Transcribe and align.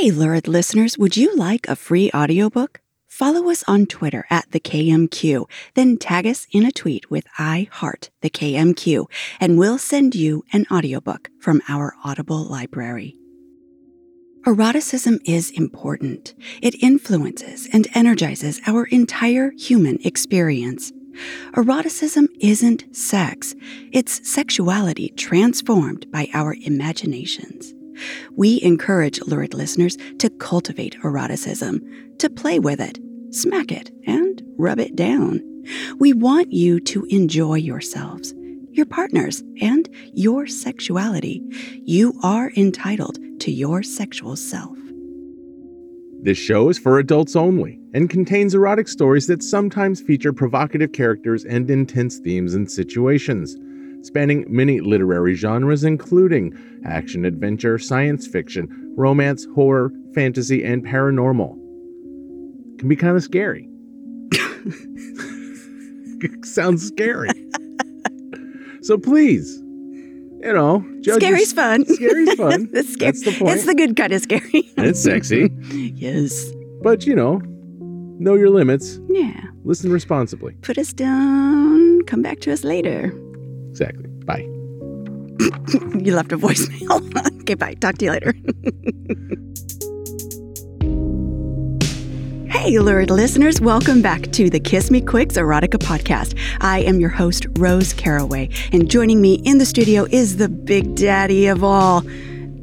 Hey, 0.00 0.12
Lurid 0.12 0.46
listeners, 0.46 0.96
would 0.96 1.16
you 1.16 1.34
like 1.34 1.66
a 1.66 1.74
free 1.74 2.08
audiobook? 2.14 2.80
Follow 3.08 3.50
us 3.50 3.64
on 3.66 3.86
Twitter 3.86 4.26
at 4.30 4.48
the 4.52 4.60
KMQ, 4.60 5.50
then 5.74 5.96
tag 5.96 6.24
us 6.24 6.46
in 6.52 6.64
a 6.64 6.70
tweet 6.70 7.10
with 7.10 7.24
I 7.36 7.66
Heart 7.72 8.10
the 8.20 8.30
KMQ, 8.30 9.06
and 9.40 9.58
we'll 9.58 9.76
send 9.76 10.14
you 10.14 10.44
an 10.52 10.66
audiobook 10.70 11.30
from 11.40 11.60
our 11.68 11.96
Audible 12.04 12.44
library. 12.44 13.16
Eroticism 14.46 15.18
is 15.24 15.50
important. 15.50 16.32
It 16.62 16.80
influences 16.80 17.68
and 17.72 17.88
energizes 17.92 18.60
our 18.68 18.84
entire 18.84 19.50
human 19.58 19.98
experience. 20.04 20.92
Eroticism 21.56 22.28
isn't 22.38 22.94
sex, 22.94 23.56
it's 23.90 24.30
sexuality 24.30 25.08
transformed 25.16 26.08
by 26.12 26.28
our 26.32 26.54
imaginations. 26.54 27.74
We 28.36 28.60
encourage 28.62 29.20
lurid 29.22 29.54
listeners 29.54 29.96
to 30.18 30.30
cultivate 30.30 30.96
eroticism, 31.02 31.80
to 32.18 32.30
play 32.30 32.58
with 32.58 32.80
it, 32.80 32.98
smack 33.30 33.72
it, 33.72 33.90
and 34.06 34.42
rub 34.56 34.78
it 34.78 34.96
down. 34.96 35.42
We 35.98 36.12
want 36.12 36.52
you 36.52 36.80
to 36.80 37.04
enjoy 37.10 37.56
yourselves, 37.56 38.34
your 38.72 38.86
partners, 38.86 39.42
and 39.60 39.88
your 40.14 40.46
sexuality. 40.46 41.42
You 41.84 42.18
are 42.22 42.52
entitled 42.56 43.18
to 43.40 43.50
your 43.50 43.82
sexual 43.82 44.36
self. 44.36 44.76
This 46.20 46.38
show 46.38 46.68
is 46.68 46.78
for 46.78 46.98
adults 46.98 47.36
only 47.36 47.78
and 47.94 48.10
contains 48.10 48.54
erotic 48.54 48.88
stories 48.88 49.28
that 49.28 49.42
sometimes 49.42 50.00
feature 50.00 50.32
provocative 50.32 50.92
characters 50.92 51.44
and 51.44 51.70
intense 51.70 52.18
themes 52.18 52.54
and 52.54 52.68
situations, 52.68 53.56
spanning 54.06 54.44
many 54.48 54.80
literary 54.80 55.34
genres 55.34 55.84
including 55.84 56.52
action 56.84 57.24
adventure, 57.24 57.78
science 57.78 58.26
fiction, 58.26 58.94
romance, 58.96 59.46
horror, 59.54 59.92
fantasy, 60.14 60.64
and 60.64 60.84
paranormal. 60.84 61.54
Can 62.78 62.88
be 62.88 62.96
kind 62.96 63.16
of 63.16 63.22
scary. 63.22 63.68
Sounds 66.44 66.86
scary. 66.86 67.30
so 68.82 68.98
please, 68.98 69.58
you 69.60 70.52
know, 70.52 70.80
judge 71.00 71.22
your- 71.22 71.30
Scary's 71.30 71.52
fun. 71.52 71.84
Scary's 71.86 72.34
fun. 72.34 72.68
It's 72.72 72.92
scary. 72.92 73.12
That's 73.12 73.24
the 73.24 73.32
point. 73.38 73.56
It's 73.56 73.66
the 73.66 73.74
good 73.74 73.96
kind 73.96 74.12
of 74.12 74.22
scary. 74.22 74.68
And 74.76 74.86
it's 74.86 75.02
sexy, 75.02 75.50
yes. 75.94 76.50
but 76.82 77.06
you 77.06 77.14
know, 77.14 77.40
know 78.18 78.34
your 78.34 78.50
limits. 78.50 78.98
Yeah. 79.08 79.40
Listen 79.64 79.92
responsibly. 79.92 80.54
Put 80.62 80.78
us 80.78 80.92
down. 80.92 82.02
Come 82.02 82.22
back 82.22 82.40
to 82.40 82.52
us 82.52 82.64
later. 82.64 83.12
Exactly. 83.70 84.07
You 85.98 86.14
left 86.14 86.32
a 86.32 86.38
voicemail. 86.38 87.40
okay, 87.42 87.54
bye. 87.54 87.74
Talk 87.74 87.98
to 87.98 88.04
you 88.06 88.12
later. 88.12 88.32
hey, 92.50 92.78
lurid 92.78 93.10
listeners. 93.10 93.60
Welcome 93.60 94.00
back 94.00 94.30
to 94.32 94.48
the 94.48 94.60
Kiss 94.60 94.90
Me 94.90 95.00
Quicks 95.00 95.36
Erotica 95.36 95.78
podcast. 95.78 96.38
I 96.60 96.78
am 96.80 97.00
your 97.00 97.10
host, 97.10 97.46
Rose 97.58 97.92
Caraway, 97.92 98.48
and 98.72 98.90
joining 98.90 99.20
me 99.20 99.34
in 99.44 99.58
the 99.58 99.66
studio 99.66 100.06
is 100.10 100.38
the 100.38 100.48
big 100.48 100.94
daddy 100.94 101.46
of 101.46 101.62
all. 101.62 102.02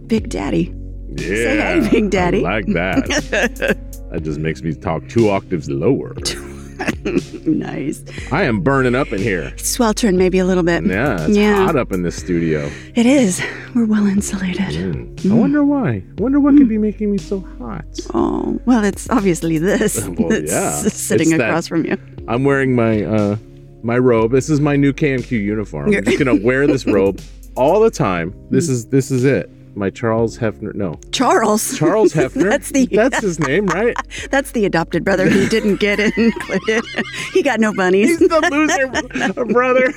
Big 0.07 0.29
Daddy. 0.29 0.73
Yeah. 1.09 1.27
Say 1.27 1.57
hey, 1.57 1.89
Big 1.89 2.09
Daddy. 2.09 2.39
I 2.39 2.41
like 2.41 2.67
that. 2.67 3.05
that 4.11 4.23
just 4.23 4.39
makes 4.39 4.61
me 4.61 4.73
talk 4.73 5.07
two 5.09 5.29
octaves 5.29 5.69
lower. 5.69 6.15
nice. 7.53 8.03
I 8.31 8.43
am 8.43 8.61
burning 8.61 8.95
up 8.95 9.11
in 9.13 9.19
here. 9.19 9.51
It's 9.55 9.69
Sweltering 9.69 10.17
maybe 10.17 10.39
a 10.39 10.45
little 10.45 10.63
bit. 10.63 10.85
Yeah, 10.85 11.25
it's 11.25 11.37
Yeah. 11.37 11.65
hot 11.65 11.75
up 11.75 11.91
in 11.91 12.03
this 12.03 12.15
studio. 12.15 12.69
It 12.95 13.05
is. 13.05 13.41
We're 13.73 13.85
well 13.85 14.05
insulated. 14.07 14.65
Mm. 14.65 15.31
I 15.31 15.33
wonder 15.35 15.63
why. 15.63 15.89
I 16.17 16.21
wonder 16.21 16.39
what 16.39 16.55
could 16.57 16.69
be 16.69 16.77
making 16.77 17.11
me 17.11 17.17
so 17.17 17.39
hot. 17.59 17.85
Oh, 18.13 18.59
well, 18.65 18.83
it's 18.83 19.09
obviously 19.09 19.57
this 19.57 20.07
Well, 20.17 20.29
that's 20.29 20.51
yeah. 20.51 20.71
sitting 20.89 21.29
It's 21.31 21.37
that- 21.37 21.49
across 21.49 21.67
from 21.67 21.85
you. 21.85 21.97
I'm 22.27 22.43
wearing 22.43 22.75
my 22.75 23.03
uh 23.03 23.37
my 23.83 23.97
robe. 23.99 24.31
This 24.31 24.49
is 24.49 24.59
my 24.59 24.75
new 24.75 24.93
KMQ 24.93 25.31
uniform. 25.31 25.93
I'm 25.93 26.03
just 26.03 26.17
gonna 26.17 26.35
wear 26.35 26.65
this 26.67 26.85
robe 26.87 27.21
all 27.55 27.79
the 27.79 27.91
time. 27.91 28.33
This 28.49 28.67
is 28.69 28.87
this 28.87 29.11
is 29.11 29.23
it. 29.25 29.49
My 29.75 29.89
Charles 29.89 30.37
Hefner. 30.37 30.73
No, 30.73 30.99
Charles. 31.11 31.77
Charles 31.77 32.13
Hefner. 32.15 32.49
That's 32.49 32.71
the- 32.71 32.85
that's 32.87 33.19
his 33.19 33.39
name, 33.39 33.65
right? 33.67 33.95
That's 34.31 34.51
the 34.51 34.65
adopted 34.65 35.03
brother 35.03 35.29
who 35.29 35.47
didn't 35.49 35.77
get 35.81 35.99
it 35.99 36.17
included. 36.17 36.83
he 37.33 37.43
got 37.43 37.59
no 37.59 37.73
bunnies. 37.73 38.17
He's 38.17 38.27
the 38.29 38.41
loser 38.51 39.45
brother 39.45 39.91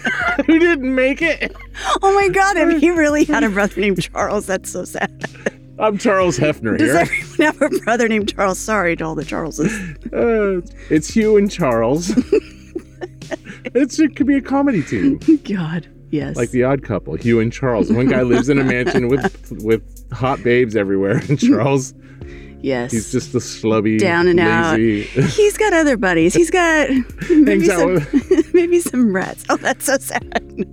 who 0.46 0.58
didn't 0.58 0.94
make 0.94 1.22
it. 1.22 1.54
Oh 2.02 2.12
my 2.14 2.28
God, 2.28 2.56
if 2.56 2.80
he 2.80 2.90
really 2.90 3.24
had 3.24 3.44
a 3.44 3.48
brother 3.48 3.80
named 3.80 4.02
Charles, 4.02 4.46
that's 4.46 4.70
so 4.70 4.84
sad. 4.84 5.24
I'm 5.78 5.96
Charles 5.96 6.38
Hefner 6.38 6.76
Does 6.76 6.90
here. 6.90 6.96
everyone 7.00 7.38
have 7.40 7.62
a 7.62 7.78
brother 7.84 8.08
named 8.08 8.34
Charles? 8.34 8.58
Sorry 8.58 8.96
to 8.96 9.04
all 9.04 9.14
the 9.14 9.24
Charleses. 9.24 9.72
Uh, 10.12 10.60
it's 10.90 11.08
Hugh 11.14 11.36
and 11.36 11.48
Charles. 11.50 12.10
it's, 13.74 13.98
it 14.00 14.16
could 14.16 14.26
be 14.26 14.36
a 14.36 14.40
comedy 14.42 14.82
team, 14.82 15.18
God, 15.44 15.88
yes. 16.10 16.36
like 16.36 16.50
the 16.50 16.64
Odd 16.64 16.82
Couple. 16.82 17.14
Hugh 17.14 17.40
and 17.40 17.52
Charles. 17.52 17.90
One 17.92 18.08
guy 18.08 18.22
lives 18.22 18.48
in 18.48 18.58
a 18.58 18.64
mansion 18.64 19.08
with 19.08 19.52
with 19.62 19.82
hot 20.12 20.42
babes 20.42 20.76
everywhere, 20.76 21.18
and 21.28 21.38
Charles, 21.38 21.94
yes. 22.60 22.92
he's 22.92 23.12
just 23.12 23.34
a 23.34 23.38
slubby 23.38 23.98
Down 23.98 24.26
and 24.26 24.38
lazy. 24.38 25.20
out. 25.20 25.28
He's 25.30 25.56
got 25.56 25.72
other 25.72 25.96
buddies. 25.96 26.34
He's 26.34 26.50
got 26.50 26.88
maybe 27.30 27.66
Hangs 27.66 27.68
out 27.68 28.02
some, 28.02 28.44
maybe 28.54 28.80
some 28.80 29.14
rats. 29.14 29.44
Oh, 29.48 29.56
that's 29.56 29.84
so 29.86 29.98
sad. 29.98 30.66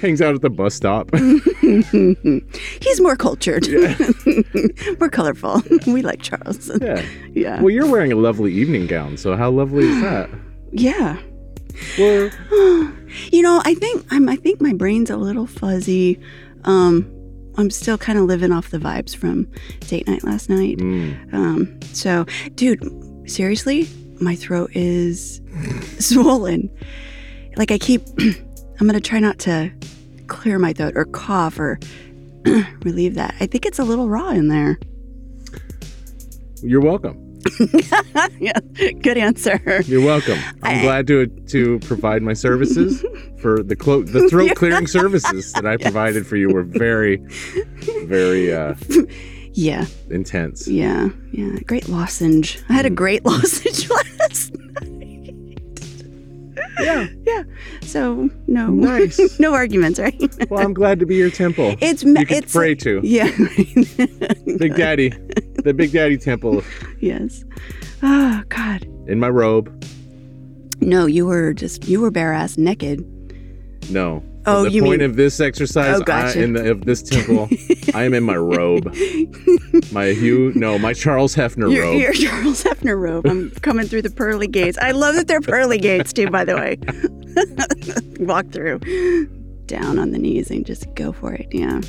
hangs 0.00 0.20
out 0.22 0.34
at 0.34 0.42
the 0.42 0.50
bus 0.50 0.74
stop. 0.74 1.10
He's 2.80 3.00
more 3.00 3.16
cultured, 3.16 3.66
more 5.00 5.08
colorful. 5.08 5.60
We 5.86 6.02
like 6.02 6.22
Charles. 6.22 6.70
yeah. 6.80 7.04
Yeah. 7.32 7.60
Well, 7.60 7.70
you're 7.70 7.90
wearing 7.90 8.12
a 8.12 8.16
lovely 8.16 8.52
evening 8.52 8.86
gown, 8.86 9.16
so 9.16 9.36
how 9.36 9.50
lovely 9.50 9.86
is 9.86 10.00
that? 10.02 10.30
Yeah. 10.70 11.18
Well, 11.98 12.30
You 13.32 13.42
know, 13.42 13.60
I 13.64 13.74
think 13.74 14.04
I'm 14.10 14.28
I 14.28 14.36
think 14.36 14.60
my 14.60 14.72
brain's 14.72 15.10
a 15.10 15.16
little 15.16 15.46
fuzzy. 15.46 16.18
Um 16.64 17.14
I'm 17.56 17.70
still 17.70 17.98
kind 17.98 18.18
of 18.18 18.24
living 18.26 18.52
off 18.52 18.70
the 18.70 18.78
vibes 18.78 19.16
from 19.16 19.48
date 19.80 20.06
night 20.06 20.22
last 20.24 20.48
night. 20.48 20.78
mm, 20.78 21.34
Um 21.34 21.80
so 21.92 22.24
dude, 22.54 22.82
seriously, 23.28 23.88
my 24.20 24.34
throat 24.36 24.70
is 24.74 25.40
swollen. 25.98 26.70
Like 27.56 27.70
I 27.72 27.78
keep 27.78 28.02
I'm 28.80 28.86
going 28.86 28.92
to 28.92 29.00
try 29.00 29.18
not 29.18 29.40
to 29.40 29.72
clear 30.28 30.56
my 30.58 30.72
throat 30.72 30.92
or 30.94 31.04
cough 31.06 31.58
or 31.58 31.80
relieve 32.84 33.16
that. 33.16 33.34
I 33.40 33.46
think 33.46 33.66
it's 33.66 33.80
a 33.80 33.84
little 33.84 34.08
raw 34.08 34.28
in 34.28 34.46
there. 34.48 34.78
you're 36.62 36.80
welcome. 36.80 37.16
yeah. 38.40 38.58
Good 39.02 39.18
answer. 39.18 39.60
You're 39.86 40.04
welcome. 40.04 40.38
I'm 40.62 40.78
I- 40.78 40.82
glad 40.82 41.06
to 41.08 41.26
to 41.26 41.78
provide 41.80 42.22
my 42.22 42.32
services 42.34 43.04
for 43.40 43.62
the 43.62 43.76
clo- 43.76 44.02
the 44.02 44.28
throat 44.30 44.54
clearing 44.56 44.86
services 44.86 45.52
that 45.52 45.66
I 45.66 45.76
provided 45.76 46.26
for 46.26 46.36
you 46.36 46.48
were 46.50 46.62
very, 46.64 47.16
very 48.06 48.52
uh, 48.52 48.74
Yeah. 49.54 49.86
intense. 50.10 50.68
Yeah, 50.68 51.08
yeah. 51.32 51.58
Great 51.66 51.88
lozenge. 51.88 52.60
I 52.68 52.74
had 52.74 52.84
Mm. 52.84 52.88
a 52.88 52.94
great 52.94 53.24
lozenge 53.24 53.88
last 53.90 54.54
night. 54.54 54.97
Yeah. 56.80 57.06
Yeah. 57.26 57.42
So 57.82 58.30
no, 58.46 58.68
Nice. 58.68 59.38
no 59.40 59.54
arguments, 59.54 59.98
right? 59.98 60.20
Well, 60.50 60.64
I'm 60.64 60.74
glad 60.74 60.98
to 61.00 61.06
be 61.06 61.16
your 61.16 61.30
temple. 61.30 61.74
It's 61.80 62.02
you 62.04 62.14
can 62.14 62.38
it's 62.44 62.52
pray 62.52 62.74
to 62.76 63.00
yeah. 63.02 63.30
Big 64.58 64.76
Daddy, 64.76 65.10
the 65.64 65.74
Big 65.74 65.92
Daddy 65.92 66.16
temple 66.16 66.62
yes. 67.00 67.44
Oh 68.02 68.42
God. 68.48 68.84
in 69.06 69.18
my 69.18 69.28
robe. 69.28 69.72
No, 70.80 71.06
you 71.06 71.26
were 71.26 71.52
just 71.52 71.88
you 71.88 72.00
were 72.00 72.10
bare 72.10 72.32
ass 72.32 72.56
naked. 72.56 73.04
No. 73.90 74.22
Oh, 74.48 74.64
the 74.64 74.70
you 74.72 74.82
point 74.82 75.00
mean- 75.00 75.10
of 75.10 75.16
this 75.16 75.40
exercise, 75.40 75.96
Oh, 76.00 76.02
gotcha. 76.02 76.38
I, 76.40 76.42
in 76.42 76.52
the, 76.54 76.70
of 76.70 76.84
this 76.84 77.02
temple, 77.02 77.48
I 77.94 78.04
am 78.04 78.14
in 78.14 78.24
my 78.24 78.36
robe. 78.36 78.94
My 79.92 80.06
Hugh, 80.12 80.52
no, 80.54 80.78
my 80.78 80.92
Charles 80.92 81.34
Hefner 81.34 81.72
Your, 81.72 81.84
robe. 81.84 82.00
your 82.00 82.12
Charles 82.14 82.62
Hefner 82.64 82.98
robe. 83.00 83.26
I'm 83.26 83.50
coming 83.62 83.86
through 83.86 84.02
the 84.02 84.10
pearly 84.10 84.46
gates. 84.46 84.76
I 84.78 84.90
love 84.90 85.14
that 85.14 85.26
they're 85.28 85.40
pearly 85.40 85.78
gates 85.78 86.12
too, 86.12 86.28
by 86.30 86.44
the 86.44 86.56
way. 86.56 86.78
Walk 88.24 88.50
through. 88.50 88.78
Down 89.66 89.98
on 89.98 90.10
the 90.12 90.18
knees 90.18 90.50
and 90.50 90.64
just 90.66 90.92
go 90.94 91.12
for 91.12 91.32
it. 91.32 91.46
Yeah. 91.52 91.80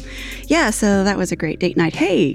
Yeah, 0.47 0.69
so 0.69 1.03
that 1.03 1.17
was 1.17 1.31
a 1.31 1.35
great 1.35 1.59
date 1.59 1.77
night. 1.77 1.95
Hey, 1.95 2.33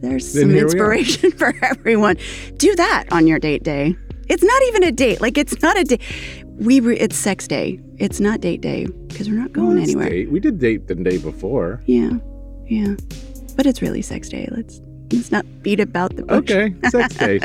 there's 0.00 0.32
Then 0.32 0.42
some 0.44 0.50
here 0.50 0.66
we 0.66 0.80
are. 0.80 0.94
inspiration 0.94 1.30
for 1.32 1.54
everyone. 1.62 2.16
Do 2.56 2.74
that 2.76 3.04
on 3.10 3.26
your 3.26 3.38
date 3.38 3.62
day. 3.62 3.94
It's 4.28 4.42
not 4.42 4.62
even 4.64 4.82
a 4.84 4.92
date. 4.92 5.20
Like 5.20 5.38
it's 5.38 5.60
not 5.62 5.78
a 5.78 5.84
date. 5.84 6.02
We 6.46 6.80
re- 6.80 6.98
it's 6.98 7.16
sex 7.16 7.46
day. 7.46 7.78
It's 7.98 8.20
not 8.20 8.40
date 8.40 8.60
day 8.60 8.86
because 9.08 9.28
we're 9.28 9.36
not 9.38 9.52
going 9.52 9.68
Well, 9.74 9.78
anywhere. 9.82 10.10
date. 10.10 10.30
We 10.30 10.40
did 10.40 10.58
date 10.58 10.86
the 10.86 10.94
day 10.94 11.18
before. 11.18 11.82
Yeah. 11.86 12.10
Yeah. 12.66 12.96
But 13.56 13.66
it's 13.66 13.80
really 13.80 14.02
sex 14.02 14.28
day. 14.28 14.48
Let's 14.50 14.80
let's 15.12 15.30
not 15.32 15.46
beat 15.62 15.80
about 15.80 16.16
the 16.16 16.24
bush. 16.24 16.50
Okay, 16.50 16.74
sex 16.90 17.14
day. 17.16 17.40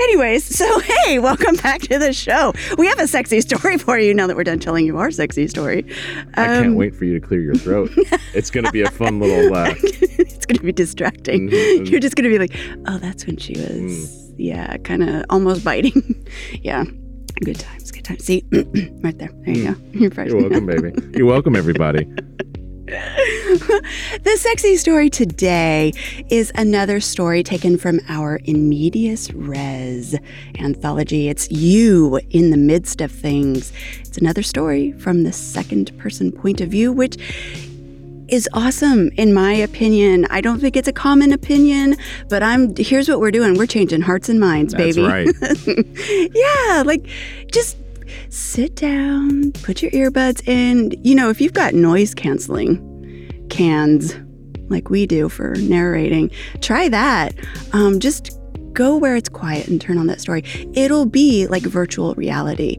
Anyways, 0.00 0.44
so 0.56 0.78
hey, 0.78 1.18
welcome 1.18 1.56
back 1.56 1.80
to 1.82 1.98
the 1.98 2.12
show. 2.12 2.52
We 2.78 2.86
have 2.86 2.98
a 2.98 3.06
sexy 3.06 3.40
story 3.42 3.76
for 3.76 3.98
you 3.98 4.14
now 4.14 4.26
that 4.26 4.36
we're 4.36 4.44
done 4.44 4.60
telling 4.60 4.86
you 4.86 4.96
our 4.96 5.10
sexy 5.10 5.46
story. 5.48 5.84
I 6.34 6.46
can't 6.46 6.66
Um, 6.68 6.74
wait 6.76 6.94
for 6.94 7.04
you 7.04 7.18
to 7.18 7.26
clear 7.26 7.40
your 7.40 7.56
throat. 7.56 7.90
It's 8.32 8.50
going 8.50 8.64
to 8.64 8.72
be 8.72 8.80
a 8.82 8.90
fun 8.90 9.18
little. 9.20 9.52
Uh, 9.54 9.74
it's 9.82 10.46
going 10.46 10.56
to 10.58 10.62
be 10.64 10.72
distracting. 10.72 11.50
Mm-hmm. 11.50 11.84
You're 11.86 12.00
just 12.00 12.14
going 12.14 12.30
to 12.30 12.30
be 12.30 12.38
like, 12.38 12.56
oh, 12.86 12.98
that's 12.98 13.26
when 13.26 13.36
she 13.36 13.54
was, 13.54 13.68
mm. 13.68 14.34
yeah, 14.38 14.76
kind 14.78 15.02
of 15.02 15.24
almost 15.30 15.64
biting. 15.64 16.24
yeah. 16.62 16.84
Good 17.42 17.58
times, 17.58 17.90
good 17.90 18.04
times. 18.04 18.24
See, 18.24 18.44
right 19.00 19.16
there. 19.16 19.30
There 19.44 19.54
you 19.54 19.64
go. 19.64 19.72
Hmm. 19.72 19.98
You're 19.98 20.10
fresh. 20.10 20.28
You're 20.28 20.40
welcome, 20.40 20.66
baby. 20.66 20.92
You're 21.16 21.26
welcome, 21.26 21.56
everybody. 21.56 22.04
the 22.90 24.36
sexy 24.36 24.76
story 24.76 25.08
today 25.08 25.92
is 26.28 26.52
another 26.56 27.00
story 27.00 27.42
taken 27.42 27.78
from 27.78 28.00
our 28.08 28.36
In 28.44 28.68
Medias 28.68 29.32
Res 29.32 30.16
anthology. 30.58 31.28
It's 31.28 31.50
you 31.50 32.20
in 32.30 32.50
the 32.50 32.56
midst 32.56 33.00
of 33.00 33.10
things. 33.10 33.72
It's 34.00 34.18
another 34.18 34.42
story 34.42 34.92
from 34.92 35.22
the 35.22 35.32
second 35.32 35.96
person 35.98 36.32
point 36.32 36.60
of 36.60 36.68
view, 36.68 36.92
which 36.92 37.16
is 38.30 38.48
awesome 38.52 39.10
in 39.16 39.34
my 39.34 39.52
opinion. 39.52 40.26
I 40.30 40.40
don't 40.40 40.60
think 40.60 40.76
it's 40.76 40.88
a 40.88 40.92
common 40.92 41.32
opinion, 41.32 41.96
but 42.28 42.42
I'm 42.42 42.74
here's 42.76 43.08
what 43.08 43.20
we're 43.20 43.30
doing. 43.30 43.56
We're 43.56 43.66
changing 43.66 44.02
hearts 44.02 44.28
and 44.28 44.40
minds, 44.40 44.74
baby. 44.74 45.02
Right. 45.02 45.28
yeah, 46.34 46.82
like 46.84 47.06
just 47.52 47.76
sit 48.28 48.76
down, 48.76 49.52
put 49.52 49.82
your 49.82 49.90
earbuds 49.92 50.46
in. 50.48 50.92
You 51.04 51.14
know, 51.14 51.30
if 51.30 51.40
you've 51.40 51.52
got 51.52 51.74
noise 51.74 52.14
canceling 52.14 52.86
cans 53.50 54.16
like 54.68 54.88
we 54.90 55.06
do 55.06 55.28
for 55.28 55.54
narrating, 55.56 56.30
try 56.60 56.88
that. 56.88 57.34
Um, 57.72 58.00
just 58.00 58.38
go 58.72 58.96
where 58.96 59.16
it's 59.16 59.28
quiet 59.28 59.68
and 59.68 59.80
turn 59.80 59.98
on 59.98 60.06
that 60.06 60.20
story. 60.20 60.44
It'll 60.74 61.06
be 61.06 61.46
like 61.46 61.62
virtual 61.62 62.14
reality. 62.14 62.78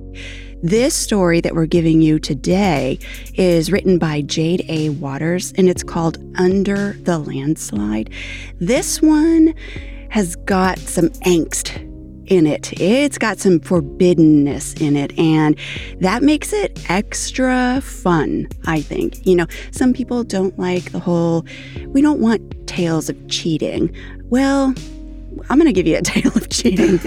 This 0.63 0.93
story 0.93 1.41
that 1.41 1.55
we're 1.55 1.65
giving 1.65 2.03
you 2.03 2.19
today 2.19 2.99
is 3.33 3.71
written 3.71 3.97
by 3.97 4.21
Jade 4.21 4.63
A. 4.69 4.89
Waters 4.89 5.53
and 5.57 5.67
it's 5.67 5.81
called 5.81 6.19
Under 6.37 6.93
the 7.01 7.17
Landslide. 7.17 8.11
This 8.59 9.01
one 9.01 9.55
has 10.11 10.35
got 10.35 10.77
some 10.77 11.09
angst 11.25 11.79
in 12.27 12.45
it. 12.45 12.79
It's 12.79 13.17
got 13.17 13.39
some 13.39 13.59
forbiddenness 13.59 14.79
in 14.79 14.95
it, 14.95 15.17
and 15.17 15.57
that 15.99 16.21
makes 16.21 16.53
it 16.53 16.79
extra 16.89 17.81
fun, 17.81 18.47
I 18.67 18.81
think. 18.81 19.25
You 19.25 19.37
know, 19.37 19.47
some 19.71 19.93
people 19.93 20.23
don't 20.23 20.57
like 20.59 20.91
the 20.91 20.99
whole, 20.99 21.43
we 21.87 22.03
don't 22.03 22.19
want 22.19 22.67
tales 22.67 23.09
of 23.09 23.17
cheating. 23.27 23.93
Well, 24.29 24.75
I'm 25.51 25.57
going 25.57 25.67
to 25.67 25.73
give 25.73 25.85
you 25.85 25.97
a 25.97 26.01
tale 26.01 26.31
of 26.35 26.49
cheating. 26.49 26.99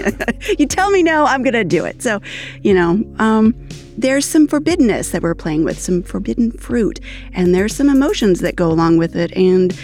you 0.59 0.67
tell 0.67 0.91
me 0.91 1.01
no, 1.01 1.25
I'm 1.25 1.41
going 1.41 1.53
to 1.53 1.63
do 1.63 1.83
it. 1.83 2.01
So, 2.03 2.21
you 2.61 2.73
know, 2.73 3.03
um, 3.17 3.55
there's 3.97 4.25
some 4.25 4.47
forbiddenness 4.47 5.11
that 5.11 5.23
we're 5.23 5.35
playing 5.35 5.63
with, 5.63 5.79
some 5.79 6.03
forbidden 6.03 6.51
fruit, 6.51 6.99
and 7.33 7.55
there's 7.55 7.75
some 7.75 7.89
emotions 7.89 8.41
that 8.41 8.55
go 8.55 8.71
along 8.71 8.97
with 8.97 9.15
it. 9.15 9.35
And 9.35 9.77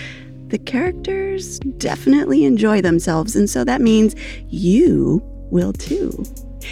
the 0.50 0.60
characters 0.60 1.60
definitely 1.60 2.46
enjoy 2.46 2.82
themselves. 2.82 3.36
And 3.36 3.50
so 3.50 3.64
that 3.64 3.82
means 3.82 4.16
you 4.50 5.24
will 5.50 5.74
too. 5.74 6.24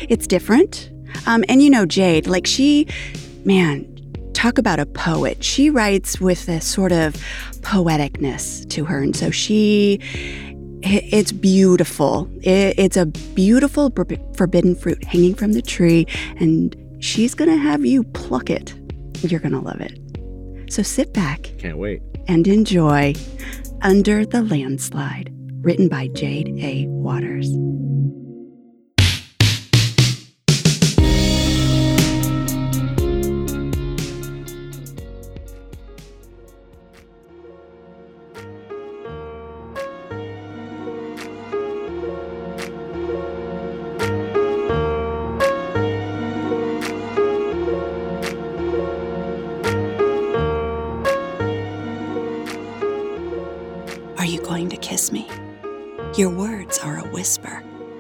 It's 0.10 0.28
different. 0.28 0.92
Um, 1.26 1.44
and 1.50 1.64
you 1.64 1.72
know, 1.72 1.88
Jade, 1.88 2.28
like 2.28 2.46
she, 2.46 2.88
man, 3.46 3.86
talk 4.34 4.58
about 4.58 4.80
a 4.80 4.86
poet. 4.86 5.44
She 5.44 5.70
writes 5.70 6.22
with 6.22 6.48
a 6.50 6.62
sort 6.62 6.92
of 6.92 7.16
poeticness 7.62 8.70
to 8.70 8.86
her. 8.86 9.02
And 9.02 9.16
so 9.16 9.32
she 9.32 10.00
it's 10.82 11.32
beautiful. 11.32 12.30
It's 12.42 12.98
a 12.98 13.06
beautiful 13.06 13.92
forbidden 14.36 14.76
fruit 14.76 15.04
hanging 15.04 15.36
from 15.36 15.54
the 15.54 15.62
tree, 15.62 16.08
and 16.38 16.76
she's 17.00 17.36
going 17.36 17.50
to 17.50 17.58
have 17.58 17.86
you 17.86 18.04
pluck 18.04 18.50
it. 18.50 18.74
You're 19.22 19.40
going 19.40 19.54
to 19.54 19.60
love 19.60 19.82
it. 19.82 20.00
So 20.72 20.84
sit 20.84 21.14
back. 21.14 21.52
Can't 21.58 21.78
wait. 21.78 22.02
And 22.28 22.48
enjoy 22.48 23.16
Under 23.82 24.26
the 24.26 24.42
Landslide, 24.44 25.34
written 25.62 25.88
by 25.88 26.08
Jade 26.10 26.50
A. 26.60 26.86
Waters. 26.88 27.50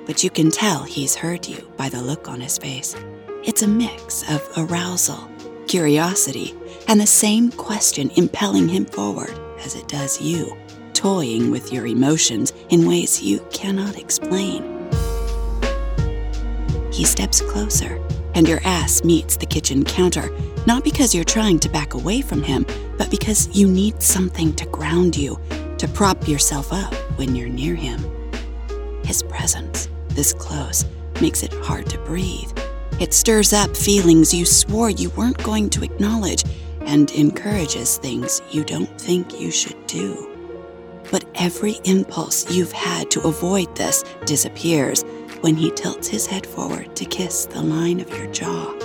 But 0.09 0.23
you 0.23 0.29
can 0.31 0.49
tell 0.49 0.81
he's 0.81 1.13
heard 1.13 1.47
you 1.47 1.71
by 1.77 1.87
the 1.87 2.01
look 2.01 2.27
on 2.27 2.41
his 2.41 2.57
face. 2.57 2.95
It's 3.43 3.61
a 3.61 3.67
mix 3.67 4.27
of 4.31 4.41
arousal, 4.57 5.29
curiosity, 5.67 6.55
and 6.87 6.99
the 6.99 7.05
same 7.05 7.51
question 7.51 8.09
impelling 8.15 8.67
him 8.67 8.85
forward 8.85 9.39
as 9.59 9.75
it 9.75 9.87
does 9.87 10.19
you, 10.19 10.57
toying 10.93 11.51
with 11.51 11.71
your 11.71 11.85
emotions 11.85 12.53
in 12.69 12.87
ways 12.87 13.21
you 13.21 13.45
cannot 13.51 13.99
explain. 13.99 14.63
He 16.91 17.03
steps 17.03 17.39
closer, 17.41 18.03
and 18.33 18.47
your 18.47 18.61
ass 18.63 19.03
meets 19.03 19.37
the 19.37 19.45
kitchen 19.45 19.83
counter, 19.85 20.35
not 20.65 20.83
because 20.83 21.13
you're 21.13 21.23
trying 21.23 21.59
to 21.59 21.69
back 21.69 21.93
away 21.93 22.21
from 22.21 22.41
him, 22.41 22.65
but 22.97 23.11
because 23.11 23.47
you 23.55 23.67
need 23.67 24.01
something 24.01 24.55
to 24.55 24.65
ground 24.69 25.15
you 25.15 25.39
to 25.77 25.87
prop 25.87 26.27
yourself 26.27 26.73
up 26.73 26.95
when 27.19 27.35
you're 27.35 27.47
near 27.47 27.75
him. 27.75 28.03
His 29.03 29.21
presence, 29.21 29.87
this 30.19 30.33
close, 30.33 30.83
makes 31.21 31.43
it 31.43 31.53
hard 31.63 31.89
to 31.89 31.97
breathe. 31.99 32.51
It 32.99 33.13
stirs 33.13 33.53
up 33.53 33.77
feelings 33.77 34.33
you 34.33 34.45
swore 34.45 34.89
you 34.89 35.11
weren't 35.11 35.41
going 35.41 35.69
to 35.69 35.83
acknowledge 35.85 36.43
and 36.81 37.09
encourages 37.11 37.97
things 37.97 38.41
you 38.51 38.65
don't 38.65 38.99
think 38.99 39.39
you 39.39 39.49
should 39.49 39.87
do. 39.87 40.27
But 41.09 41.23
every 41.35 41.79
impulse 41.85 42.51
you've 42.51 42.73
had 42.73 43.09
to 43.11 43.21
avoid 43.21 43.73
this 43.77 44.03
disappears 44.25 45.03
when 45.39 45.55
he 45.55 45.71
tilts 45.71 46.09
his 46.09 46.27
head 46.27 46.45
forward 46.45 46.97
to 46.97 47.05
kiss 47.05 47.45
the 47.45 47.61
line 47.61 48.01
of 48.01 48.09
your 48.09 48.27
jaw. 48.27 48.75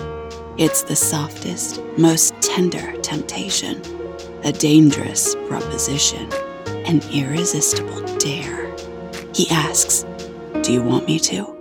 It's 0.57 0.85
the 0.85 0.95
softest, 0.95 1.83
most 1.99 2.41
tender 2.41 2.97
temptation, 3.01 3.83
a 4.45 4.53
dangerous 4.53 5.35
proposition 5.49 6.31
an 6.87 7.01
irresistible 7.13 8.03
dare. 8.19 8.71
He 9.35 9.49
asks, 9.51 10.05
Do 10.65 10.73
you 10.73 10.83
want 10.83 11.07
me 11.07 11.19
to? 11.19 11.55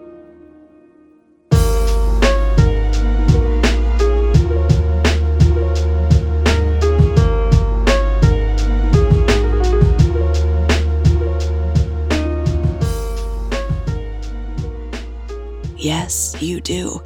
Yes, 15.76 16.42
you 16.42 16.62
do. 16.62 17.02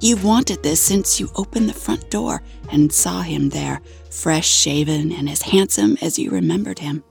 You've 0.00 0.24
wanted 0.24 0.62
this 0.62 0.80
since 0.80 1.20
you 1.20 1.28
opened 1.36 1.68
the 1.68 1.74
front 1.74 2.08
door 2.08 2.42
and 2.72 2.90
saw 2.90 3.20
him 3.20 3.50
there, 3.50 3.82
fresh 4.08 4.48
shaven 4.48 5.12
and 5.12 5.28
as 5.28 5.42
handsome 5.42 5.98
as 6.00 6.18
you 6.18 6.30
remembered 6.30 6.78
him. 6.78 7.04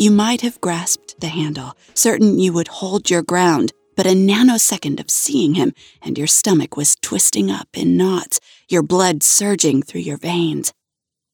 You 0.00 0.12
might 0.12 0.42
have 0.42 0.60
grasped 0.60 1.18
the 1.18 1.26
handle, 1.26 1.76
certain 1.92 2.38
you 2.38 2.52
would 2.52 2.68
hold 2.68 3.10
your 3.10 3.20
ground, 3.20 3.72
but 3.96 4.06
a 4.06 4.10
nanosecond 4.10 5.00
of 5.00 5.10
seeing 5.10 5.54
him, 5.54 5.72
and 6.00 6.16
your 6.16 6.28
stomach 6.28 6.76
was 6.76 6.94
twisting 7.02 7.50
up 7.50 7.66
in 7.74 7.96
knots, 7.96 8.38
your 8.68 8.84
blood 8.84 9.24
surging 9.24 9.82
through 9.82 10.02
your 10.02 10.16
veins. 10.16 10.72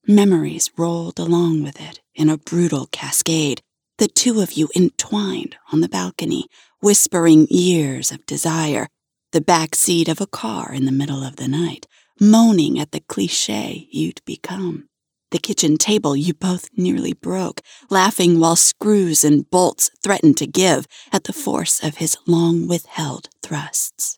Memories 0.07 0.71
rolled 0.79 1.19
along 1.19 1.63
with 1.63 1.79
it 1.79 2.01
in 2.15 2.31
a 2.31 2.39
brutal 2.39 2.87
cascade, 2.87 3.61
the 3.99 4.09
two 4.09 4.41
of 4.41 4.55
you 4.55 4.71
entwined 4.75 5.57
on 5.71 5.83
the 5.83 5.89
balcony, 5.89 6.47
whispering 6.81 7.47
years 7.51 8.11
of 8.11 8.25
desire, 8.25 8.89
the 9.33 9.43
back 9.43 9.75
seat 9.75 10.09
of 10.09 10.23
a 10.23 10.27
car 10.27 10.73
in 10.73 10.87
the 10.87 10.91
middle 10.91 11.23
of 11.23 11.37
the 11.37 11.49
night, 11.49 11.87
moaning 12.19 12.81
at 12.81 12.93
the 12.93 13.01
cliche 13.01 13.87
you'd 13.91 14.23
become 14.25 14.89
the 15.35 15.41
kitchen 15.41 15.77
table 15.77 16.15
you 16.15 16.33
both 16.33 16.69
nearly 16.77 17.13
broke, 17.13 17.61
laughing 17.91 18.39
while 18.39 18.55
screws 18.55 19.25
and 19.25 19.51
bolts 19.51 19.91
threatened 20.01 20.37
to 20.37 20.47
give 20.47 20.87
at 21.13 21.25
the 21.25 21.33
force 21.33 21.83
of 21.83 21.97
his 21.97 22.17
long 22.25 22.69
withheld 22.69 23.29
thrusts. 23.43 24.17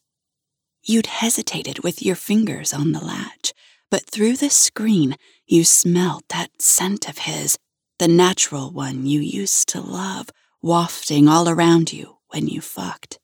You'd 0.82 1.06
hesitated 1.06 1.82
with 1.82 2.02
your 2.02 2.16
fingers 2.16 2.75
on 2.75 2.92
the 2.92 3.02
latch, 3.02 3.54
but 3.90 4.04
through 4.04 4.37
the 4.37 4.50
screen 4.50 5.16
you 5.46 5.64
smelled 5.64 6.25
that 6.28 6.50
scent 6.61 7.08
of 7.08 7.16
his, 7.16 7.56
the 7.99 8.08
natural 8.08 8.70
one 8.70 9.06
you 9.06 9.20
used 9.20 9.70
to 9.70 9.80
love, 9.80 10.28
wafting 10.61 11.28
all 11.28 11.49
around 11.49 11.94
you 11.94 12.18
when 12.28 12.46
you 12.46 12.61
fucked. 12.61 13.18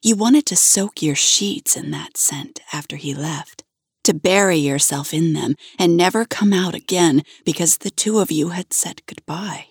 You 0.00 0.16
wanted 0.16 0.46
to 0.46 0.56
soak 0.56 1.02
your 1.02 1.14
sheets 1.14 1.76
in 1.76 1.90
that 1.90 2.16
scent 2.16 2.60
after 2.72 2.96
he 2.96 3.12
left 3.12 3.64
to 4.04 4.14
bury 4.14 4.56
yourself 4.58 5.12
in 5.12 5.32
them 5.32 5.54
and 5.78 5.96
never 5.96 6.24
come 6.24 6.52
out 6.52 6.74
again 6.74 7.22
because 7.44 7.78
the 7.78 7.90
two 7.90 8.20
of 8.20 8.30
you 8.30 8.50
had 8.50 8.72
said 8.72 9.02
goodbye. 9.06 9.66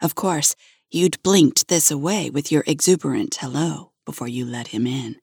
Of 0.00 0.14
course, 0.14 0.54
you'd 0.90 1.22
blinked 1.22 1.68
this 1.68 1.90
away 1.90 2.30
with 2.30 2.50
your 2.50 2.64
exuberant 2.66 3.36
hello 3.40 3.92
before 4.06 4.28
you 4.28 4.46
let 4.46 4.68
him 4.68 4.86
in. 4.86 5.16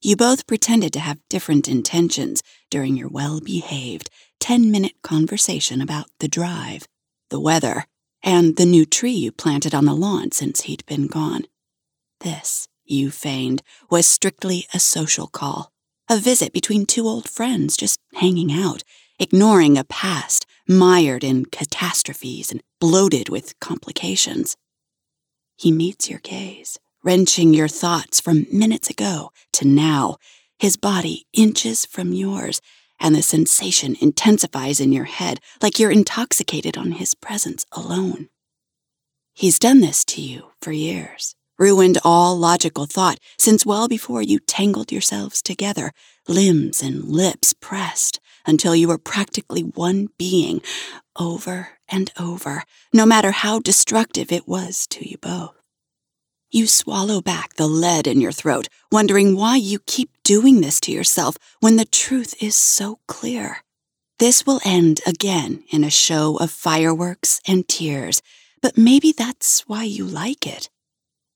You 0.00 0.16
both 0.16 0.46
pretended 0.46 0.92
to 0.94 1.00
have 1.00 1.20
different 1.30 1.68
intentions 1.68 2.42
during 2.70 2.96
your 2.96 3.08
well 3.08 3.40
behaved 3.40 4.10
10 4.40 4.70
minute 4.70 4.94
conversation 5.02 5.80
about 5.80 6.06
the 6.18 6.28
drive, 6.28 6.88
the 7.30 7.40
weather, 7.40 7.86
and 8.22 8.56
the 8.56 8.66
new 8.66 8.84
tree 8.84 9.12
you 9.12 9.32
planted 9.32 9.74
on 9.74 9.84
the 9.84 9.94
lawn 9.94 10.32
since 10.32 10.62
he'd 10.62 10.84
been 10.86 11.06
gone. 11.06 11.44
This, 12.20 12.68
you 12.84 13.10
feigned, 13.10 13.62
was 13.90 14.06
strictly 14.06 14.66
a 14.74 14.78
social 14.78 15.26
call, 15.26 15.71
a 16.12 16.18
visit 16.18 16.52
between 16.52 16.84
two 16.84 17.08
old 17.08 17.26
friends 17.26 17.74
just 17.74 17.98
hanging 18.16 18.52
out, 18.52 18.84
ignoring 19.18 19.78
a 19.78 19.84
past 19.84 20.44
mired 20.68 21.24
in 21.24 21.46
catastrophes 21.46 22.52
and 22.52 22.62
bloated 22.78 23.30
with 23.30 23.58
complications. 23.60 24.54
He 25.56 25.72
meets 25.72 26.10
your 26.10 26.18
gaze, 26.18 26.78
wrenching 27.02 27.54
your 27.54 27.66
thoughts 27.66 28.20
from 28.20 28.46
minutes 28.52 28.90
ago 28.90 29.30
to 29.54 29.66
now, 29.66 30.18
his 30.58 30.76
body 30.76 31.24
inches 31.32 31.86
from 31.86 32.12
yours, 32.12 32.60
and 33.00 33.14
the 33.14 33.22
sensation 33.22 33.96
intensifies 33.98 34.80
in 34.80 34.92
your 34.92 35.04
head 35.04 35.40
like 35.62 35.78
you're 35.78 35.90
intoxicated 35.90 36.76
on 36.76 36.92
his 36.92 37.14
presence 37.14 37.64
alone. 37.72 38.28
He's 39.32 39.58
done 39.58 39.80
this 39.80 40.04
to 40.04 40.20
you 40.20 40.50
for 40.60 40.72
years, 40.72 41.34
ruined 41.62 41.96
all 42.02 42.36
logical 42.36 42.86
thought 42.86 43.20
since 43.38 43.64
well 43.64 43.86
before 43.86 44.20
you 44.20 44.40
tangled 44.40 44.90
yourselves 44.90 45.40
together, 45.40 45.92
limbs 46.26 46.82
and 46.82 47.04
lips 47.04 47.52
pressed, 47.52 48.18
until 48.44 48.74
you 48.74 48.88
were 48.88 48.98
practically 48.98 49.62
one 49.62 50.08
being, 50.18 50.60
over 51.16 51.68
and 51.88 52.10
over, 52.18 52.64
no 52.92 53.06
matter 53.06 53.30
how 53.30 53.60
destructive 53.60 54.32
it 54.32 54.48
was 54.48 54.88
to 54.88 55.08
you 55.08 55.16
both. 55.18 55.54
You 56.50 56.66
swallow 56.66 57.20
back 57.20 57.54
the 57.54 57.68
lead 57.68 58.08
in 58.08 58.20
your 58.20 58.32
throat, 58.32 58.66
wondering 58.90 59.36
why 59.36 59.54
you 59.54 59.78
keep 59.86 60.10
doing 60.24 60.62
this 60.62 60.80
to 60.80 60.92
yourself 60.92 61.36
when 61.60 61.76
the 61.76 61.84
truth 61.84 62.34
is 62.42 62.56
so 62.56 62.98
clear. 63.06 63.58
This 64.18 64.44
will 64.44 64.60
end 64.64 65.00
again 65.06 65.62
in 65.70 65.84
a 65.84 65.90
show 65.90 66.36
of 66.38 66.50
fireworks 66.50 67.40
and 67.46 67.68
tears, 67.68 68.20
but 68.60 68.76
maybe 68.76 69.12
that's 69.12 69.60
why 69.68 69.84
you 69.84 70.04
like 70.04 70.44
it. 70.44 70.68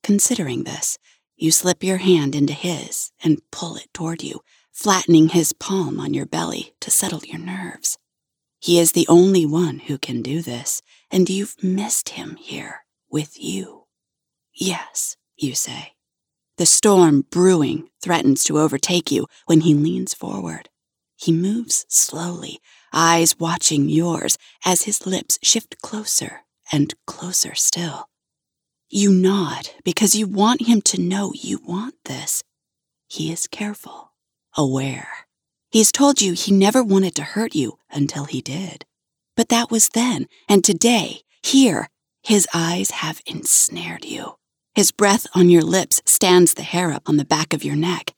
Considering 0.07 0.63
this, 0.63 0.99
you 1.35 1.51
slip 1.51 1.83
your 1.83 1.97
hand 1.97 2.37
into 2.37 2.53
his 2.53 3.11
and 3.25 3.43
pull 3.51 3.75
it 3.75 3.93
toward 3.93 4.23
you, 4.23 4.41
flattening 4.71 5.31
his 5.31 5.53
palm 5.53 5.99
on 5.99 6.15
your 6.15 6.25
belly 6.25 6.75
to 6.79 6.93
settle 6.93 7.23
your 7.25 7.41
nerves. 7.41 7.99
He 8.61 8.79
is 8.79 8.93
the 8.93 9.09
only 9.09 9.45
one 9.45 9.81
who 9.81 9.99
can 9.99 10.23
do 10.23 10.43
this, 10.43 10.81
and 11.11 11.29
you've 11.29 11.61
missed 11.61 12.11
him 12.11 12.37
here 12.37 12.85
with 13.11 13.43
you. 13.43 13.87
Yes, 14.55 15.17
you 15.37 15.57
say. 15.57 15.95
The 16.57 16.67
storm 16.67 17.27
brewing 17.29 17.89
threatens 18.01 18.45
to 18.45 18.61
overtake 18.61 19.11
you 19.11 19.27
when 19.47 19.63
he 19.63 19.75
leans 19.75 20.15
forward. 20.15 20.69
He 21.17 21.33
moves 21.33 21.85
slowly, 21.89 22.61
eyes 22.93 23.41
watching 23.41 23.89
yours 23.89 24.39
as 24.65 24.83
his 24.83 25.05
lips 25.05 25.41
shift 25.43 25.83
closer 25.83 26.43
and 26.71 26.95
closer 27.09 27.57
still. 27.57 28.09
You 28.89 29.13
nod 29.13 29.71
because 29.83 30.15
you 30.15 30.29
want 30.29 30.69
him 30.69 30.81
to 30.83 31.01
know 31.01 31.33
you 31.35 31.61
want 31.67 31.97
this. 32.05 32.45
He 33.09 33.33
is 33.33 33.49
careful, 33.49 34.13
aware. 34.57 35.27
He's 35.73 35.91
told 35.91 36.23
you 36.23 36.35
he 36.35 36.53
never 36.53 36.85
wanted 36.85 37.17
to 37.17 37.25
hurt 37.25 37.57
you 37.57 37.79
until 37.91 38.27
he 38.27 38.41
did. 38.41 38.85
But 39.37 39.49
that 39.49 39.73
was 39.73 39.89
then, 39.89 40.27
and 40.49 40.63
today, 40.63 41.23
here, 41.43 41.89
his 42.23 42.47
eyes 42.55 42.93
have 42.93 43.21
ensnared 43.27 44.05
you. 44.05 44.37
His 44.77 44.93
breath 44.93 45.27
on 45.35 45.51
your 45.51 45.63
lips 45.63 46.01
stands 46.05 46.55
the 46.55 46.63
hair 46.63 46.93
up 46.93 47.09
on 47.09 47.17
the 47.17 47.25
back 47.25 47.53
of 47.53 47.65
your 47.65 47.77
neck. 47.77 48.15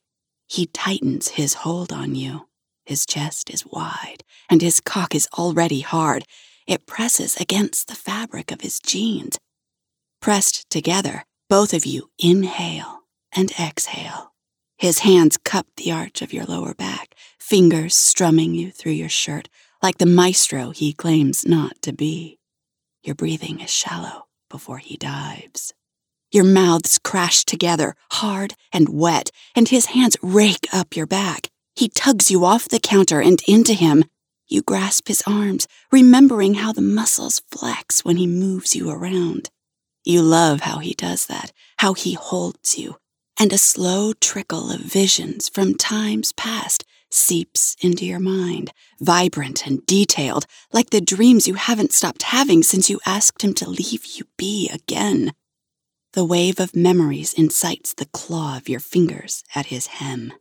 He 0.48 0.66
tightens 0.66 1.28
his 1.28 1.54
hold 1.54 1.94
on 1.94 2.14
you. 2.14 2.46
His 2.84 3.06
chest 3.06 3.48
is 3.48 3.64
wide, 3.64 4.22
and 4.50 4.60
his 4.60 4.80
cock 4.80 5.14
is 5.14 5.28
already 5.38 5.80
hard. 5.80 6.24
It 6.66 6.84
presses 6.84 7.36
against 7.36 7.88
the 7.88 7.94
fabric 7.94 8.50
of 8.50 8.60
his 8.60 8.80
jeans. 8.80 9.38
Pressed 10.20 10.68
together, 10.70 11.24
both 11.48 11.72
of 11.72 11.86
you 11.86 12.10
inhale 12.18 13.00
and 13.32 13.52
exhale. 13.52 14.32
His 14.76 15.00
hands 15.00 15.36
cup 15.36 15.66
the 15.76 15.92
arch 15.92 16.22
of 16.22 16.32
your 16.32 16.44
lower 16.44 16.74
back, 16.74 17.14
fingers 17.38 17.94
strumming 17.94 18.54
you 18.54 18.70
through 18.70 18.92
your 18.92 19.08
shirt 19.08 19.48
like 19.82 19.98
the 19.98 20.06
maestro 20.06 20.70
he 20.70 20.92
claims 20.92 21.46
not 21.46 21.80
to 21.82 21.92
be. 21.92 22.38
Your 23.02 23.14
breathing 23.14 23.60
is 23.60 23.70
shallow 23.70 24.26
before 24.50 24.78
he 24.78 24.96
dives. 24.96 25.72
Your 26.30 26.44
mouths 26.44 26.98
crash 26.98 27.44
together, 27.44 27.94
hard 28.12 28.54
and 28.72 28.88
wet, 28.88 29.30
and 29.54 29.68
his 29.68 29.86
hands 29.86 30.16
rake 30.22 30.66
up 30.72 30.94
your 30.94 31.06
back. 31.06 31.48
He 31.74 31.88
tugs 31.88 32.30
you 32.30 32.44
off 32.44 32.68
the 32.68 32.80
counter 32.80 33.20
and 33.20 33.40
into 33.48 33.72
him. 33.72 34.04
You 34.46 34.62
grasp 34.62 35.08
his 35.08 35.22
arms, 35.26 35.66
remembering 35.90 36.54
how 36.54 36.72
the 36.72 36.82
muscles 36.82 37.40
flex 37.50 38.04
when 38.04 38.16
he 38.16 38.26
moves 38.26 38.74
you 38.74 38.90
around. 38.90 39.50
You 40.08 40.22
love 40.22 40.60
how 40.60 40.78
he 40.78 40.94
does 40.94 41.26
that, 41.26 41.52
how 41.80 41.92
he 41.92 42.14
holds 42.14 42.78
you, 42.78 42.96
and 43.38 43.52
a 43.52 43.58
slow 43.58 44.14
trickle 44.14 44.70
of 44.70 44.80
visions 44.80 45.50
from 45.50 45.74
times 45.74 46.32
past 46.32 46.86
seeps 47.10 47.76
into 47.82 48.06
your 48.06 48.18
mind, 48.18 48.72
vibrant 48.98 49.66
and 49.66 49.84
detailed, 49.84 50.46
like 50.72 50.88
the 50.88 51.02
dreams 51.02 51.46
you 51.46 51.54
haven't 51.54 51.92
stopped 51.92 52.22
having 52.22 52.62
since 52.62 52.88
you 52.88 52.98
asked 53.04 53.44
him 53.44 53.52
to 53.52 53.68
leave 53.68 54.06
you 54.06 54.24
be 54.38 54.70
again. 54.72 55.34
The 56.14 56.24
wave 56.24 56.58
of 56.58 56.74
memories 56.74 57.34
incites 57.34 57.92
the 57.92 58.06
claw 58.06 58.56
of 58.56 58.66
your 58.66 58.80
fingers 58.80 59.44
at 59.54 59.66
his 59.66 59.88
hem. 59.88 60.32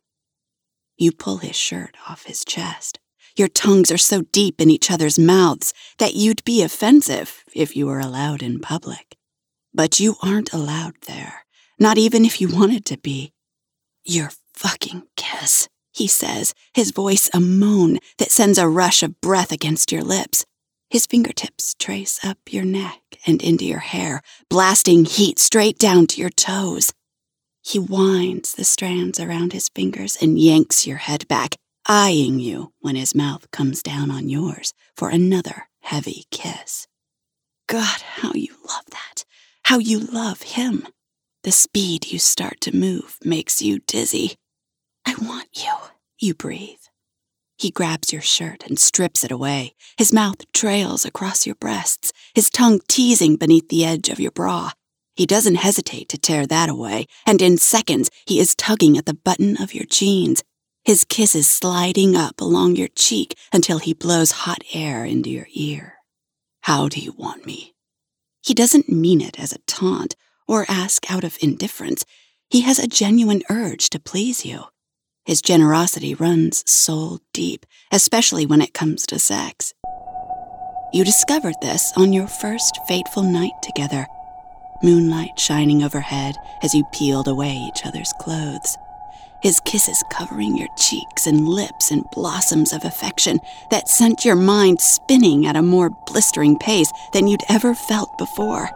You 0.96 1.12
pull 1.12 1.40
his 1.40 1.58
shirt 1.58 1.98
off 2.08 2.24
his 2.24 2.46
chest. 2.46 3.00
Your 3.36 3.50
tongues 3.50 3.92
are 3.92 3.98
so 3.98 4.22
deep 4.22 4.62
in 4.62 4.70
each 4.70 4.90
other's 4.90 5.20
mouths 5.20 5.74
that 5.98 6.16
you'd 6.16 6.46
be 6.46 6.64
offensive 6.64 7.44
if 7.54 7.76
you 7.76 7.88
were 7.88 8.00
allowed 8.00 8.42
in 8.42 8.62
public. 8.62 9.17
But 9.78 10.00
you 10.00 10.16
aren't 10.24 10.54
allowed 10.54 10.96
there, 11.06 11.46
not 11.78 12.00
even 12.00 12.26
if 12.26 12.42
you 12.42 12.48
wanted 12.48 12.84
to 12.86 12.98
be. 12.98 13.32
Your 14.04 14.32
fucking 14.56 15.04
kiss, 15.16 15.70
he 15.94 16.08
says, 16.08 16.56
his 16.74 16.90
voice 16.90 17.30
a 17.32 17.40
moan 17.40 18.00
that 18.18 18.32
sends 18.32 18.58
a 18.58 18.68
rush 18.68 19.04
of 19.04 19.22
breath 19.22 19.52
against 19.52 19.92
your 19.92 20.02
lips. 20.02 20.46
His 20.90 21.06
fingertips 21.06 21.76
trace 21.78 22.20
up 22.26 22.40
your 22.50 22.66
neck 22.66 23.02
and 23.28 23.40
into 23.44 23.66
your 23.66 23.86
hair, 23.94 24.24
blasting 24.50 25.06
heat 25.06 25.38
straight 25.38 25.78
down 25.78 26.08
to 26.08 26.22
your 26.22 26.32
toes. 26.32 26.92
He 27.62 27.78
winds 27.78 28.54
the 28.54 28.64
strands 28.64 29.20
around 29.20 29.54
his 29.54 29.70
fingers 29.70 30.18
and 30.20 30.40
yanks 30.40 30.88
your 30.88 30.98
head 30.98 31.28
back, 31.28 31.56
eyeing 31.86 32.40
you 32.40 32.74
when 32.80 32.96
his 32.96 33.14
mouth 33.14 33.52
comes 33.52 33.84
down 33.84 34.10
on 34.10 34.28
yours 34.28 34.74
for 34.96 35.10
another 35.10 35.70
heavy 35.82 36.24
kiss. 36.32 36.88
God, 37.68 38.02
how 38.02 38.32
you 38.34 38.56
love 38.68 38.86
that. 38.90 39.26
How 39.68 39.80
you 39.80 40.00
love 40.00 40.44
him. 40.44 40.88
The 41.44 41.52
speed 41.52 42.10
you 42.10 42.20
start 42.20 42.62
to 42.62 42.74
move 42.74 43.18
makes 43.26 43.62
you 43.62 43.80
dizzy. 43.80 44.38
I 45.06 45.14
want 45.22 45.50
you, 45.56 45.74
you 46.22 46.36
breathe. 46.36 46.86
He 47.58 47.72
grabs 47.72 48.14
your 48.14 48.22
shirt 48.22 48.64
and 48.66 48.80
strips 48.80 49.26
it 49.26 49.32
away. 49.32 49.74
His 49.98 50.14
mouth 50.14 50.50
trails 50.54 51.04
across 51.04 51.46
your 51.46 51.56
breasts, 51.56 52.14
his 52.34 52.50
tongue 52.50 52.80
teasing 52.88 53.36
beneath 53.36 53.68
the 53.68 53.84
edge 53.84 54.08
of 54.08 54.22
your 54.22 54.32
bra. 54.32 54.72
He 55.18 55.26
doesn't 55.26 55.56
hesitate 55.56 56.08
to 56.10 56.18
tear 56.18 56.48
that 56.48 56.70
away, 56.70 57.06
and 57.26 57.42
in 57.42 57.58
seconds 57.58 58.10
he 58.26 58.40
is 58.40 58.56
tugging 58.56 58.98
at 58.98 59.06
the 59.06 59.14
button 59.14 59.62
of 59.62 59.74
your 59.74 59.86
jeans, 59.86 60.46
his 60.86 61.04
kisses 61.04 61.46
sliding 61.46 62.16
up 62.16 62.40
along 62.40 62.78
your 62.78 62.88
cheek 62.96 63.38
until 63.52 63.80
he 63.80 63.94
blows 63.94 64.32
hot 64.32 64.64
air 64.74 65.04
into 65.04 65.30
your 65.30 65.48
ear. 65.54 65.96
How 66.62 66.88
do 66.88 67.02
you 67.02 67.12
want 67.18 67.46
me? 67.46 67.74
He 68.48 68.54
doesn't 68.54 68.88
mean 68.88 69.20
it 69.20 69.38
as 69.38 69.52
a 69.52 69.60
taunt 69.68 70.16
or 70.48 70.66
ask 70.70 71.12
out 71.12 71.26
of 71.26 71.38
indifference. 71.42 72.06
He 72.50 72.62
has 72.62 72.80
a 72.80 72.88
genuine 72.88 73.44
urge 73.50 73.90
to 73.90 74.00
please 74.00 74.46
you. 74.46 74.64
His 75.26 75.42
generosity 75.42 76.16
runs 76.16 76.64
soul 76.66 77.20
deep, 77.34 77.66
especially 77.92 78.46
when 78.46 78.62
it 78.62 78.74
comes 78.74 79.06
to 79.08 79.20
sex. 79.20 79.74
You 80.94 81.04
discovered 81.04 81.56
this 81.62 81.92
on 81.98 82.14
your 82.14 82.28
first 82.28 82.80
fateful 82.88 83.24
night 83.24 83.52
together, 83.62 84.08
moonlight 84.82 85.38
shining 85.38 85.84
overhead 85.84 86.36
as 86.64 86.74
you 86.74 86.86
peeled 86.94 87.28
away 87.28 87.52
each 87.52 87.86
other's 87.86 88.14
clothes. 88.18 88.78
His 89.44 89.60
kisses 89.60 90.04
covering 90.10 90.58
your 90.58 90.68
cheeks 90.78 91.28
and 91.28 91.48
lips 91.48 91.92
in 91.92 92.02
blossoms 92.12 92.74
of 92.74 92.84
affection 92.84 93.40
that 93.70 93.88
sent 93.88 94.26
your 94.26 94.36
mind 94.36 94.82
spinning 94.82 95.46
at 95.46 95.56
a 95.56 95.62
more 95.62 95.92
blistering 96.08 96.58
pace 96.58 96.92
than 97.14 97.28
you'd 97.28 97.44
ever 97.48 97.76
felt 97.76 98.18
before. 98.18 98.70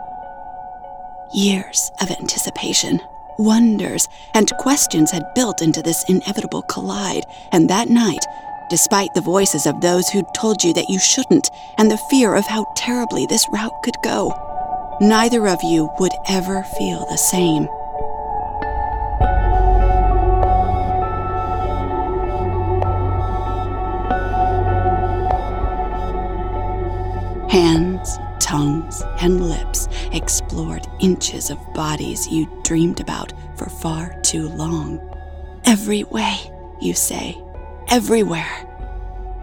Years 1.33 1.89
of 1.99 2.11
anticipation, 2.11 3.01
wonders, 3.39 4.07
and 4.35 4.51
questions 4.59 5.09
had 5.09 5.33
built 5.33 5.63
into 5.63 5.81
this 5.81 6.03
inevitable 6.07 6.61
collide, 6.63 7.23
and 7.51 7.69
that 7.69 7.89
night, 7.89 8.23
despite 8.69 9.13
the 9.15 9.21
voices 9.21 9.65
of 9.65 9.81
those 9.81 10.09
who'd 10.09 10.33
told 10.35 10.63
you 10.63 10.73
that 10.73 10.89
you 10.89 10.99
shouldn't, 10.99 11.49
and 11.79 11.89
the 11.89 12.01
fear 12.09 12.35
of 12.35 12.45
how 12.45 12.65
terribly 12.75 13.25
this 13.25 13.47
route 13.51 13.81
could 13.83 13.97
go, 14.03 14.31
neither 15.01 15.47
of 15.47 15.63
you 15.63 15.89
would 15.99 16.13
ever 16.27 16.63
feel 16.77 17.07
the 17.09 17.17
same. 17.17 17.67
Hands, 27.51 28.17
tongues, 28.39 29.03
and 29.19 29.49
lips 29.49 29.89
explored 30.13 30.87
inches 31.01 31.49
of 31.49 31.73
bodies 31.73 32.25
you 32.25 32.49
dreamed 32.63 33.01
about 33.01 33.33
for 33.57 33.65
far 33.65 34.17
too 34.21 34.47
long. 34.47 35.01
Every 35.65 36.05
way, 36.05 36.37
you 36.79 36.93
say, 36.93 37.37
everywhere. 37.89 38.65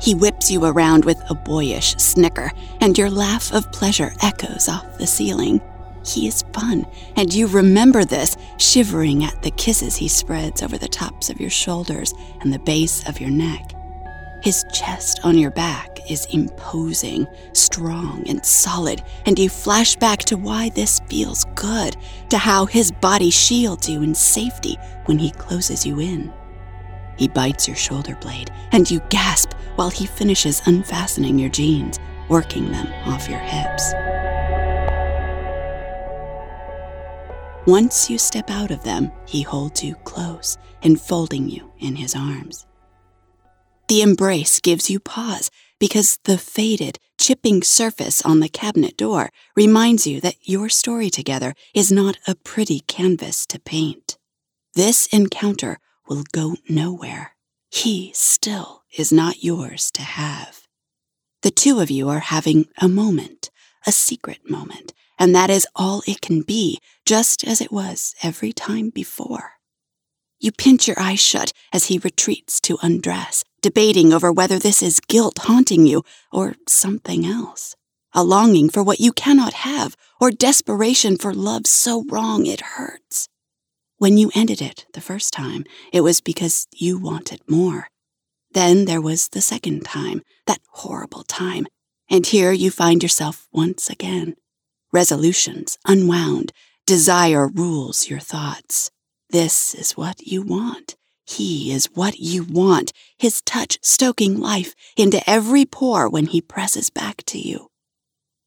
He 0.01 0.15
whips 0.15 0.51
you 0.51 0.65
around 0.65 1.05
with 1.05 1.23
a 1.29 1.35
boyish 1.35 1.97
snicker, 1.97 2.51
and 2.81 2.97
your 2.97 3.11
laugh 3.11 3.53
of 3.53 3.71
pleasure 3.73 4.15
echoes 4.23 4.71
off 4.71 4.97
the 4.97 5.07
ceiling. 5.07 5.61
He 6.03 6.27
is 6.27 6.45
fun, 6.55 6.87
and 7.15 7.35
you 7.35 7.47
remember 7.47 8.07
this, 8.07 8.39
shivering 8.57 9.23
at 9.23 9.43
the 9.43 9.51
kisses 9.51 9.97
he 9.97 10.09
spreads 10.09 10.63
over 10.63 10.79
the 10.79 10.89
tops 10.89 11.29
of 11.29 11.43
your 11.43 11.51
shoulders 11.51 12.15
and 12.41 12.55
the 12.55 12.59
base 12.59 13.07
of 13.07 13.21
your 13.21 13.29
neck. 13.29 13.75
His 14.41 14.65
chest 14.73 15.21
on 15.25 15.37
your 15.37 15.51
back 15.51 15.99
is 16.09 16.27
imposing, 16.27 17.27
strong, 17.55 18.25
and 18.29 18.45
solid, 18.47 19.03
and 19.27 19.37
you 19.37 19.49
flash 19.49 19.97
back 19.97 20.21
to 20.21 20.37
why 20.37 20.69
this 20.71 21.01
feels 21.09 21.45
good, 21.57 21.97
to 22.31 22.39
how 22.39 22.65
his 22.65 22.93
body 22.93 23.31
shields 23.31 23.89
you 23.89 24.03
in 24.03 24.15
safety 24.15 24.77
when 25.07 25.19
he 25.19 25.33
closes 25.33 25.85
you 25.85 25.99
in. 25.99 26.33
He 27.17 27.27
bites 27.27 27.67
your 27.67 27.77
shoulder 27.77 28.17
blade, 28.21 28.53
and 28.71 28.89
you 28.89 29.01
gasp 29.09 29.55
while 29.75 29.91
he 29.91 30.07
finishes 30.07 30.63
unfastening 30.67 31.37
your 31.37 31.51
jeans, 31.51 31.99
working 32.29 32.71
them 32.71 32.87
off 33.07 33.29
your 33.29 33.41
hips. 33.41 33.93
Once 37.67 38.09
you 38.09 38.17
step 38.19 38.51
out 38.51 38.71
of 38.71 38.85
them, 38.85 39.11
he 39.27 39.43
holds 39.43 39.83
you 39.83 39.97
close, 40.05 40.57
enfolding 40.83 41.51
you 41.51 41.71
in 41.81 41.97
his 41.97 42.15
arms. 42.15 42.67
The 43.89 44.03
embrace 44.03 44.61
gives 44.61 44.91
you 44.91 45.01
pause 45.01 45.51
because 45.81 46.19
the 46.25 46.37
faded, 46.37 46.99
chipping 47.19 47.63
surface 47.63 48.21
on 48.21 48.41
the 48.41 48.49
cabinet 48.51 48.99
door 48.99 49.31
reminds 49.57 50.07
you 50.07 50.21
that 50.21 50.37
your 50.43 50.69
story 50.69 51.09
together 51.09 51.55
is 51.75 51.91
not 51.91 52.19
a 52.27 52.35
pretty 52.35 52.81
canvas 52.81 53.47
to 53.47 53.59
paint. 53.59 54.19
This 54.75 55.07
encounter 55.07 55.79
will 56.07 56.25
go 56.33 56.57
nowhere. 56.69 57.35
He 57.71 58.13
still 58.15 58.83
is 58.97 59.11
not 59.11 59.43
yours 59.43 59.91
to 59.93 60.03
have. 60.03 60.67
The 61.43 61.51
two 61.51 61.81
of 61.81 61.91
you 61.91 62.11
are 62.11 62.19
having 62.19 62.67
a 62.77 62.89
moment, 62.89 63.51
a 63.87 63.93
secret 63.93 64.51
moment, 64.51 64.93
and 65.19 65.35
that 65.35 65.49
is 65.49 65.67
all 65.75 66.03
it 66.07 66.21
can 66.21 66.43
be, 66.43 66.79
just 67.07 67.43
as 67.43 67.63
it 67.63 67.73
was 67.73 68.15
every 68.23 68.53
time 68.53 68.91
before. 68.91 69.53
You 70.39 70.53
pinch 70.53 70.87
your 70.87 71.01
eyes 71.01 71.21
shut 71.21 71.53
as 71.73 71.87
he 71.87 71.99
retreats 71.99 72.61
to 72.61 72.79
undress, 72.83 73.45
debating 73.61 74.13
over 74.13 74.33
whether 74.33 74.59
this 74.59 74.83
is 74.83 75.01
guilt 75.01 75.39
haunting 75.43 75.87
you 75.87 76.03
or 76.33 76.55
something 76.69 77.27
else. 77.27 77.75
A 78.13 78.25
longing 78.25 78.71
for 78.71 78.83
what 78.83 79.01
you 79.01 79.13
cannot 79.13 79.53
have, 79.53 79.95
or 80.21 80.31
desperation 80.31 81.17
for 81.17 81.35
love 81.35 81.67
so 81.67 82.05
wrong 82.09 82.47
it 82.47 82.61
hurts. 82.61 83.29
When 83.99 84.17
you 84.17 84.31
ended 84.35 84.63
it 84.63 84.87
the 84.95 85.01
first 85.01 85.33
time, 85.33 85.65
it 85.93 86.01
was 86.01 86.21
because 86.21 86.67
you 86.73 86.99
wanted 86.99 87.41
more. 87.49 87.89
Then 88.53 88.87
there 88.87 89.01
was 89.01 89.29
the 89.29 89.41
second 89.41 89.85
time, 89.85 90.23
that 90.47 90.61
horrible 90.71 91.25
time, 91.25 91.67
and 92.11 92.25
here 92.25 92.53
you 92.53 92.71
find 92.71 93.03
yourself 93.03 93.47
once 93.53 93.91
again. 93.91 94.37
Resolutions 94.93 95.79
unwound, 95.87 96.53
desire 96.87 97.47
rules 97.49 98.09
your 98.09 98.21
thoughts. 98.21 98.91
This 99.31 99.75
is 99.75 99.93
what 99.93 100.27
you 100.27 100.43
want. 100.43 100.97
He 101.29 101.73
is 101.73 101.91
what 101.93 102.19
you 102.19 102.43
want, 102.43 102.93
his 103.19 103.43
touch 103.43 103.79
stoking 103.83 104.41
life 104.41 104.75
into 104.97 105.21
every 105.29 105.67
pore 105.67 106.09
when 106.09 106.27
he 106.27 106.41
presses 106.41 106.89
back 106.89 107.23
to 107.27 107.39
you. 107.39 107.69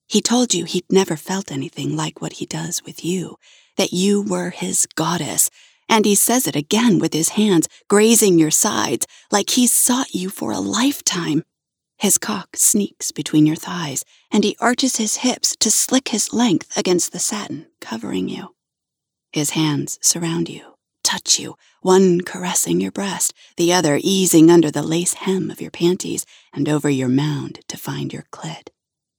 He 0.08 0.20
told 0.20 0.56
you 0.56 0.66
he'd 0.66 0.92
never 0.92 1.16
felt 1.16 1.52
anything 1.52 1.96
like 1.96 2.22
what 2.22 2.34
he 2.34 2.46
does 2.48 2.84
with 2.84 3.06
you, 3.06 3.38
that 3.78 3.94
you 3.94 4.24
were 4.24 4.50
his 4.50 4.88
goddess, 4.96 5.52
and 5.88 6.06
he 6.06 6.16
says 6.16 6.48
it 6.48 6.56
again 6.56 6.98
with 6.98 7.14
his 7.14 7.30
hands 7.30 7.68
grazing 7.88 8.40
your 8.40 8.52
sides 8.52 9.06
like 9.32 9.52
he's 9.52 9.72
sought 9.72 10.16
you 10.16 10.30
for 10.30 10.52
a 10.52 10.60
lifetime. 10.60 11.44
His 12.00 12.18
cock 12.18 12.58
sneaks 12.58 13.12
between 13.12 13.46
your 13.46 13.56
thighs, 13.56 14.04
and 14.32 14.44
he 14.44 14.58
arches 14.60 14.96
his 14.96 15.18
hips 15.18 15.56
to 15.60 15.70
slick 15.70 16.08
his 16.08 16.34
length 16.34 16.76
against 16.76 17.12
the 17.12 17.20
satin 17.20 17.68
covering 17.80 18.28
you. 18.28 18.56
His 19.32 19.52
hands 19.52 20.00
surround 20.02 20.50
you, 20.50 20.71
touch 21.12 21.40
you, 21.40 21.58
one 21.82 22.22
caressing 22.22 22.80
your 22.80 22.92
breast, 22.92 23.34
the 23.58 23.74
other 23.74 24.00
easing 24.02 24.50
under 24.50 24.72
the 24.72 24.82
lace 24.82 25.14
hem 25.14 25.52
of 25.52 25.60
your 25.60 25.72
panties 25.72 26.26
and 26.54 26.70
over 26.70 26.90
your 26.90 27.10
mound 27.10 27.60
to 27.68 27.76
find 27.76 28.14
your 28.14 28.26
clit. 28.32 28.70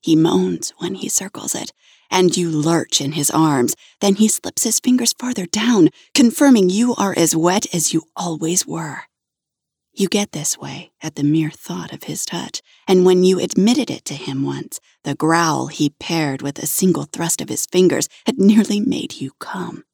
He 0.00 0.16
moans 0.16 0.72
when 0.78 0.94
he 0.94 1.08
circles 1.10 1.54
it, 1.54 1.70
and 2.10 2.34
you 2.34 2.50
lurch 2.50 3.00
in 3.02 3.12
his 3.12 3.30
arms. 3.30 3.74
Then 4.00 4.14
he 4.14 4.28
slips 4.28 4.64
his 4.64 4.80
fingers 4.80 5.12
farther 5.18 5.44
down, 5.44 5.90
confirming 6.14 6.70
you 6.70 6.94
are 6.96 7.14
as 7.16 7.36
wet 7.36 7.66
as 7.74 7.92
you 7.92 8.04
always 8.16 8.66
were. 8.66 9.02
You 9.92 10.08
get 10.08 10.32
this 10.32 10.56
way 10.56 10.92
at 11.02 11.16
the 11.16 11.22
mere 11.22 11.50
thought 11.50 11.92
of 11.92 12.04
his 12.04 12.24
touch, 12.24 12.62
and 12.88 13.04
when 13.04 13.22
you 13.22 13.38
admitted 13.38 13.90
it 13.90 14.06
to 14.06 14.14
him 14.14 14.42
once, 14.42 14.80
the 15.04 15.14
growl 15.14 15.66
he 15.66 15.90
paired 16.00 16.40
with 16.40 16.58
a 16.58 16.66
single 16.66 17.04
thrust 17.04 17.42
of 17.42 17.50
his 17.50 17.66
fingers 17.66 18.08
had 18.24 18.38
nearly 18.38 18.80
made 18.80 19.20
you 19.20 19.32
come. 19.38 19.84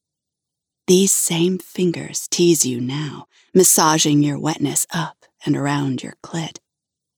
These 0.88 1.12
same 1.12 1.58
fingers 1.58 2.26
tease 2.28 2.64
you 2.64 2.80
now, 2.80 3.26
massaging 3.52 4.22
your 4.22 4.38
wetness 4.38 4.86
up 4.90 5.26
and 5.44 5.54
around 5.54 6.02
your 6.02 6.14
clit. 6.24 6.60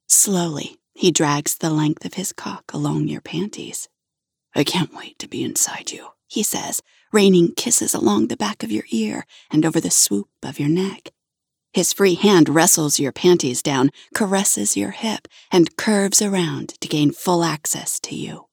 Slowly, 0.09 0.78
he 0.92 1.12
drags 1.12 1.56
the 1.56 1.70
length 1.70 2.04
of 2.04 2.14
his 2.14 2.33
cock 2.33 2.72
along 2.74 3.06
your 3.06 3.20
panties. 3.20 3.88
I 4.56 4.64
can't 4.64 4.92
wait 4.92 5.20
to 5.20 5.28
be 5.28 5.44
inside 5.44 5.92
you, 5.92 6.09
he 6.26 6.42
says, 6.42 6.83
raining 7.12 7.54
kisses 7.54 7.94
along 7.94 8.26
the 8.26 8.37
back 8.37 8.64
of 8.64 8.72
your 8.72 8.87
ear 8.90 9.24
and 9.52 9.64
over 9.64 9.80
the 9.80 9.88
swoop 9.88 10.28
of 10.42 10.59
your 10.59 10.68
neck. 10.68 11.12
His 11.72 11.92
free 11.92 12.14
hand 12.14 12.48
wrestles 12.48 12.98
your 12.98 13.12
panties 13.12 13.62
down, 13.62 13.90
caresses 14.12 14.76
your 14.76 14.90
hip, 14.90 15.28
and 15.52 15.76
curves 15.76 16.20
around 16.20 16.70
to 16.80 16.88
gain 16.88 17.12
full 17.12 17.44
access 17.44 18.00
to 18.00 18.16
you. 18.16 18.49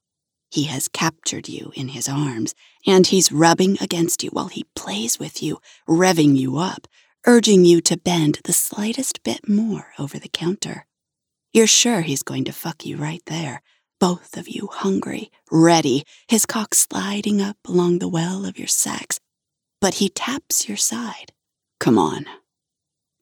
He 0.49 0.63
has 0.65 0.87
captured 0.87 1.49
you 1.49 1.71
in 1.75 1.89
his 1.89 2.07
arms, 2.07 2.55
and 2.85 3.05
he's 3.05 3.31
rubbing 3.31 3.77
against 3.81 4.23
you 4.23 4.29
while 4.29 4.47
he 4.47 4.65
plays 4.75 5.19
with 5.19 5.43
you, 5.43 5.59
revving 5.87 6.37
you 6.37 6.57
up, 6.57 6.87
urging 7.25 7.65
you 7.65 7.81
to 7.81 7.97
bend 7.97 8.39
the 8.43 8.53
slightest 8.53 9.23
bit 9.23 9.49
more 9.49 9.87
over 9.99 10.17
the 10.17 10.29
counter. 10.29 10.85
You're 11.53 11.67
sure 11.67 12.01
he's 12.01 12.23
going 12.23 12.45
to 12.45 12.53
fuck 12.53 12.85
you 12.85 12.97
right 12.97 13.21
there, 13.25 13.61
both 13.99 14.37
of 14.37 14.47
you 14.47 14.69
hungry, 14.71 15.31
ready, 15.51 16.03
his 16.27 16.45
cock 16.45 16.75
sliding 16.75 17.41
up 17.41 17.57
along 17.67 17.99
the 17.99 18.07
well 18.07 18.45
of 18.45 18.57
your 18.57 18.67
sex. 18.67 19.19
But 19.81 19.95
he 19.95 20.09
taps 20.09 20.67
your 20.67 20.77
side. 20.77 21.33
Come 21.79 21.97
on. 21.97 22.25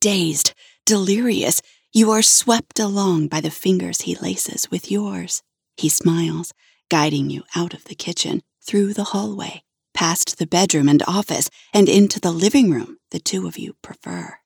Dazed, 0.00 0.54
delirious, 0.84 1.60
you 1.92 2.10
are 2.10 2.22
swept 2.22 2.78
along 2.78 3.28
by 3.28 3.40
the 3.40 3.50
fingers 3.50 4.02
he 4.02 4.14
laces 4.16 4.70
with 4.70 4.90
yours. 4.90 5.42
He 5.76 5.88
smiles, 5.88 6.52
guiding 6.88 7.30
you 7.30 7.42
out 7.54 7.74
of 7.74 7.84
the 7.84 7.94
kitchen, 7.94 8.42
through 8.62 8.92
the 8.94 9.04
hallway, 9.04 9.62
past 9.94 10.38
the 10.38 10.46
bedroom 10.46 10.88
and 10.88 11.02
office, 11.06 11.48
and 11.72 11.88
into 11.88 12.20
the 12.20 12.32
living 12.32 12.70
room 12.70 12.98
the 13.10 13.18
two 13.20 13.46
of 13.46 13.56
you 13.58 13.74
prefer. 13.82 14.38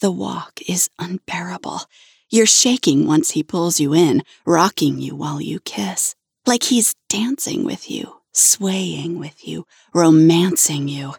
The 0.00 0.10
walk 0.10 0.60
is 0.66 0.88
unbearable. 0.98 1.82
You're 2.30 2.46
shaking 2.46 3.06
once 3.06 3.32
he 3.32 3.42
pulls 3.42 3.78
you 3.78 3.94
in, 3.94 4.22
rocking 4.46 4.98
you 4.98 5.14
while 5.14 5.40
you 5.40 5.60
kiss, 5.60 6.14
like 6.46 6.64
he's 6.64 6.94
dancing 7.08 7.64
with 7.64 7.90
you, 7.90 8.20
swaying 8.32 9.18
with 9.18 9.46
you, 9.46 9.66
romancing 9.92 10.88
you. 10.88 11.14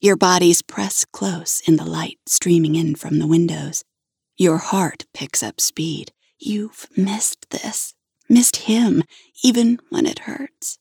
Your 0.00 0.16
bodies 0.16 0.60
press 0.60 1.04
close 1.04 1.62
in 1.66 1.76
the 1.76 1.84
light 1.84 2.18
streaming 2.26 2.74
in 2.74 2.94
from 2.94 3.18
the 3.18 3.26
windows. 3.26 3.82
Your 4.36 4.58
heart 4.58 5.06
picks 5.14 5.42
up 5.42 5.60
speed. 5.60 6.12
You've 6.38 6.86
missed 6.94 7.48
this 7.48 7.94
missed 8.28 8.56
him, 8.56 9.02
even 9.42 9.78
when 9.90 10.06
it 10.06 10.20
hurts. 10.20 10.78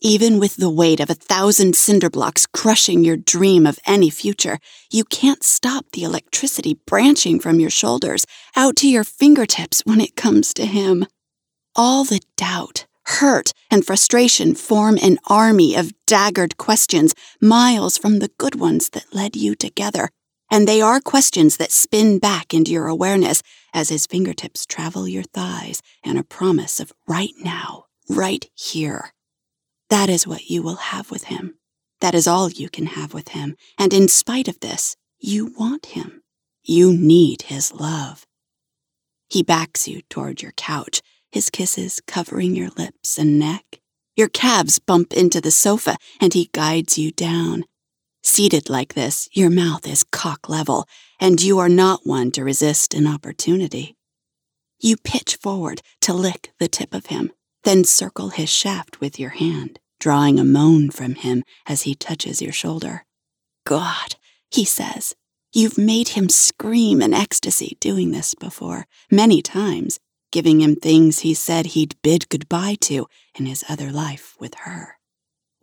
Even 0.00 0.38
with 0.38 0.56
the 0.56 0.68
weight 0.68 1.00
of 1.00 1.08
a 1.08 1.14
thousand 1.14 1.74
cinder 1.74 2.10
blocks 2.10 2.44
crushing 2.44 3.04
your 3.04 3.16
dream 3.16 3.66
of 3.66 3.78
any 3.86 4.10
future, 4.10 4.58
you 4.90 5.02
can't 5.04 5.42
stop 5.42 5.86
the 5.92 6.02
electricity 6.02 6.78
branching 6.86 7.40
from 7.40 7.58
your 7.58 7.70
shoulders 7.70 8.26
out 8.54 8.76
to 8.76 8.88
your 8.88 9.04
fingertips 9.04 9.80
when 9.86 10.02
it 10.02 10.14
comes 10.14 10.52
to 10.52 10.66
him. 10.66 11.06
All 11.74 12.04
the 12.04 12.20
doubt, 12.36 12.84
hurt, 13.06 13.52
and 13.70 13.84
frustration 13.84 14.54
form 14.54 14.98
an 15.02 15.18
army 15.26 15.74
of 15.74 15.94
daggered 16.06 16.58
questions 16.58 17.14
miles 17.40 17.96
from 17.96 18.18
the 18.18 18.30
good 18.36 18.56
ones 18.56 18.90
that 18.90 19.14
led 19.14 19.36
you 19.36 19.54
together. 19.54 20.10
And 20.50 20.68
they 20.68 20.80
are 20.80 21.00
questions 21.00 21.56
that 21.56 21.72
spin 21.72 22.18
back 22.18 22.54
into 22.54 22.72
your 22.72 22.86
awareness 22.86 23.42
as 23.72 23.88
his 23.88 24.06
fingertips 24.06 24.66
travel 24.66 25.08
your 25.08 25.22
thighs 25.22 25.82
and 26.04 26.18
a 26.18 26.24
promise 26.24 26.80
of 26.80 26.92
right 27.08 27.32
now, 27.40 27.86
right 28.08 28.48
here. 28.54 29.12
That 29.90 30.08
is 30.08 30.26
what 30.26 30.50
you 30.50 30.62
will 30.62 30.76
have 30.76 31.10
with 31.10 31.24
him. 31.24 31.58
That 32.00 32.14
is 32.14 32.26
all 32.26 32.50
you 32.50 32.68
can 32.68 32.86
have 32.86 33.14
with 33.14 33.28
him. 33.28 33.56
And 33.78 33.92
in 33.92 34.08
spite 34.08 34.48
of 34.48 34.60
this, 34.60 34.96
you 35.18 35.54
want 35.58 35.86
him. 35.86 36.22
You 36.62 36.92
need 36.92 37.42
his 37.42 37.72
love. 37.72 38.26
He 39.28 39.42
backs 39.42 39.88
you 39.88 40.02
toward 40.08 40.42
your 40.42 40.52
couch, 40.52 41.02
his 41.32 41.50
kisses 41.50 42.00
covering 42.06 42.54
your 42.54 42.70
lips 42.76 43.18
and 43.18 43.38
neck. 43.38 43.80
Your 44.16 44.28
calves 44.28 44.78
bump 44.78 45.12
into 45.12 45.40
the 45.40 45.50
sofa, 45.50 45.96
and 46.20 46.34
he 46.34 46.50
guides 46.52 46.96
you 46.96 47.10
down. 47.10 47.64
Seated 48.26 48.70
like 48.70 48.94
this, 48.94 49.28
your 49.32 49.50
mouth 49.50 49.86
is 49.86 50.02
cock 50.02 50.48
level, 50.48 50.88
and 51.20 51.42
you 51.42 51.58
are 51.58 51.68
not 51.68 52.06
one 52.06 52.30
to 52.30 52.42
resist 52.42 52.94
an 52.94 53.06
opportunity. 53.06 53.96
You 54.80 54.96
pitch 54.96 55.36
forward 55.36 55.82
to 56.00 56.14
lick 56.14 56.50
the 56.58 56.66
tip 56.66 56.94
of 56.94 57.06
him, 57.06 57.32
then 57.64 57.84
circle 57.84 58.30
his 58.30 58.48
shaft 58.48 58.98
with 58.98 59.20
your 59.20 59.30
hand, 59.30 59.78
drawing 60.00 60.38
a 60.38 60.44
moan 60.44 60.90
from 60.90 61.16
him 61.16 61.44
as 61.66 61.82
he 61.82 61.94
touches 61.94 62.40
your 62.40 62.52
shoulder. 62.52 63.04
God, 63.66 64.16
he 64.50 64.64
says, 64.64 65.14
you've 65.52 65.76
made 65.76 66.08
him 66.08 66.30
scream 66.30 67.02
in 67.02 67.12
ecstasy 67.12 67.76
doing 67.78 68.12
this 68.12 68.34
before, 68.34 68.86
many 69.10 69.42
times, 69.42 70.00
giving 70.32 70.62
him 70.62 70.76
things 70.76 71.20
he 71.20 71.34
said 71.34 71.66
he'd 71.66 71.94
bid 72.02 72.30
goodbye 72.30 72.76
to 72.80 73.06
in 73.38 73.44
his 73.44 73.62
other 73.68 73.92
life 73.92 74.34
with 74.40 74.54
her. 74.64 74.96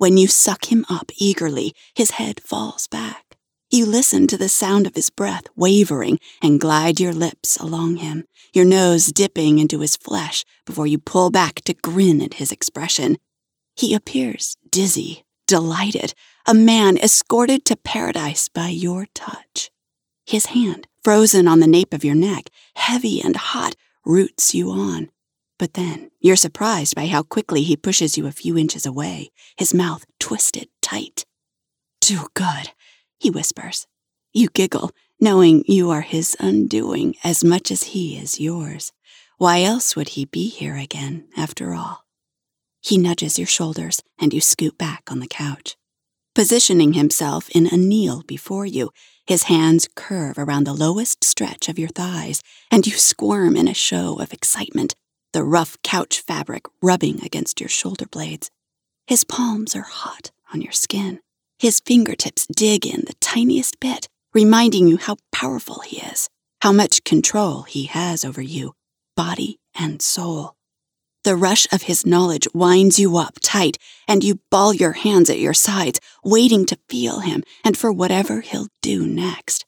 When 0.01 0.17
you 0.17 0.25
suck 0.25 0.71
him 0.71 0.83
up 0.89 1.11
eagerly, 1.15 1.75
his 1.93 2.17
head 2.17 2.41
falls 2.41 2.87
back. 2.87 3.37
You 3.69 3.85
listen 3.85 4.25
to 4.29 4.35
the 4.35 4.49
sound 4.49 4.87
of 4.87 4.95
his 4.95 5.11
breath 5.11 5.43
wavering 5.55 6.17
and 6.41 6.59
glide 6.59 6.99
your 6.99 7.13
lips 7.13 7.55
along 7.57 7.97
him, 7.97 8.25
your 8.51 8.65
nose 8.65 9.11
dipping 9.11 9.59
into 9.59 9.81
his 9.81 9.95
flesh 9.95 10.43
before 10.65 10.87
you 10.87 10.97
pull 10.97 11.29
back 11.29 11.61
to 11.65 11.75
grin 11.75 12.19
at 12.19 12.33
his 12.33 12.51
expression. 12.51 13.19
He 13.75 13.93
appears 13.93 14.57
dizzy, 14.71 15.23
delighted, 15.45 16.15
a 16.47 16.55
man 16.55 16.97
escorted 16.97 17.63
to 17.65 17.75
paradise 17.75 18.49
by 18.49 18.69
your 18.69 19.05
touch. 19.13 19.69
His 20.25 20.47
hand, 20.47 20.87
frozen 21.03 21.47
on 21.47 21.59
the 21.59 21.67
nape 21.67 21.93
of 21.93 22.03
your 22.03 22.15
neck, 22.15 22.49
heavy 22.75 23.21
and 23.21 23.35
hot, 23.35 23.75
roots 24.03 24.55
you 24.55 24.71
on. 24.71 25.11
But 25.61 25.75
then 25.75 26.09
you're 26.19 26.37
surprised 26.37 26.95
by 26.95 27.05
how 27.05 27.21
quickly 27.21 27.61
he 27.61 27.77
pushes 27.77 28.17
you 28.17 28.25
a 28.25 28.31
few 28.31 28.57
inches 28.57 28.87
away, 28.87 29.29
his 29.55 29.75
mouth 29.75 30.07
twisted 30.19 30.69
tight. 30.81 31.23
Too 31.99 32.29
good, 32.33 32.71
he 33.19 33.29
whispers. 33.29 33.85
You 34.33 34.47
giggle, 34.49 34.89
knowing 35.19 35.63
you 35.67 35.91
are 35.91 36.01
his 36.01 36.35
undoing 36.39 37.13
as 37.23 37.43
much 37.43 37.69
as 37.69 37.93
he 37.93 38.17
is 38.17 38.39
yours. 38.39 38.91
Why 39.37 39.61
else 39.61 39.95
would 39.95 40.09
he 40.09 40.25
be 40.25 40.49
here 40.49 40.77
again, 40.77 41.27
after 41.37 41.75
all? 41.75 42.05
He 42.81 42.97
nudges 42.97 43.37
your 43.37 43.45
shoulders, 43.45 44.01
and 44.17 44.33
you 44.33 44.41
scoot 44.41 44.79
back 44.79 45.11
on 45.11 45.19
the 45.19 45.27
couch. 45.27 45.77
Positioning 46.33 46.93
himself 46.93 47.51
in 47.51 47.67
a 47.67 47.77
kneel 47.77 48.23
before 48.23 48.65
you, 48.65 48.89
his 49.27 49.43
hands 49.43 49.87
curve 49.95 50.39
around 50.39 50.63
the 50.63 50.73
lowest 50.73 51.23
stretch 51.23 51.69
of 51.69 51.77
your 51.77 51.89
thighs, 51.89 52.41
and 52.71 52.87
you 52.87 52.93
squirm 52.93 53.55
in 53.55 53.67
a 53.67 53.75
show 53.75 54.19
of 54.19 54.33
excitement 54.33 54.95
the 55.33 55.43
rough 55.43 55.77
couch 55.83 56.21
fabric 56.21 56.65
rubbing 56.81 57.23
against 57.23 57.59
your 57.59 57.69
shoulder 57.69 58.05
blades. 58.05 58.49
His 59.07 59.23
palms 59.23 59.75
are 59.75 59.81
hot 59.81 60.31
on 60.53 60.61
your 60.61 60.71
skin. 60.71 61.19
His 61.59 61.79
fingertips 61.79 62.47
dig 62.47 62.85
in 62.85 63.01
the 63.05 63.15
tiniest 63.19 63.79
bit, 63.79 64.07
reminding 64.33 64.87
you 64.87 64.97
how 64.97 65.17
powerful 65.31 65.81
he 65.81 65.97
is, 65.97 66.29
how 66.61 66.71
much 66.71 67.03
control 67.03 67.63
he 67.63 67.85
has 67.85 68.25
over 68.25 68.41
you, 68.41 68.73
body 69.15 69.59
and 69.75 70.01
soul. 70.01 70.55
The 71.23 71.35
rush 71.35 71.67
of 71.71 71.83
his 71.83 72.03
knowledge 72.05 72.47
winds 72.53 72.97
you 72.97 73.15
up 73.17 73.35
tight, 73.41 73.77
and 74.07 74.23
you 74.23 74.39
ball 74.49 74.73
your 74.73 74.93
hands 74.93 75.29
at 75.29 75.37
your 75.37 75.53
sides, 75.53 75.99
waiting 76.23 76.65
to 76.65 76.79
feel 76.89 77.19
him 77.19 77.43
and 77.63 77.77
for 77.77 77.91
whatever 77.91 78.41
he'll 78.41 78.69
do 78.81 79.05
next. 79.05 79.65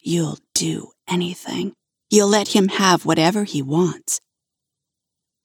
You'll 0.00 0.38
do 0.54 0.90
anything. 1.06 1.74
You'll 2.10 2.28
let 2.28 2.48
him 2.48 2.68
have 2.68 3.04
whatever 3.06 3.44
he 3.44 3.62
wants. 3.62 4.20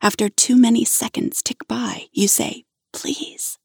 After 0.04 0.28
too 0.28 0.58
many 0.58 0.84
seconds 0.84 1.42
tick 1.42 1.66
by, 1.66 2.08
you 2.12 2.28
say, 2.28 2.66
please. 2.92 3.58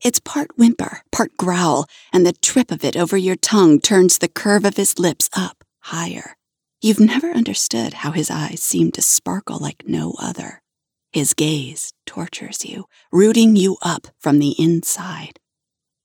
It's 0.00 0.20
part 0.20 0.56
whimper, 0.56 1.02
part 1.10 1.36
growl, 1.36 1.86
and 2.12 2.24
the 2.24 2.32
trip 2.32 2.70
of 2.70 2.84
it 2.84 2.96
over 2.96 3.16
your 3.16 3.34
tongue 3.34 3.80
turns 3.80 4.18
the 4.18 4.28
curve 4.28 4.64
of 4.64 4.76
his 4.76 5.00
lips 5.00 5.28
up 5.36 5.64
higher. 5.80 6.36
You've 6.80 7.00
never 7.00 7.32
understood 7.32 7.92
how 7.92 8.12
his 8.12 8.30
eyes 8.30 8.62
seem 8.62 8.92
to 8.92 9.02
sparkle 9.02 9.58
like 9.58 9.82
no 9.84 10.14
other. 10.20 10.62
His 11.10 11.34
gaze 11.34 11.92
tortures 12.06 12.64
you, 12.64 12.84
rooting 13.10 13.56
you 13.56 13.78
up 13.82 14.06
from 14.20 14.38
the 14.38 14.54
inside. 14.60 15.40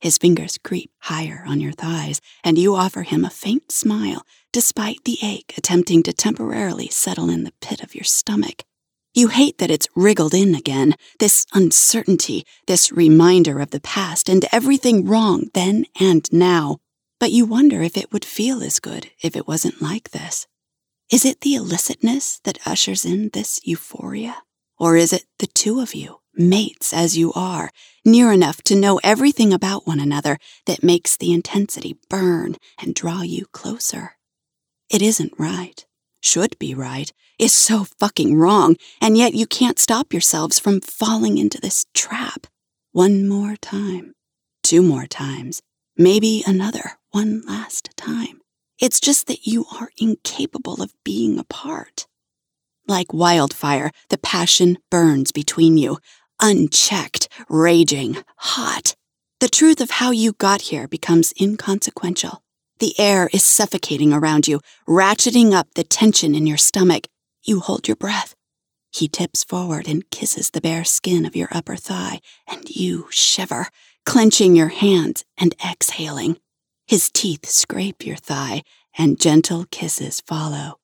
His 0.01 0.17
fingers 0.17 0.57
creep 0.63 0.89
higher 1.01 1.45
on 1.47 1.61
your 1.61 1.73
thighs, 1.73 2.21
and 2.43 2.57
you 2.57 2.73
offer 2.73 3.03
him 3.03 3.23
a 3.23 3.29
faint 3.29 3.71
smile, 3.71 4.25
despite 4.51 5.03
the 5.03 5.19
ache 5.21 5.53
attempting 5.55 6.01
to 6.03 6.11
temporarily 6.11 6.87
settle 6.87 7.29
in 7.29 7.43
the 7.43 7.53
pit 7.61 7.83
of 7.83 7.93
your 7.93 8.03
stomach. 8.03 8.63
You 9.15 9.27
hate 9.27 9.59
that 9.59 9.69
it's 9.69 9.87
wriggled 9.95 10.33
in 10.33 10.55
again, 10.55 10.95
this 11.19 11.45
uncertainty, 11.53 12.47
this 12.65 12.91
reminder 12.91 13.59
of 13.59 13.69
the 13.69 13.79
past 13.79 14.27
and 14.27 14.43
everything 14.51 15.05
wrong 15.05 15.51
then 15.53 15.85
and 15.99 16.27
now. 16.31 16.79
But 17.19 17.31
you 17.31 17.45
wonder 17.45 17.83
if 17.83 17.95
it 17.95 18.11
would 18.11 18.25
feel 18.25 18.63
as 18.63 18.79
good 18.79 19.11
if 19.21 19.35
it 19.35 19.47
wasn't 19.47 19.83
like 19.83 20.09
this. 20.09 20.47
Is 21.11 21.25
it 21.25 21.41
the 21.41 21.53
illicitness 21.53 22.41
that 22.43 22.57
ushers 22.65 23.05
in 23.05 23.29
this 23.33 23.59
euphoria? 23.63 24.37
Or 24.79 24.97
is 24.97 25.13
it 25.13 25.25
the 25.37 25.45
two 25.45 25.79
of 25.79 25.93
you, 25.93 26.21
mates 26.33 26.91
as 26.91 27.15
you 27.15 27.31
are, 27.33 27.69
near 28.03 28.31
enough 28.31 28.63
to 28.63 28.75
know 28.75 28.99
everything 29.03 29.53
about 29.53 29.85
one 29.85 29.99
another 29.99 30.39
that 30.65 30.83
makes 30.83 31.15
the 31.15 31.31
intensity 31.31 31.99
burn 32.09 32.55
and 32.81 32.95
draw 32.95 33.21
you 33.21 33.45
closer? 33.51 34.17
It 34.89 35.03
isn't 35.03 35.33
right 35.37 35.85
should 36.23 36.57
be 36.57 36.73
right, 36.73 37.11
is 37.37 37.53
so 37.53 37.83
fucking 37.99 38.35
wrong, 38.35 38.75
and 39.01 39.17
yet 39.17 39.33
you 39.33 39.45
can't 39.45 39.77
stop 39.77 40.13
yourselves 40.13 40.57
from 40.57 40.81
falling 40.81 41.37
into 41.37 41.59
this 41.59 41.85
trap. 41.93 42.47
One 42.91 43.27
more 43.27 43.55
time, 43.57 44.13
two 44.63 44.81
more 44.81 45.05
times, 45.05 45.61
maybe 45.97 46.43
another, 46.47 46.93
one 47.11 47.41
last 47.45 47.89
time. 47.97 48.39
It's 48.79 48.99
just 48.99 49.27
that 49.27 49.45
you 49.45 49.65
are 49.79 49.89
incapable 49.97 50.81
of 50.81 50.93
being 51.03 51.37
apart. 51.39 52.07
Like 52.87 53.13
wildfire, 53.13 53.91
the 54.09 54.17
passion 54.17 54.77
burns 54.91 55.31
between 55.31 55.77
you, 55.77 55.97
unchecked, 56.41 57.29
raging, 57.49 58.17
hot. 58.37 58.95
The 59.39 59.49
truth 59.49 59.81
of 59.81 59.91
how 59.91 60.11
you 60.11 60.33
got 60.33 60.63
here 60.63 60.87
becomes 60.87 61.33
inconsequential. 61.39 62.42
The 62.79 62.99
air 62.99 63.29
is 63.31 63.43
suffocating 63.43 64.13
around 64.13 64.47
you, 64.47 64.59
ratcheting 64.87 65.53
up 65.53 65.67
the 65.73 65.83
tension 65.83 66.35
in 66.35 66.47
your 66.47 66.57
stomach. 66.57 67.07
You 67.43 67.59
hold 67.59 67.87
your 67.87 67.95
breath. 67.95 68.35
He 68.91 69.07
tips 69.07 69.43
forward 69.43 69.87
and 69.87 70.09
kisses 70.11 70.51
the 70.51 70.61
bare 70.61 70.83
skin 70.83 71.25
of 71.25 71.35
your 71.35 71.47
upper 71.51 71.75
thigh, 71.75 72.19
and 72.47 72.69
you 72.69 73.07
shiver, 73.09 73.67
clenching 74.05 74.55
your 74.55 74.67
hands 74.67 75.23
and 75.37 75.55
exhaling. 75.65 76.37
His 76.87 77.09
teeth 77.09 77.47
scrape 77.49 78.05
your 78.05 78.17
thigh, 78.17 78.63
and 78.97 79.19
gentle 79.19 79.65
kisses 79.71 80.21
follow. 80.21 80.79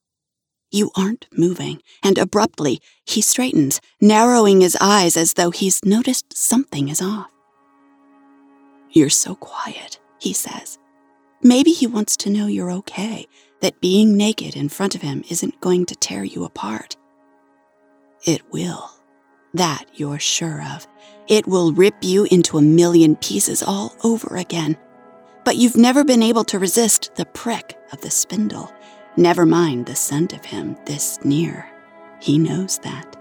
You 0.72 0.92
aren't 0.96 1.28
moving, 1.32 1.82
and 2.04 2.18
abruptly 2.18 2.80
he 3.06 3.22
straightens, 3.22 3.82
narrowing 4.00 4.62
his 4.62 4.78
eyes 4.80 5.18
as 5.18 5.34
though 5.34 5.52
he's 5.52 5.84
noticed 5.84 6.38
something 6.38 6.90
is 6.90 7.02
off. 7.02 7.32
You're 8.92 9.10
so 9.10 9.36
quiet, 9.36 10.00
he 10.20 10.34
says, 10.34 10.78
Maybe 11.42 11.72
he 11.72 11.88
wants 11.88 12.18
to 12.18 12.30
know 12.30 12.48
you're 12.48 12.72
okay, 12.72 13.28
that 13.62 13.82
being 13.82 14.18
naked 14.18 14.56
in 14.56 14.70
front 14.70 14.96
of 14.96 15.02
him 15.02 15.24
isn't 15.30 15.62
going 15.62 15.86
to 15.88 15.96
tear 15.96 16.24
you 16.24 16.44
apart. 16.44 16.98
It 18.26 18.42
will. 18.52 18.92
That 19.54 19.86
you're 19.94 20.20
sure 20.20 20.62
of. 20.62 20.88
It 21.28 21.48
will 21.48 21.74
rip 21.74 21.96
you 22.02 22.28
into 22.30 22.58
a 22.58 22.62
million 22.62 23.16
pieces 23.16 23.64
all 23.64 23.96
over 24.04 24.36
again. 24.36 24.78
But 25.46 25.56
you've 25.56 25.78
never 25.78 26.04
been 26.04 26.22
able 26.22 26.44
to 26.46 26.60
resist 26.60 27.16
the 27.16 27.26
prick 27.26 27.78
of 27.92 28.02
the 28.02 28.12
spindle. 28.12 28.72
Never 29.16 29.46
mind 29.46 29.86
the 29.86 29.96
scent 29.96 30.34
of 30.34 30.46
him 30.46 30.78
this 30.86 31.24
near. 31.24 31.68
He 32.22 32.38
knows 32.38 32.80
that. 32.80 33.16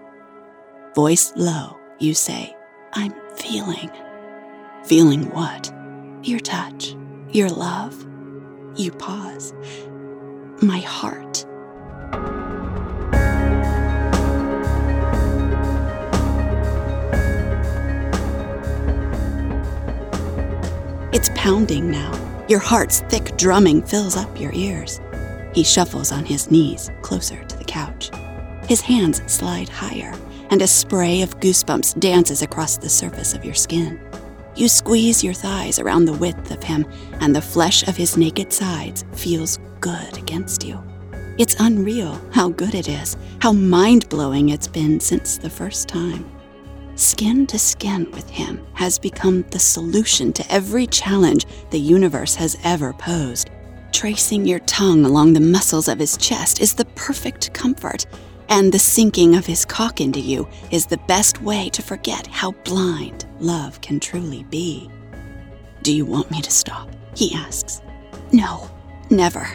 Voice 0.94 1.33
low, 1.37 1.78
you 1.98 2.14
say, 2.14 2.57
I'm 2.92 3.14
feeling. 3.37 3.90
Feeling 4.85 5.31
what? 5.31 5.72
Your 6.22 6.40
touch, 6.40 6.94
your 7.30 7.50
love, 7.50 8.06
you 8.74 8.90
pause. 8.92 9.52
My 10.62 10.78
heart. 10.78 11.44
It's 21.12 21.30
pounding 21.34 21.90
now. 21.90 22.14
Your 22.48 22.58
heart's 22.58 23.00
thick 23.08 23.36
drumming 23.36 23.82
fills 23.82 24.16
up 24.16 24.40
your 24.40 24.52
ears. 24.54 25.00
He 25.54 25.64
shuffles 25.64 26.12
on 26.12 26.24
his 26.24 26.50
knees 26.50 26.90
closer 27.02 27.44
to 27.44 27.58
the 27.58 27.64
couch. 27.64 28.10
His 28.68 28.80
hands 28.80 29.22
slide 29.30 29.68
higher, 29.68 30.14
and 30.50 30.62
a 30.62 30.66
spray 30.66 31.22
of 31.22 31.38
goosebumps 31.40 32.00
dances 32.00 32.42
across 32.42 32.78
the 32.78 32.88
surface 32.88 33.34
of 33.34 33.44
your 33.44 33.54
skin. 33.54 34.07
You 34.58 34.66
squeeze 34.68 35.22
your 35.22 35.34
thighs 35.34 35.78
around 35.78 36.06
the 36.06 36.14
width 36.14 36.50
of 36.50 36.64
him, 36.64 36.84
and 37.20 37.32
the 37.32 37.40
flesh 37.40 37.86
of 37.86 37.96
his 37.96 38.16
naked 38.16 38.52
sides 38.52 39.04
feels 39.12 39.60
good 39.78 40.18
against 40.18 40.64
you. 40.64 40.82
It's 41.38 41.54
unreal 41.60 42.20
how 42.32 42.48
good 42.48 42.74
it 42.74 42.88
is, 42.88 43.16
how 43.40 43.52
mind 43.52 44.08
blowing 44.08 44.48
it's 44.48 44.66
been 44.66 44.98
since 44.98 45.38
the 45.38 45.48
first 45.48 45.86
time. 45.86 46.28
Skin 46.96 47.46
to 47.46 47.56
skin 47.56 48.10
with 48.10 48.28
him 48.28 48.66
has 48.72 48.98
become 48.98 49.42
the 49.52 49.60
solution 49.60 50.32
to 50.32 50.52
every 50.52 50.88
challenge 50.88 51.46
the 51.70 51.78
universe 51.78 52.34
has 52.34 52.58
ever 52.64 52.92
posed. 52.94 53.50
Tracing 53.92 54.44
your 54.44 54.58
tongue 54.60 55.04
along 55.04 55.34
the 55.34 55.40
muscles 55.40 55.86
of 55.86 56.00
his 56.00 56.16
chest 56.16 56.60
is 56.60 56.74
the 56.74 56.84
perfect 56.96 57.54
comfort, 57.54 58.06
and 58.48 58.72
the 58.72 58.78
sinking 58.78 59.34
of 59.34 59.46
his 59.46 59.64
cock 59.64 60.00
into 60.00 60.20
you 60.20 60.48
is 60.70 60.87
the 60.87 61.00
best 61.06 61.42
way 61.42 61.68
to 61.70 61.82
forget 61.82 62.26
how 62.26 62.52
blind 62.64 63.26
love 63.38 63.80
can 63.80 64.00
truly 64.00 64.44
be. 64.44 64.90
Do 65.82 65.92
you 65.92 66.04
want 66.04 66.30
me 66.30 66.42
to 66.42 66.50
stop? 66.50 66.88
He 67.14 67.34
asks. 67.34 67.80
No, 68.32 68.70
never. 69.11 69.48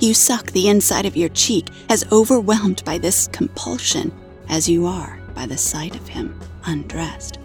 You 0.00 0.14
suck 0.14 0.50
the 0.52 0.68
inside 0.68 1.06
of 1.06 1.16
your 1.16 1.30
cheek 1.30 1.68
as 1.88 2.10
overwhelmed 2.12 2.84
by 2.84 2.98
this 2.98 3.28
compulsion 3.28 4.12
as 4.48 4.68
you 4.68 4.86
are 4.86 5.18
by 5.34 5.46
the 5.46 5.56
sight 5.56 5.94
of 5.96 6.06
him 6.08 6.38
undressed. 6.64 7.38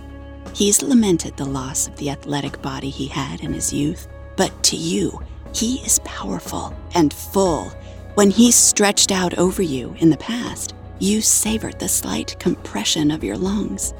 He's 0.53 0.81
lamented 0.81 1.37
the 1.37 1.45
loss 1.45 1.87
of 1.87 1.95
the 1.95 2.09
athletic 2.09 2.61
body 2.61 2.89
he 2.89 3.07
had 3.07 3.41
in 3.41 3.53
his 3.53 3.71
youth, 3.71 4.07
but 4.35 4.63
to 4.65 4.75
you, 4.75 5.21
he 5.53 5.75
is 5.85 5.99
powerful 5.99 6.75
and 6.93 7.13
full. 7.13 7.71
When 8.15 8.29
he 8.29 8.51
stretched 8.51 9.11
out 9.11 9.37
over 9.37 9.61
you 9.61 9.95
in 9.99 10.09
the 10.09 10.17
past, 10.17 10.75
you 10.99 11.21
savored 11.21 11.79
the 11.79 11.87
slight 11.87 12.37
compression 12.39 13.09
of 13.09 13.23
your 13.23 13.37
lungs. 13.37 13.93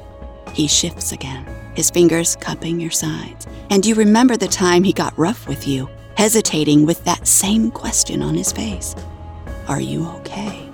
He 0.52 0.68
shifts 0.68 1.12
again, 1.12 1.46
his 1.74 1.88
fingers 1.88 2.36
cupping 2.36 2.78
your 2.78 2.90
sides, 2.90 3.46
and 3.70 3.86
you 3.86 3.94
remember 3.94 4.36
the 4.36 4.48
time 4.48 4.84
he 4.84 4.92
got 4.92 5.18
rough 5.18 5.48
with 5.48 5.66
you 5.66 5.88
hesitating 6.16 6.84
with 6.84 7.02
that 7.04 7.26
same 7.26 7.70
question 7.70 8.22
on 8.22 8.34
his 8.34 8.52
face 8.52 8.94
Are 9.66 9.80
you 9.80 10.06
okay? 10.16 10.68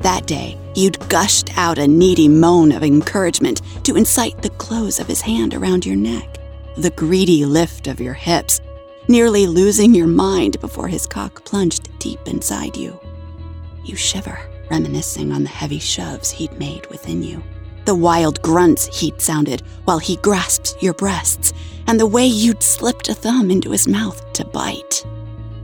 That 0.00 0.26
day, 0.26 0.58
you'd 0.74 1.08
gushed 1.08 1.56
out 1.56 1.78
a 1.78 1.86
needy 1.86 2.28
moan 2.28 2.72
of 2.72 2.82
encouragement 2.82 3.62
to 3.84 3.94
incite 3.94 4.42
the 4.42 4.50
close 4.50 4.98
of 4.98 5.06
his 5.06 5.20
hand 5.20 5.54
around 5.54 5.86
your 5.86 5.96
neck, 5.96 6.38
the 6.76 6.90
greedy 6.90 7.44
lift 7.44 7.86
of 7.86 8.00
your 8.00 8.14
hips, 8.14 8.60
nearly 9.08 9.46
losing 9.46 9.94
your 9.94 10.06
mind 10.06 10.60
before 10.60 10.88
his 10.88 11.06
cock 11.06 11.44
plunged 11.44 11.98
deep 11.98 12.26
inside 12.26 12.76
you. 12.76 12.98
You 13.84 13.96
shiver, 13.96 14.38
reminiscing 14.70 15.32
on 15.32 15.42
the 15.42 15.48
heavy 15.48 15.78
shoves 15.78 16.30
he'd 16.30 16.52
made 16.58 16.86
within 16.88 17.22
you 17.22 17.42
the 17.86 17.94
wild 17.94 18.42
grunts 18.42 18.86
he'd 19.00 19.20
sounded 19.20 19.62
while 19.84 19.98
he 19.98 20.16
grasped 20.16 20.76
your 20.80 20.92
breasts, 20.92 21.52
and 21.86 21.98
the 21.98 22.06
way 22.06 22.26
you'd 22.26 22.62
slipped 22.62 23.08
a 23.08 23.14
thumb 23.14 23.50
into 23.50 23.70
his 23.70 23.88
mouth 23.88 24.32
to 24.32 24.44
bite. 24.44 25.06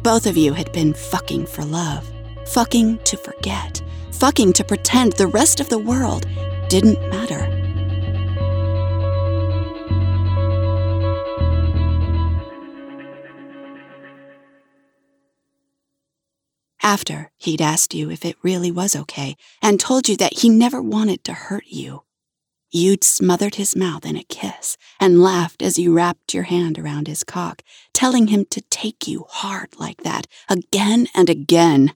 Both 0.02 0.26
of 0.26 0.36
you 0.36 0.52
had 0.52 0.72
been 0.72 0.94
fucking 0.94 1.46
for 1.46 1.64
love, 1.64 2.08
fucking 2.46 2.98
to 2.98 3.16
forget, 3.16 3.82
fucking 4.12 4.52
to 4.54 4.64
pretend 4.64 5.12
the 5.12 5.26
rest 5.26 5.58
of 5.58 5.68
the 5.68 5.78
world 5.78 6.26
didn't 6.68 7.00
matter. 7.10 7.61
After 16.82 17.30
he'd 17.38 17.62
asked 17.62 17.94
you 17.94 18.10
if 18.10 18.24
it 18.24 18.36
really 18.42 18.72
was 18.72 18.96
okay 18.96 19.36
and 19.60 19.78
told 19.78 20.08
you 20.08 20.16
that 20.16 20.40
he 20.40 20.48
never 20.48 20.82
wanted 20.82 21.22
to 21.24 21.32
hurt 21.32 21.66
you. 21.66 22.02
You'd 22.72 23.04
smothered 23.04 23.56
his 23.56 23.76
mouth 23.76 24.04
in 24.06 24.16
a 24.16 24.24
kiss 24.24 24.76
and 24.98 25.22
laughed 25.22 25.62
as 25.62 25.78
you 25.78 25.92
wrapped 25.92 26.32
your 26.32 26.44
hand 26.44 26.78
around 26.78 27.06
his 27.06 27.22
cock, 27.22 27.62
telling 27.92 28.28
him 28.28 28.46
to 28.46 28.62
take 28.62 29.06
you 29.06 29.26
hard 29.28 29.78
like 29.78 30.02
that 30.02 30.26
again 30.48 31.06
and 31.14 31.28
again. 31.28 31.94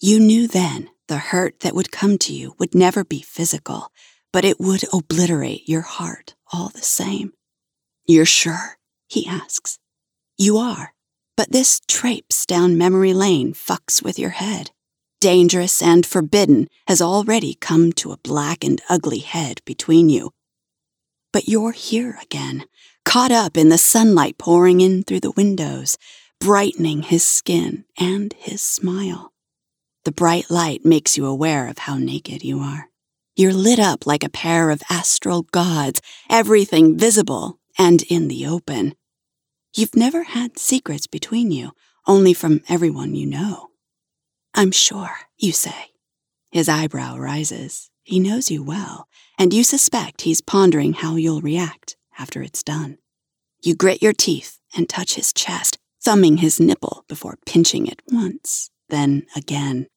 You 0.00 0.18
knew 0.18 0.48
then 0.48 0.90
the 1.08 1.18
hurt 1.18 1.60
that 1.60 1.74
would 1.74 1.92
come 1.92 2.18
to 2.18 2.32
you 2.34 2.56
would 2.58 2.74
never 2.74 3.04
be 3.04 3.22
physical, 3.22 3.92
but 4.32 4.44
it 4.44 4.58
would 4.60 4.82
obliterate 4.92 5.68
your 5.68 5.82
heart 5.82 6.34
all 6.52 6.68
the 6.68 6.82
same. 6.82 7.32
You're 8.04 8.26
sure? 8.26 8.78
He 9.06 9.26
asks. 9.26 9.78
You 10.36 10.58
are, 10.58 10.92
but 11.36 11.52
this 11.52 11.80
traipse 11.86 12.46
down 12.46 12.78
memory 12.78 13.12
lane 13.12 13.52
fucks 13.52 14.02
with 14.02 14.18
your 14.18 14.30
head 14.30 14.70
dangerous 15.20 15.82
and 15.82 16.04
forbidden, 16.04 16.68
has 16.86 17.00
already 17.02 17.54
come 17.54 17.92
to 17.92 18.12
a 18.12 18.18
black 18.18 18.62
and 18.64 18.80
ugly 18.88 19.18
head 19.18 19.60
between 19.64 20.08
you. 20.08 20.32
But 21.32 21.48
you're 21.48 21.72
here 21.72 22.18
again, 22.22 22.64
caught 23.04 23.32
up 23.32 23.56
in 23.56 23.68
the 23.68 23.78
sunlight 23.78 24.38
pouring 24.38 24.80
in 24.80 25.02
through 25.02 25.20
the 25.20 25.32
windows, 25.32 25.98
brightening 26.40 27.02
his 27.02 27.26
skin 27.26 27.84
and 27.98 28.34
his 28.38 28.62
smile. 28.62 29.32
The 30.04 30.12
bright 30.12 30.50
light 30.50 30.84
makes 30.84 31.16
you 31.16 31.26
aware 31.26 31.66
of 31.68 31.78
how 31.78 31.96
naked 31.98 32.44
you 32.44 32.60
are. 32.60 32.88
You're 33.34 33.52
lit 33.52 33.80
up 33.80 34.06
like 34.06 34.24
a 34.24 34.30
pair 34.30 34.70
of 34.70 34.82
astral 34.88 35.42
gods, 35.42 36.00
everything 36.30 36.96
visible 36.96 37.58
and 37.76 38.02
in 38.04 38.28
the 38.28 38.46
open. 38.46 38.94
You've 39.76 39.94
never 39.94 40.22
had 40.22 40.58
secrets 40.58 41.06
between 41.06 41.50
you, 41.50 41.72
only 42.06 42.32
from 42.32 42.62
everyone 42.66 43.14
you 43.14 43.26
know. 43.26 43.68
I'm 44.54 44.70
sure, 44.70 45.10
you 45.36 45.52
say. 45.52 45.90
His 46.50 46.66
eyebrow 46.66 47.18
rises. 47.18 47.90
He 48.02 48.18
knows 48.18 48.50
you 48.50 48.62
well, 48.62 49.06
and 49.38 49.52
you 49.52 49.62
suspect 49.62 50.22
he's 50.22 50.40
pondering 50.40 50.94
how 50.94 51.16
you'll 51.16 51.42
react 51.42 51.98
after 52.18 52.40
it's 52.40 52.62
done. 52.62 52.96
You 53.62 53.74
grit 53.74 54.00
your 54.00 54.14
teeth 54.14 54.60
and 54.74 54.88
touch 54.88 55.16
his 55.16 55.30
chest, 55.34 55.76
thumbing 56.02 56.38
his 56.38 56.58
nipple 56.58 57.04
before 57.06 57.36
pinching 57.44 57.86
it 57.86 58.00
once, 58.10 58.70
then 58.88 59.26
again. 59.36 59.88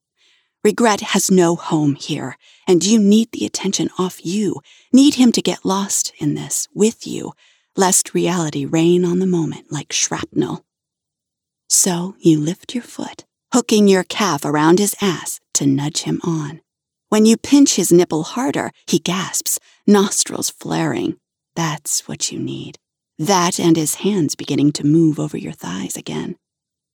Regret 0.62 1.00
has 1.00 1.30
no 1.30 1.56
home 1.56 1.94
here, 1.94 2.36
and 2.68 2.84
you 2.84 2.98
need 2.98 3.32
the 3.32 3.46
attention 3.46 3.88
off 3.98 4.26
you, 4.26 4.60
need 4.92 5.14
him 5.14 5.32
to 5.32 5.40
get 5.40 5.64
lost 5.64 6.12
in 6.18 6.34
this 6.34 6.68
with 6.74 7.06
you, 7.06 7.32
lest 7.76 8.14
reality 8.14 8.64
rain 8.64 9.04
on 9.04 9.18
the 9.18 9.26
moment 9.26 9.70
like 9.70 9.92
shrapnel. 9.92 10.64
So 11.68 12.14
you 12.18 12.38
lift 12.38 12.74
your 12.74 12.84
foot 12.84 13.24
hooking 13.52 13.88
your 13.88 14.04
calf 14.04 14.44
around 14.44 14.78
his 14.78 14.94
ass 15.00 15.40
to 15.54 15.66
nudge 15.66 16.02
him 16.02 16.20
on. 16.22 16.60
When 17.08 17.26
you 17.26 17.36
pinch 17.36 17.74
his 17.74 17.92
nipple 17.92 18.22
harder, 18.22 18.70
he 18.86 19.00
gasps, 19.00 19.58
nostrils 19.86 20.50
flaring. 20.50 21.16
That's 21.56 22.06
what 22.06 22.30
you 22.30 22.38
need. 22.38 22.78
That 23.18 23.58
and 23.58 23.76
his 23.76 23.96
hands 23.96 24.36
beginning 24.36 24.72
to 24.72 24.86
move 24.86 25.18
over 25.18 25.36
your 25.36 25.52
thighs 25.52 25.96
again. 25.96 26.36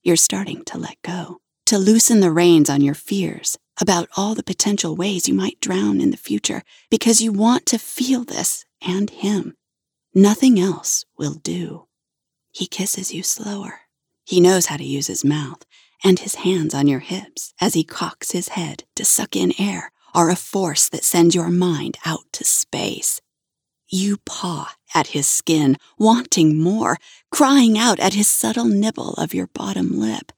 You're 0.03 0.17
starting 0.17 0.65
to 0.65 0.79
let 0.79 0.97
go, 1.03 1.39
to 1.67 1.79
loosen 1.79 2.21
the 2.21 2.31
reins 2.31 2.71
on 2.71 2.81
your 2.81 2.95
fears 2.95 3.59
about 3.79 4.09
all 4.17 4.35
the 4.35 4.43
potential 4.43 4.97
ways 4.97 5.29
you 5.29 5.35
might 5.35 5.61
drown 5.61 6.01
in 6.01 6.11
the 6.11 6.17
future 6.17 6.63
because 6.91 7.21
you 7.21 7.33
want 7.33 7.67
to 7.67 7.79
feel 7.79 8.25
this 8.25 8.65
and 8.81 9.11
him. 9.11 9.55
Nothing 10.19 10.59
else 10.59 11.05
will 11.19 11.35
do. 11.35 11.89
He 12.51 12.67
kisses 12.67 13.13
you 13.13 13.23
slower. 13.23 13.81
He 14.25 14.41
knows 14.41 14.65
how 14.65 14.79
to 14.79 14.83
use 14.83 15.09
his 15.09 15.27
mouth, 15.27 15.63
and 16.03 16.19
his 16.19 16.37
hands 16.37 16.73
on 16.73 16.87
your 16.87 17.01
hips 17.01 17.53
as 17.61 17.75
he 17.75 17.85
cocks 17.85 18.31
his 18.31 18.49
head 18.49 18.85
to 18.95 19.05
suck 19.05 19.37
in 19.37 19.53
air 19.61 19.93
are 20.15 20.31
a 20.31 20.35
force 20.35 20.89
that 20.89 21.05
sends 21.05 21.35
your 21.35 21.51
mind 21.51 21.99
out 22.07 22.25
to 22.33 22.45
space. 22.45 23.21
You 23.91 24.17
paw 24.25 24.73
at 24.95 25.09
his 25.09 25.29
skin, 25.29 25.77
wanting 25.99 26.59
more, 26.59 26.97
crying 27.31 27.77
out 27.77 28.01
at 28.01 28.15
his 28.15 28.27
subtle 28.27 28.65
nibble 28.65 29.13
of 29.19 29.35
your 29.35 29.49
bottom 29.49 30.01
lip. 30.01 30.33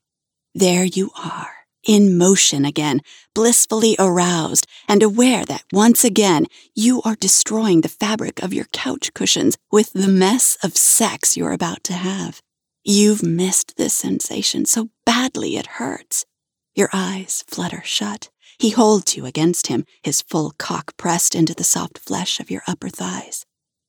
There 0.57 0.87
you 0.87 1.13
are, 1.17 1.58
in 1.89 2.19
motion 2.19 2.67
again, 2.67 3.01
blissfully 3.35 3.97
aroused 3.99 4.67
and 4.87 5.03
aware 5.03 5.45
that 5.47 5.65
once 5.73 6.05
again 6.05 6.47
you 6.75 7.01
are 7.03 7.17
destroying 7.17 7.81
the 7.81 7.89
fabric 7.89 8.43
of 8.43 8.53
your 8.53 8.67
couch 8.73 9.13
cushions 9.15 9.57
with 9.73 9.93
the 9.95 10.07
mess 10.07 10.59
of 10.63 10.77
sex 10.77 11.37
you're 11.37 11.53
about 11.53 11.83
to 11.83 11.95
have. 11.95 12.43
You've 12.85 13.23
missed 13.23 13.77
this 13.77 13.95
sensation 13.95 14.67
so 14.67 14.91
badly 15.07 15.57
it 15.57 15.67
hurts. 15.67 16.27
Your 16.75 16.91
eyes 16.93 17.43
flutter 17.49 17.83
shut. 17.85 18.29
He 18.59 18.71
holds 18.71 19.17
you 19.17 19.25
against 19.25 19.69
him, 19.69 19.85
his 20.03 20.21
full 20.21 20.53
cock 20.59 20.97
pressed 20.97 21.35
into 21.35 21.55
the 21.55 21.65
soft 21.65 21.99
flesh 21.99 22.39
of 22.39 22.51
your 22.51 22.63
upper 22.67 22.91
thighs. 22.91 23.47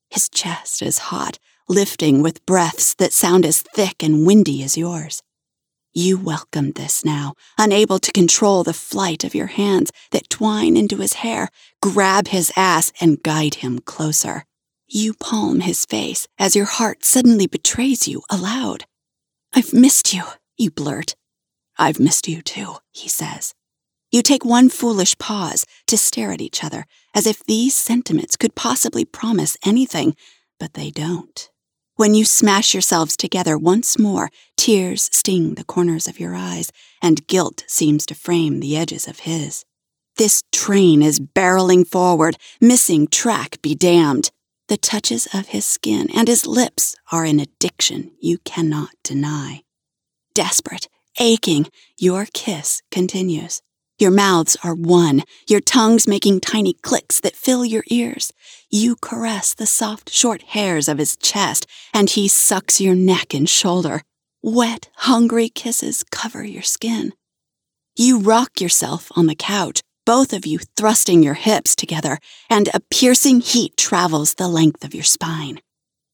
His 0.10 0.30
chest 0.30 0.82
is 0.82 1.10
hot, 1.10 1.38
lifting 1.68 2.22
with 2.22 2.46
breaths 2.46 2.96
that 2.96 3.14
sound 3.14 3.46
as 3.46 3.62
thick 3.62 4.02
and 4.02 4.26
windy 4.26 4.64
as 4.64 4.78
yours. 4.78 5.22
You 6.02 6.18
welcome 6.18 6.72
this 6.72 7.04
now, 7.04 7.34
unable 7.58 8.00
to 8.00 8.14
control 8.14 8.64
the 8.64 8.72
flight 8.72 9.26
of 9.26 9.36
your 9.36 9.48
hands 9.48 9.92
that 10.12 10.30
twine 10.30 10.78
into 10.78 10.96
his 11.00 11.12
hair, 11.12 11.50
grab 11.82 12.30
his 12.30 12.54
ass, 12.56 12.94
and 13.02 13.22
guide 13.22 13.56
him 13.56 13.80
closer. 13.80 14.46
You 14.88 15.14
palm 15.14 15.60
his 15.60 15.84
face 15.84 16.26
as 16.38 16.56
your 16.56 16.64
heart 16.64 17.04
suddenly 17.04 17.48
betrays 17.48 18.08
you 18.08 18.22
aloud. 18.30 18.86
I've 19.54 19.74
missed 19.74 20.14
you, 20.14 20.24
you 20.58 20.72
blurt. 20.72 21.18
I've 21.78 22.00
missed 22.00 22.30
you 22.30 22.42
too, 22.42 22.76
he 22.92 23.10
says. 23.10 23.54
You 24.10 24.22
take 24.22 24.46
one 24.46 24.70
foolish 24.70 25.18
pause 25.18 25.66
to 25.88 25.98
stare 25.98 26.32
at 26.32 26.40
each 26.40 26.64
other, 26.64 26.86
as 27.14 27.28
if 27.28 27.44
these 27.44 27.76
sentiments 27.76 28.38
could 28.38 28.56
possibly 28.56 29.04
promise 29.04 29.58
anything, 29.66 30.16
but 30.62 30.76
they 30.76 30.92
don't. 30.92 31.50
When 32.00 32.14
you 32.14 32.24
smash 32.24 32.74
yourselves 32.74 33.18
together 33.18 33.58
once 33.58 34.00
more, 34.00 34.30
tears 34.70 35.10
sting 35.12 35.56
the 35.56 35.64
corners 35.64 36.08
of 36.08 36.20
your 36.20 36.36
eyes, 36.36 36.72
and 37.02 37.26
guilt 37.26 37.64
seems 37.66 38.06
to 38.06 38.14
frame 38.14 38.60
the 38.60 38.78
edges 38.78 39.08
of 39.08 39.22
his. 39.22 39.66
This 40.18 40.44
train 40.52 41.02
is 41.02 41.20
barreling 41.20 41.88
forward, 41.88 42.38
missing 42.62 43.08
track 43.08 43.60
be 43.64 43.74
damned. 43.74 44.30
The 44.68 44.78
touches 44.78 45.28
of 45.34 45.48
his 45.48 45.66
skin 45.66 46.08
and 46.16 46.28
his 46.28 46.46
lips 46.46 46.96
are 47.12 47.26
an 47.26 47.40
addiction 47.40 48.12
you 48.22 48.38
cannot 48.46 48.92
deny. 49.04 49.64
Desperate, 50.36 50.88
aching, 51.20 51.66
your 51.98 52.28
kiss 52.32 52.84
continues. 52.92 53.64
Your 53.98 54.12
mouths 54.12 54.56
are 54.64 54.76
one, 54.76 55.24
your 55.48 55.62
tongues 55.62 56.08
making 56.08 56.42
tiny 56.42 56.74
clicks 56.74 57.20
that 57.22 57.36
fill 57.36 57.66
your 57.66 57.86
ears. 57.88 58.32
You 58.70 58.98
caress 58.98 59.56
the 59.56 59.66
soft, 59.66 60.12
short 60.12 60.44
hairs 60.44 60.88
of 60.88 61.00
his 61.00 61.18
chest, 61.18 61.66
and 61.92 62.08
he 62.08 62.28
sucks 62.28 62.80
your 62.80 62.94
neck 62.94 63.34
and 63.34 63.50
shoulder. 63.50 64.04
Wet, 64.42 64.90
hungry 64.96 65.50
kisses 65.50 66.02
cover 66.12 66.46
your 66.46 66.64
skin. 66.64 67.12
You 67.98 68.20
rock 68.20 68.62
yourself 68.62 69.12
on 69.18 69.28
the 69.28 69.36
couch, 69.36 69.82
both 70.06 70.32
of 70.32 70.46
you 70.46 70.60
thrusting 70.78 71.22
your 71.22 71.34
hips 71.34 71.76
together, 71.76 72.20
and 72.50 72.70
a 72.74 72.80
piercing 72.80 73.42
heat 73.42 73.76
travels 73.76 74.36
the 74.36 74.48
length 74.48 74.86
of 74.86 74.94
your 74.96 75.04
spine. 75.04 75.60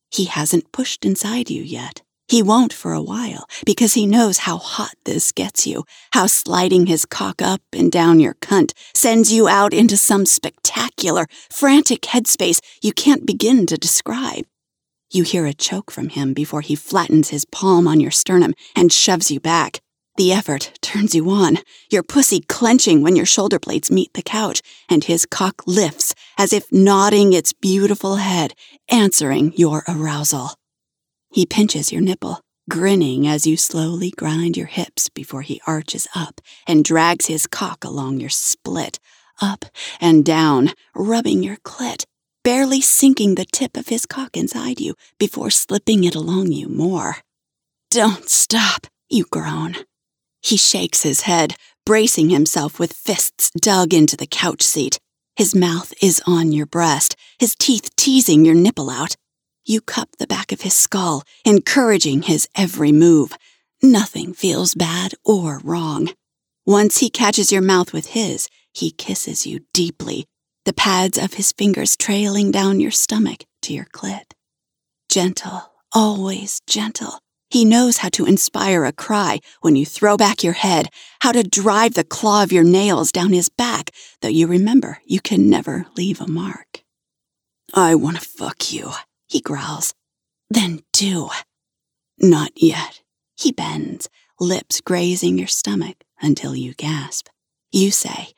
He 0.09 0.25
hasn't 0.25 0.71
pushed 0.71 1.05
inside 1.05 1.51
you 1.51 1.61
yet. 1.61 2.01
He 2.27 2.41
won't 2.41 2.73
for 2.73 2.93
a 2.93 3.01
while 3.01 3.45
because 3.63 3.93
he 3.93 4.07
knows 4.07 4.39
how 4.39 4.57
hot 4.57 4.95
this 5.03 5.31
gets 5.31 5.67
you, 5.67 5.83
how 6.13 6.25
sliding 6.25 6.87
his 6.87 7.05
cock 7.05 7.43
up 7.43 7.61
and 7.73 7.91
down 7.91 8.19
your 8.19 8.33
cunt 8.33 8.71
sends 8.95 9.31
you 9.31 9.47
out 9.47 9.71
into 9.71 9.97
some 9.97 10.25
spectacular, 10.25 11.27
frantic 11.51 12.01
headspace 12.01 12.59
you 12.81 12.91
can't 12.91 13.27
begin 13.27 13.67
to 13.67 13.77
describe. 13.77 14.45
You 15.15 15.23
hear 15.23 15.45
a 15.45 15.53
choke 15.53 15.91
from 15.91 16.09
him 16.09 16.33
before 16.33 16.59
he 16.59 16.75
flattens 16.75 17.29
his 17.29 17.45
palm 17.45 17.87
on 17.87 18.01
your 18.01 18.11
sternum 18.11 18.53
and 18.75 18.91
shoves 18.91 19.31
you 19.31 19.39
back. 19.39 19.79
The 20.17 20.33
effort 20.33 20.77
turns 20.81 21.15
you 21.15 21.29
on, 21.29 21.59
your 21.89 22.03
pussy 22.03 22.41
clenching 22.41 23.01
when 23.01 23.15
your 23.15 23.25
shoulder 23.25 23.57
blades 23.57 23.89
meet 23.89 24.13
the 24.13 24.21
couch, 24.21 24.61
and 24.89 25.05
his 25.05 25.25
cock 25.25 25.65
lifts 25.65 26.15
as 26.37 26.51
if 26.51 26.69
nodding 26.69 27.31
its 27.31 27.53
beautiful 27.53 28.17
head, 28.17 28.55
answering 28.89 29.53
your 29.55 29.85
arousal. 29.87 30.55
He 31.31 31.45
pinches 31.45 31.93
your 31.93 32.01
nipple, 32.01 32.41
grinning 32.69 33.25
as 33.25 33.47
you 33.47 33.55
slowly 33.55 34.11
grind 34.11 34.57
your 34.57 34.67
hips 34.67 35.07
before 35.07 35.43
he 35.43 35.61
arches 35.65 36.09
up 36.13 36.41
and 36.67 36.83
drags 36.83 37.27
his 37.27 37.47
cock 37.47 37.85
along 37.85 38.19
your 38.19 38.29
split, 38.29 38.99
up 39.41 39.63
and 40.01 40.25
down, 40.25 40.73
rubbing 40.93 41.41
your 41.41 41.55
clit, 41.63 42.03
barely 42.45 42.79
sinking 42.79 43.33
the 43.33 43.43
tip 43.43 43.75
of 43.75 43.87
his 43.87 44.05
cock 44.05 44.37
inside 44.37 44.79
you 44.79 44.93
before 45.17 45.49
slipping 45.49 46.03
it 46.03 46.13
along 46.13 46.51
you 46.51 46.69
more. 46.69 47.17
Don't 47.89 48.29
stop, 48.29 48.85
you 49.09 49.25
groan. 49.31 49.77
He 50.43 50.55
shakes 50.55 51.01
his 51.01 51.21
head, 51.21 51.55
bracing 51.87 52.29
himself 52.29 52.77
with 52.77 52.93
fists 52.93 53.49
dug 53.59 53.95
into 53.95 54.15
the 54.15 54.27
couch 54.27 54.61
seat. 54.61 54.99
His 55.35 55.55
mouth 55.55 55.91
is 56.03 56.21
on 56.27 56.51
your 56.51 56.67
breast, 56.67 57.15
his 57.39 57.55
teeth 57.55 57.89
teasing 57.95 58.45
your 58.45 58.53
nipple 58.53 58.91
out. 58.91 59.15
You 59.65 59.81
cup 59.81 60.09
the 60.19 60.27
back 60.27 60.51
of 60.51 60.61
his 60.61 60.75
skull, 60.75 61.23
encouraging 61.45 62.21
his 62.21 62.47
every 62.55 62.91
move. 62.91 63.35
Nothing 63.81 64.33
feels 64.33 64.75
bad 64.75 65.15
or 65.23 65.61
wrong. 65.63 66.09
Once 66.63 66.99
he 66.99 67.09
catches 67.09 67.51
your 67.51 67.63
mouth 67.63 67.91
with 67.91 68.07
his, 68.07 68.49
he 68.71 68.91
kisses 68.91 69.47
you 69.47 69.61
deeply, 69.73 70.27
the 70.65 70.73
pads 70.73 71.17
of 71.17 71.35
his 71.35 71.51
fingers 71.51 71.95
trailing 71.95 72.51
down 72.51 72.79
your 72.79 72.91
stomach 72.91 73.45
to 73.61 73.73
your 73.73 73.85
clit. 73.85 74.33
Gentle, 75.09 75.71
always 75.93 76.59
gentle. 76.67 77.19
He 77.51 77.63
knows 77.63 77.97
how 77.97 78.09
to 78.09 78.25
inspire 78.25 78.83
a 78.83 78.91
cry 78.91 79.39
when 79.61 79.75
you 79.75 79.85
throw 79.85 80.17
back 80.17 80.43
your 80.43 80.53
head, 80.53 80.89
how 81.21 81.31
to 81.31 81.43
drive 81.43 81.93
the 81.93 82.03
claw 82.03 82.41
of 82.41 82.51
your 82.51 82.63
nails 82.63 83.11
down 83.11 83.31
his 83.31 83.47
back, 83.47 83.91
though 84.21 84.27
you 84.27 84.47
remember 84.47 84.99
you 85.05 85.21
can 85.21 85.49
never 85.49 85.85
leave 85.95 86.19
a 86.19 86.27
mark. 86.27 86.81
I 87.73 87.93
want 87.95 88.19
to 88.19 88.27
fuck 88.27 88.73
you, 88.73 88.91
he 89.27 89.41
growls. 89.41 89.93
Then 90.49 90.81
do. 90.91 91.29
Not 92.19 92.51
yet. 92.55 93.01
He 93.37 93.51
bends, 93.51 94.09
lips 94.39 94.81
grazing 94.81 95.37
your 95.37 95.47
stomach 95.47 96.03
until 96.21 96.55
you 96.55 96.73
gasp. 96.73 97.27
You 97.71 97.91
say, 97.91 98.29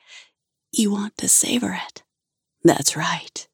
You 0.72 0.90
want 0.90 1.16
to 1.18 1.28
savor 1.28 1.78
it. 1.86 2.02
That's 2.68 2.98
right. 2.98 3.48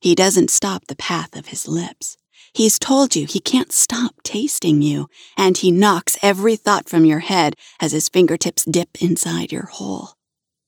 He 0.00 0.16
doesn't 0.16 0.50
stop 0.50 0.88
the 0.88 0.96
path 0.96 1.36
of 1.36 1.46
his 1.46 1.68
lips. 1.68 2.16
He's 2.52 2.80
told 2.80 3.14
you 3.14 3.24
he 3.24 3.38
can't 3.38 3.70
stop 3.70 4.16
tasting 4.24 4.82
you, 4.82 5.08
and 5.36 5.56
he 5.56 5.70
knocks 5.70 6.18
every 6.20 6.56
thought 6.56 6.88
from 6.88 7.04
your 7.04 7.20
head 7.20 7.54
as 7.78 7.92
his 7.92 8.08
fingertips 8.08 8.64
dip 8.64 9.00
inside 9.00 9.52
your 9.52 9.66
hole. 9.66 10.14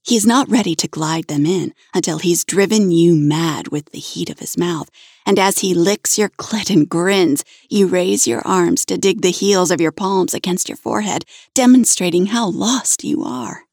He's 0.04 0.24
not 0.24 0.48
ready 0.48 0.76
to 0.76 0.86
glide 0.86 1.26
them 1.26 1.44
in 1.44 1.74
until 1.92 2.18
he's 2.18 2.44
driven 2.44 2.92
you 2.92 3.16
mad 3.16 3.66
with 3.68 3.86
the 3.86 3.98
heat 3.98 4.30
of 4.30 4.38
his 4.38 4.56
mouth, 4.56 4.88
and 5.26 5.36
as 5.36 5.58
he 5.58 5.74
licks 5.74 6.16
your 6.16 6.28
clit 6.28 6.70
and 6.70 6.88
grins, 6.88 7.44
you 7.68 7.88
raise 7.88 8.28
your 8.28 8.46
arms 8.46 8.84
to 8.84 8.96
dig 8.96 9.22
the 9.22 9.32
heels 9.32 9.72
of 9.72 9.80
your 9.80 9.92
palms 9.92 10.34
against 10.34 10.68
your 10.68 10.78
forehead, 10.78 11.24
demonstrating 11.52 12.26
how 12.26 12.46
lost 12.48 13.02
you 13.02 13.24
are. 13.24 13.64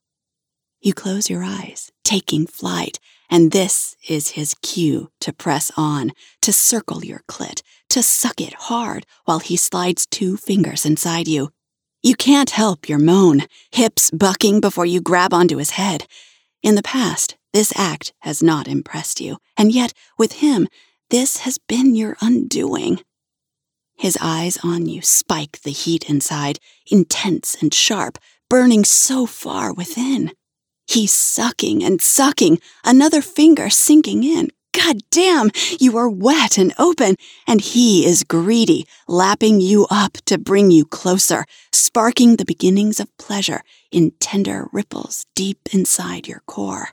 You 0.81 0.95
close 0.95 1.29
your 1.29 1.43
eyes, 1.43 1.91
taking 2.03 2.47
flight, 2.47 2.99
and 3.29 3.51
this 3.51 3.95
is 4.07 4.31
his 4.31 4.55
cue 4.61 5.09
to 5.21 5.33
press 5.33 5.71
on, 5.75 6.11
to 6.41 6.53
circle 6.53 7.03
your 7.03 7.21
clit, 7.27 7.61
to 7.89 8.01
suck 8.03 8.39
it 8.41 8.53
hard 8.53 9.05
while 9.25 9.39
he 9.39 9.57
slides 9.57 10.05
two 10.05 10.38
fingers 10.38 10.85
inside 10.85 11.27
you, 11.27 11.49
you 12.05 12.15
can't 12.15 12.51
help 12.51 12.88
your 12.88 12.99
moan, 12.99 13.41
hips 13.71 14.11
bucking 14.11 14.61
before 14.61 14.85
you 14.85 15.01
grab 15.01 15.33
onto 15.33 15.57
his 15.57 15.71
head. 15.71 16.05
In 16.61 16.75
the 16.75 16.83
past, 16.83 17.35
this 17.51 17.73
act 17.75 18.13
has 18.19 18.43
not 18.43 18.67
impressed 18.67 19.19
you, 19.19 19.39
and 19.57 19.71
yet, 19.71 19.91
with 20.15 20.33
him, 20.33 20.67
this 21.09 21.38
has 21.38 21.57
been 21.57 21.95
your 21.95 22.15
undoing. 22.21 22.99
His 23.97 24.19
eyes 24.21 24.59
on 24.63 24.85
you 24.85 25.01
spike 25.01 25.61
the 25.63 25.71
heat 25.71 26.07
inside, 26.07 26.59
intense 26.91 27.57
and 27.59 27.73
sharp, 27.73 28.19
burning 28.51 28.85
so 28.85 29.25
far 29.25 29.73
within. 29.73 30.31
He's 30.88 31.13
sucking 31.13 31.84
and 31.84 32.02
sucking, 32.02 32.60
another 32.84 33.21
finger 33.21 33.69
sinking 33.69 34.24
in, 34.24 34.50
God 34.76 34.98
damn, 35.10 35.52
you 35.80 35.98
are 35.98 36.10
wet 36.10 36.58
and 36.58 36.74
open, 36.78 37.15
and 37.48 37.62
he 37.62 38.06
is 38.06 38.26
greedy, 38.26 38.86
lapping 39.08 39.62
you 39.62 39.88
up 39.89 40.13
to 40.26 40.38
bring 40.38 40.69
you 40.69 40.86
closer, 40.86 41.45
sparking 41.71 42.36
the 42.36 42.45
beginnings 42.45 43.00
of 43.00 43.15
pleasure 43.17 43.62
in 43.91 44.12
tender 44.19 44.67
ripples 44.74 45.26
deep 45.34 45.60
inside 45.71 46.28
your 46.28 46.41
core. 46.45 46.89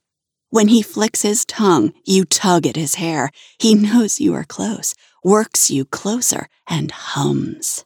When 0.48 0.68
he 0.68 0.81
flicks 0.83 1.22
his 1.22 1.44
tongue, 1.44 1.92
you 2.05 2.24
tug 2.24 2.66
at 2.66 2.76
his 2.76 2.96
hair. 2.96 3.31
He 3.59 3.74
knows 3.74 4.20
you 4.20 4.33
are 4.35 4.44
close, 4.44 4.94
works 5.24 5.70
you 5.70 5.85
closer, 5.85 6.46
and 6.68 6.90
hums. 6.92 7.85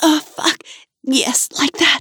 Oh, 0.00 0.20
fuck. 0.20 0.62
Yes, 1.02 1.48
like 1.58 1.72
that. 1.72 2.00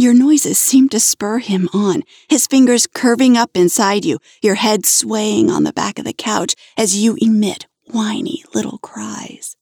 Your 0.00 0.14
noises 0.14 0.60
seem 0.60 0.88
to 0.90 1.00
spur 1.00 1.40
him 1.40 1.68
on, 1.74 2.04
his 2.28 2.46
fingers 2.46 2.86
curving 2.86 3.36
up 3.36 3.50
inside 3.54 4.04
you, 4.04 4.20
your 4.40 4.54
head 4.54 4.86
swaying 4.86 5.50
on 5.50 5.64
the 5.64 5.72
back 5.72 5.98
of 5.98 6.04
the 6.04 6.12
couch 6.12 6.54
as 6.76 6.96
you 6.96 7.18
emit 7.20 7.66
whiny 7.86 8.44
little 8.54 8.78
cries. 8.78 9.56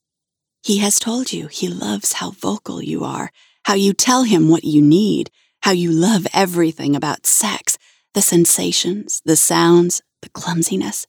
He 0.62 0.76
has 0.76 0.98
told 0.98 1.32
you 1.32 1.46
he 1.46 1.68
loves 1.68 2.12
how 2.12 2.32
vocal 2.32 2.82
you 2.82 3.02
are, 3.02 3.30
how 3.64 3.72
you 3.72 3.94
tell 3.94 4.24
him 4.24 4.50
what 4.50 4.64
you 4.64 4.82
need, 4.82 5.30
how 5.62 5.72
you 5.72 5.90
love 5.90 6.26
everything 6.34 6.94
about 6.94 7.24
sex 7.24 7.78
the 8.12 8.20
sensations, 8.20 9.22
the 9.24 9.36
sounds, 9.36 10.02
the 10.20 10.28
clumsiness, 10.30 11.06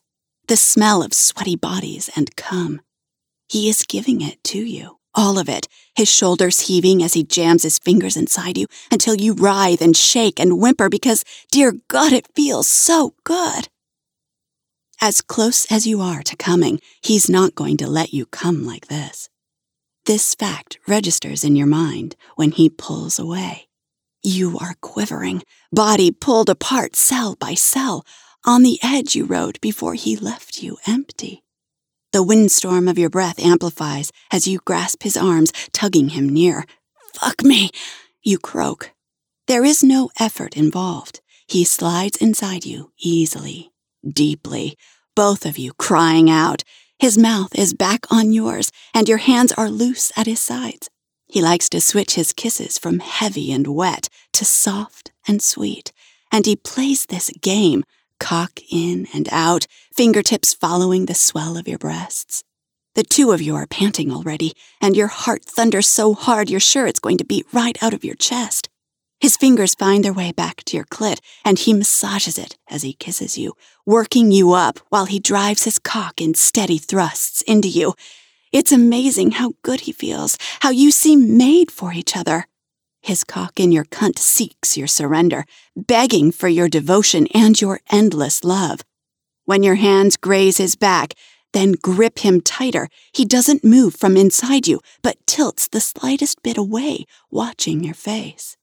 the 0.47 0.55
smell 0.55 1.03
of 1.03 1.13
sweaty 1.13 1.57
bodies 1.57 2.09
and 2.15 2.33
cum. 2.37 2.79
He 3.49 3.67
is 3.67 3.83
giving 3.83 4.21
it 4.21 4.41
to 4.45 4.59
you 4.59 4.96
all 5.17 5.39
of 5.39 5.49
it, 5.49 5.67
his 5.95 6.09
shoulders 6.09 6.67
heaving 6.67 7.01
as 7.01 7.13
he 7.13 7.23
jams 7.23 7.63
his 7.63 7.79
fingers 7.79 8.15
inside 8.15 8.57
you 8.57 8.67
until 8.91 9.15
you 9.15 9.33
writhe 9.33 9.81
and 9.81 9.97
shake 9.97 10.39
and 10.39 10.59
whimper 10.59 10.87
because, 10.87 11.25
dear 11.51 11.73
God, 11.87 12.13
it 12.13 12.33
feels 12.35 12.69
so 12.69 13.15
good. 13.23 13.67
As 15.01 15.21
close 15.21 15.65
as 15.71 15.87
you 15.87 16.01
are 16.01 16.21
to 16.23 16.35
coming, 16.35 16.79
he's 17.01 17.29
not 17.29 17.55
going 17.55 17.77
to 17.77 17.87
let 17.87 18.13
you 18.13 18.27
come 18.27 18.63
like 18.63 18.87
this. 18.87 19.29
This 20.05 20.35
fact 20.35 20.79
registers 20.87 21.43
in 21.43 21.55
your 21.55 21.67
mind 21.67 22.15
when 22.35 22.51
he 22.51 22.69
pulls 22.69 23.19
away. 23.19 23.67
You 24.23 24.57
are 24.59 24.75
quivering, 24.81 25.43
body 25.71 26.11
pulled 26.11 26.49
apart 26.49 26.95
cell 26.95 27.35
by 27.39 27.55
cell, 27.55 28.05
on 28.45 28.63
the 28.63 28.79
edge 28.81 29.15
you 29.15 29.25
rode 29.25 29.59
before 29.61 29.95
he 29.95 30.15
left 30.15 30.63
you 30.63 30.77
empty. 30.87 31.43
The 32.17 32.23
windstorm 32.23 32.87
of 32.87 32.97
your 32.97 33.11
breath 33.11 33.37
amplifies 33.37 34.11
as 34.31 34.47
you 34.47 34.57
grasp 34.65 35.03
his 35.03 35.15
arms, 35.15 35.51
tugging 35.71 36.09
him 36.09 36.27
near. 36.27 36.65
Fuck 37.13 37.43
me, 37.43 37.69
you 38.23 38.39
croak. 38.39 38.89
There 39.45 39.63
is 39.63 39.83
no 39.83 40.09
effort 40.19 40.57
involved. 40.57 41.21
he 41.47 41.63
slides 41.63 42.17
inside 42.17 42.65
you 42.65 42.91
easily, 42.97 43.71
deeply, 44.03 44.75
both 45.15 45.45
of 45.45 45.59
you 45.59 45.73
crying 45.73 46.27
out. 46.27 46.63
His 46.97 47.19
mouth 47.19 47.53
is 47.53 47.75
back 47.75 48.11
on 48.11 48.33
yours, 48.33 48.71
and 48.95 49.07
your 49.07 49.19
hands 49.19 49.51
are 49.51 49.69
loose 49.69 50.11
at 50.17 50.25
his 50.25 50.41
sides. 50.41 50.89
He 51.27 51.39
likes 51.39 51.69
to 51.69 51.79
switch 51.79 52.15
his 52.15 52.33
kisses 52.33 52.79
from 52.79 52.97
heavy 52.97 53.51
and 53.51 53.67
wet 53.67 54.09
to 54.33 54.43
soft 54.43 55.11
and 55.27 55.39
sweet, 55.39 55.93
and 56.31 56.47
he 56.47 56.55
plays 56.55 57.05
this 57.05 57.29
game, 57.41 57.83
cock 58.19 58.59
in 58.69 59.07
and 59.13 59.27
out, 59.31 59.67
fingertips 59.93 60.53
following 60.53 61.05
the 61.05 61.13
swell 61.13 61.57
of 61.57 61.67
your 61.67 61.77
breasts. 61.77 62.43
The 62.95 63.03
two 63.03 63.31
of 63.31 63.41
you 63.41 63.55
are 63.55 63.67
panting 63.67 64.11
already, 64.11 64.53
and 64.81 64.97
your 64.97 65.07
heart 65.07 65.45
thunders 65.45 65.87
so 65.87 66.13
hard 66.13 66.49
you're 66.49 66.59
sure 66.59 66.87
it's 66.87 66.99
going 66.99 67.17
to 67.17 67.25
beat 67.25 67.45
right 67.53 67.77
out 67.81 67.93
of 67.93 68.03
your 68.03 68.15
chest. 68.15 68.69
His 69.19 69.37
fingers 69.37 69.75
find 69.75 70.03
their 70.03 70.13
way 70.13 70.31
back 70.31 70.63
to 70.65 70.77
your 70.77 70.85
clit, 70.85 71.19
and 71.43 71.57
he 71.57 71.73
massages 71.73 72.37
it 72.37 72.57
as 72.69 72.83
he 72.83 72.93
kisses 72.93 73.37
you, 73.37 73.53
working 73.85 74.31
you 74.31 74.53
up 74.53 74.79
while 74.89 75.05
he 75.05 75.19
drives 75.19 75.63
his 75.63 75.79
cock 75.79 76.21
in 76.21 76.35
steady 76.35 76.77
thrusts 76.77 77.41
into 77.43 77.67
you. 77.67 77.93
It's 78.51 78.71
amazing 78.71 79.31
how 79.31 79.53
good 79.63 79.81
he 79.81 79.91
feels, 79.91 80.37
how 80.61 80.69
you 80.69 80.91
seem 80.91 81.37
made 81.37 81.71
for 81.71 81.93
each 81.93 82.15
other. 82.15 82.47
His 83.07 83.23
cock 83.23 83.57
in 83.57 83.71
your 83.71 83.85
cunt 83.85 84.19
seeks 84.19 84.75
your 84.75 84.85
surrender, 84.85 85.45
begging 85.77 86.29
for 86.29 86.49
your 86.49 86.67
devotion 86.67 87.25
and 87.33 87.59
your 87.61 87.79
endless 87.89 88.43
love. 88.43 88.81
When 89.45 89.63
your 89.63 89.75
hands 89.75 90.17
graze 90.17 90.57
his 90.57 90.75
back, 90.75 91.13
then 91.53 91.75
grip 91.81 92.19
him 92.19 92.41
tighter. 92.41 92.89
He 93.13 93.23
doesn't 93.23 93.63
move 93.63 93.95
from 93.95 94.17
inside 94.17 94.67
you, 94.67 94.81
but 95.01 95.25
tilts 95.25 95.69
the 95.69 95.79
slightest 95.79 96.43
bit 96.43 96.57
away, 96.57 97.05
watching 97.31 97.81
your 97.81 97.93
face. 97.93 98.57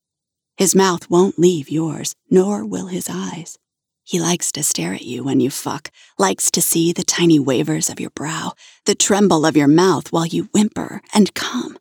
His 0.58 0.74
mouth 0.74 1.08
won't 1.08 1.38
leave 1.38 1.70
yours, 1.70 2.14
nor 2.28 2.66
will 2.66 2.88
his 2.88 3.08
eyes. 3.10 3.56
He 4.02 4.20
likes 4.20 4.52
to 4.52 4.62
stare 4.62 4.92
at 4.92 5.06
you 5.06 5.24
when 5.24 5.40
you 5.40 5.48
fuck, 5.48 5.90
likes 6.18 6.50
to 6.50 6.60
see 6.60 6.92
the 6.92 7.02
tiny 7.02 7.38
wavers 7.38 7.88
of 7.88 7.98
your 7.98 8.10
brow, 8.10 8.52
the 8.84 8.94
tremble 8.94 9.46
of 9.46 9.56
your 9.56 9.68
mouth 9.68 10.12
while 10.12 10.26
you 10.26 10.50
whimper 10.52 11.00
and 11.14 11.32
come. 11.32 11.78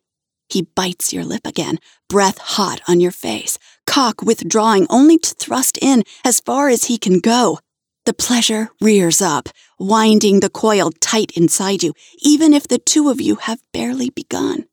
He 0.48 0.62
bites 0.74 1.12
your 1.12 1.24
lip 1.24 1.46
again, 1.46 1.78
breath 2.08 2.38
hot 2.38 2.80
on 2.86 3.00
your 3.00 3.10
face, 3.10 3.58
cock 3.86 4.22
withdrawing 4.22 4.86
only 4.90 5.18
to 5.18 5.34
thrust 5.34 5.78
in 5.80 6.04
as 6.24 6.40
far 6.40 6.68
as 6.68 6.84
he 6.84 6.98
can 6.98 7.20
go. 7.20 7.58
The 8.06 8.14
pleasure 8.14 8.68
rears 8.80 9.22
up, 9.22 9.48
winding 9.78 10.40
the 10.40 10.50
coil 10.50 10.90
tight 11.00 11.32
inside 11.36 11.82
you, 11.82 11.94
even 12.18 12.52
if 12.52 12.68
the 12.68 12.78
two 12.78 13.08
of 13.08 13.20
you 13.20 13.36
have 13.36 13.62
barely 13.72 14.10
begun. 14.10 14.66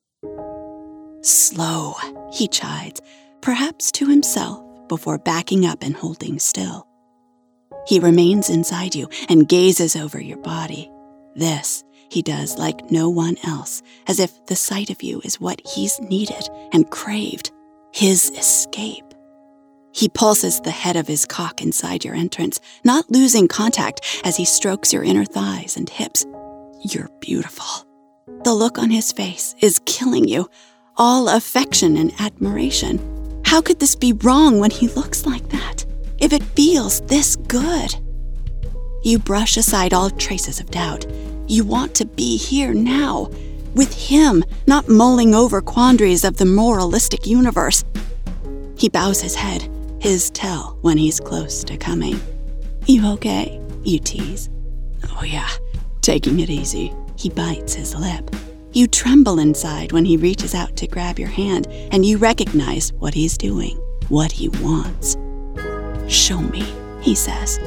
Slow, 1.21 1.95
he 2.33 2.47
chides, 2.47 2.99
perhaps 3.41 3.91
to 3.93 4.07
himself, 4.07 4.61
before 4.89 5.17
backing 5.17 5.65
up 5.65 5.81
and 5.81 5.95
holding 5.95 6.39
still. 6.39 6.87
He 7.87 7.99
remains 7.99 8.49
inside 8.49 8.95
you 8.95 9.07
and 9.29 9.47
gazes 9.47 9.95
over 9.95 10.19
your 10.19 10.37
body. 10.37 10.91
This 11.35 11.83
he 12.11 12.21
does 12.21 12.57
like 12.57 12.91
no 12.91 13.09
one 13.09 13.37
else, 13.45 13.81
as 14.05 14.19
if 14.19 14.45
the 14.47 14.55
sight 14.55 14.89
of 14.89 15.01
you 15.01 15.21
is 15.23 15.39
what 15.39 15.61
he's 15.65 15.97
needed 16.01 16.49
and 16.73 16.91
craved, 16.91 17.51
his 17.93 18.29
escape. 18.31 19.05
He 19.93 20.09
pulses 20.09 20.59
the 20.59 20.71
head 20.71 20.97
of 20.97 21.07
his 21.07 21.25
cock 21.25 21.61
inside 21.61 22.03
your 22.03 22.13
entrance, 22.13 22.59
not 22.83 23.09
losing 23.09 23.47
contact 23.47 24.01
as 24.25 24.35
he 24.35 24.43
strokes 24.43 24.91
your 24.91 25.05
inner 25.05 25.23
thighs 25.23 25.77
and 25.77 25.89
hips. 25.89 26.25
You're 26.83 27.09
beautiful. 27.21 27.87
The 28.43 28.53
look 28.53 28.77
on 28.77 28.89
his 28.89 29.13
face 29.13 29.55
is 29.61 29.79
killing 29.85 30.27
you, 30.27 30.49
all 30.97 31.29
affection 31.29 31.95
and 31.95 32.11
admiration. 32.19 32.99
How 33.45 33.61
could 33.61 33.79
this 33.79 33.95
be 33.95 34.11
wrong 34.11 34.59
when 34.59 34.71
he 34.71 34.89
looks 34.89 35.25
like 35.25 35.47
that? 35.49 35.85
If 36.19 36.33
it 36.33 36.43
feels 36.43 36.99
this 37.01 37.37
good? 37.37 37.95
You 39.01 39.17
brush 39.17 39.55
aside 39.55 39.93
all 39.93 40.09
traces 40.09 40.59
of 40.59 40.71
doubt. 40.71 41.05
You 41.47 41.63
want 41.63 41.95
to 41.95 42.05
be 42.05 42.37
here 42.37 42.73
now, 42.73 43.29
with 43.75 43.93
him, 43.93 44.43
not 44.67 44.87
mulling 44.87 45.35
over 45.35 45.61
quandaries 45.61 46.23
of 46.23 46.37
the 46.37 46.45
moralistic 46.45 47.25
universe. 47.25 47.83
He 48.77 48.89
bows 48.89 49.21
his 49.21 49.35
head, 49.35 49.69
his 49.99 50.29
tell 50.29 50.77
when 50.81 50.97
he's 50.97 51.19
close 51.19 51.63
to 51.65 51.77
coming. 51.77 52.19
You 52.85 53.07
okay? 53.13 53.61
You 53.83 53.99
tease. 53.99 54.49
Oh, 55.09 55.23
yeah, 55.23 55.49
taking 56.01 56.39
it 56.39 56.49
easy. 56.49 56.93
He 57.15 57.29
bites 57.29 57.73
his 57.73 57.95
lip. 57.95 58.35
You 58.73 58.87
tremble 58.87 59.39
inside 59.39 59.91
when 59.91 60.05
he 60.05 60.17
reaches 60.17 60.55
out 60.55 60.75
to 60.77 60.87
grab 60.87 61.19
your 61.19 61.29
hand, 61.29 61.67
and 61.91 62.05
you 62.05 62.17
recognize 62.17 62.93
what 62.93 63.13
he's 63.13 63.37
doing, 63.37 63.77
what 64.07 64.31
he 64.31 64.49
wants. 64.49 65.17
Show 66.07 66.39
me, 66.39 66.65
he 67.01 67.13
says. 67.13 67.59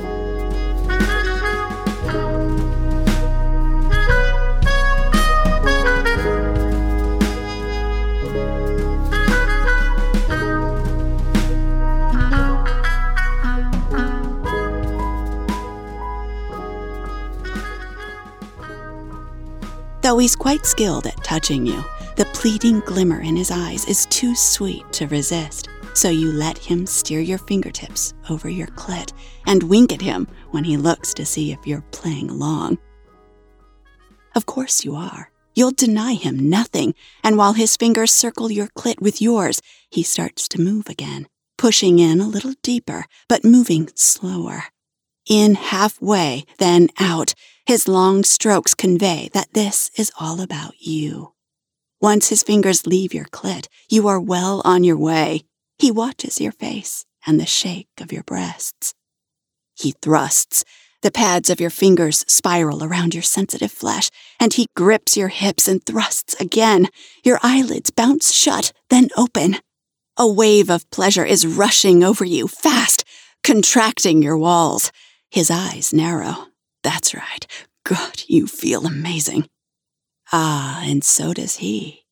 Though 20.15 20.19
he's 20.19 20.37
quite 20.37 20.65
skilled 20.65 21.09
at 21.09 21.25
touching 21.25 21.67
you, 21.67 21.85
the 22.15 22.27
pleading 22.27 22.79
glimmer 22.87 23.21
in 23.21 23.35
his 23.35 23.51
eyes 23.51 23.85
is 23.87 24.07
too 24.11 24.37
sweet 24.37 24.85
to 24.93 25.09
resist, 25.09 25.69
so 25.93 26.09
you 26.09 26.31
let 26.31 26.57
him 26.57 26.87
steer 26.87 27.19
your 27.19 27.39
fingertips 27.39 28.15
over 28.31 28.49
your 28.49 28.69
clit 28.69 29.13
and 29.49 29.65
wink 29.65 29.93
at 29.93 30.01
him 30.01 30.29
when 30.53 30.63
he 30.63 30.77
looks 30.77 31.15
to 31.15 31.27
see 31.27 31.51
if 31.51 31.67
you're 31.67 31.85
playing 31.91 32.31
along. 32.31 32.79
Of 34.37 34.47
course 34.47 34.85
you 34.85 34.95
are. 34.95 35.33
You'll 35.57 35.73
deny 35.73 36.15
him 36.15 36.49
nothing, 36.49 36.95
and 37.25 37.37
while 37.37 37.55
his 37.55 37.77
fingers 37.77 38.13
circle 38.13 38.53
your 38.53 38.69
clit 38.69 39.01
with 39.01 39.21
yours, 39.21 39.61
he 39.91 40.05
starts 40.05 40.47
to 40.51 40.61
move 40.61 40.89
again, 40.89 41.27
pushing 41.59 41.99
in 41.99 42.21
a 42.21 42.29
little 42.29 42.55
deeper, 42.63 43.07
but 43.29 43.45
moving 43.45 43.91
slower. 43.97 44.67
In 45.29 45.57
halfway, 45.57 46.45
then 46.59 46.87
out, 47.01 47.35
his 47.67 47.89
long 47.89 48.25
strokes 48.25 48.75
convey 48.75 49.31
that 49.33 49.53
this 49.55 49.91
is 49.97 50.13
all 50.21 50.41
about 50.41 50.75
you. 50.81 51.33
Once 52.01 52.29
his 52.29 52.43
fingers 52.43 52.87
leave 52.87 53.15
your 53.15 53.25
clit, 53.25 53.67
you 53.89 54.07
are 54.07 54.21
well 54.21 54.61
on 54.65 54.85
your 54.85 54.99
way. 54.99 55.41
He 55.79 55.91
watches 55.91 56.41
your 56.41 56.53
face 56.53 57.07
and 57.27 57.41
the 57.41 57.47
shake 57.47 57.89
of 58.01 58.13
your 58.13 58.23
breasts. 58.23 58.95
He 59.75 59.93
thrusts. 60.03 60.65
The 61.01 61.11
pads 61.11 61.51
of 61.51 61.61
your 61.61 61.71
fingers 61.71 62.25
spiral 62.29 62.83
around 62.83 63.15
your 63.15 63.23
sensitive 63.23 63.73
flesh, 63.73 64.11
and 64.41 64.53
he 64.53 64.67
grips 64.75 65.17
your 65.17 65.29
hips 65.29 65.69
and 65.69 65.85
thrusts 65.85 66.35
again. 66.41 66.89
Your 67.25 67.39
eyelids 67.43 67.91
bounce 67.91 68.33
shut, 68.33 68.73
then 68.89 69.09
open. 69.17 69.57
A 70.17 70.27
wave 70.27 70.71
of 70.71 70.89
pleasure 70.91 71.25
is 71.25 71.47
rushing 71.47 72.05
over 72.05 72.25
you, 72.25 72.49
fast, 72.49 73.05
contracting 73.43 74.23
your 74.23 74.39
walls. 74.39 74.93
His 75.31 75.51
eyes 75.51 75.93
narrow. 75.93 76.47
That's 76.85 77.13
right. 77.13 77.45
God, 77.85 78.23
you 78.29 78.47
feel 78.47 78.87
amazing. 78.87 79.49
Ah, 80.33 80.83
and 80.85 81.03
so 81.03 81.35
does 81.35 81.57
he. 81.57 82.05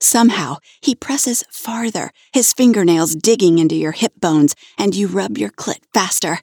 Somehow, 0.00 0.58
he 0.80 0.94
presses 0.94 1.42
farther, 1.50 2.12
his 2.32 2.52
fingernails 2.52 3.16
digging 3.16 3.58
into 3.58 3.74
your 3.74 3.92
hip 3.92 4.12
bones, 4.20 4.54
and 4.78 4.94
you 4.94 5.08
rub 5.08 5.36
your 5.36 5.50
clit 5.50 5.80
faster. 5.92 6.38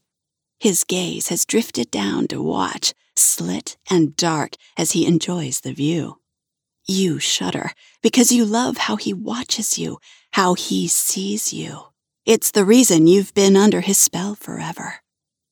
His 0.60 0.84
gaze 0.84 1.30
has 1.30 1.46
drifted 1.46 1.90
down 1.90 2.28
to 2.28 2.42
watch, 2.42 2.94
slit 3.16 3.78
and 3.90 4.16
dark, 4.18 4.56
as 4.76 4.92
he 4.92 5.06
enjoys 5.06 5.62
the 5.62 5.74
view. 5.74 6.20
You 6.86 7.20
shudder 7.20 7.72
because 8.04 8.32
you 8.34 8.44
love 8.44 8.78
how 8.78 8.98
he 8.98 9.14
watches 9.14 9.80
you, 9.80 10.00
how 10.34 10.56
he 10.56 10.90
sees 10.90 11.54
you. 11.54 11.86
It's 12.26 12.52
the 12.52 12.66
reason 12.66 13.08
you've 13.08 13.34
been 13.34 13.56
under 13.56 13.82
his 13.82 13.98
spell 13.98 14.36
forever 14.36 15.02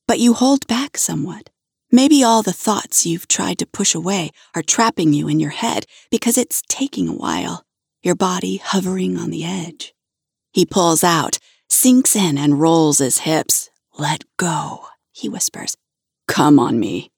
but 0.06 0.20
you 0.20 0.34
hold 0.34 0.66
back 0.66 0.96
somewhat. 0.96 1.50
Maybe 1.96 2.22
all 2.22 2.42
the 2.42 2.52
thoughts 2.52 3.06
you've 3.06 3.26
tried 3.26 3.58
to 3.58 3.64
push 3.64 3.94
away 3.94 4.28
are 4.54 4.60
trapping 4.60 5.14
you 5.14 5.28
in 5.28 5.40
your 5.40 5.56
head 5.64 5.86
because 6.10 6.36
it's 6.36 6.60
taking 6.68 7.08
a 7.08 7.14
while, 7.14 7.64
your 8.02 8.14
body 8.14 8.58
hovering 8.58 9.16
on 9.16 9.30
the 9.30 9.46
edge. 9.46 9.94
He 10.52 10.66
pulls 10.66 11.02
out, 11.02 11.38
sinks 11.70 12.14
in, 12.14 12.36
and 12.36 12.60
rolls 12.60 12.98
his 12.98 13.20
hips. 13.20 13.70
Let 13.98 14.24
go, 14.36 14.88
he 15.10 15.30
whispers. 15.30 15.74
Come 16.28 16.58
on 16.58 16.78
me. 16.78 17.12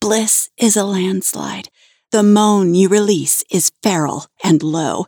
Bliss 0.00 0.50
is 0.56 0.76
a 0.76 0.82
landslide. 0.82 1.68
The 2.10 2.24
moan 2.24 2.74
you 2.74 2.88
release 2.88 3.44
is 3.52 3.70
feral 3.84 4.26
and 4.42 4.64
low. 4.64 5.06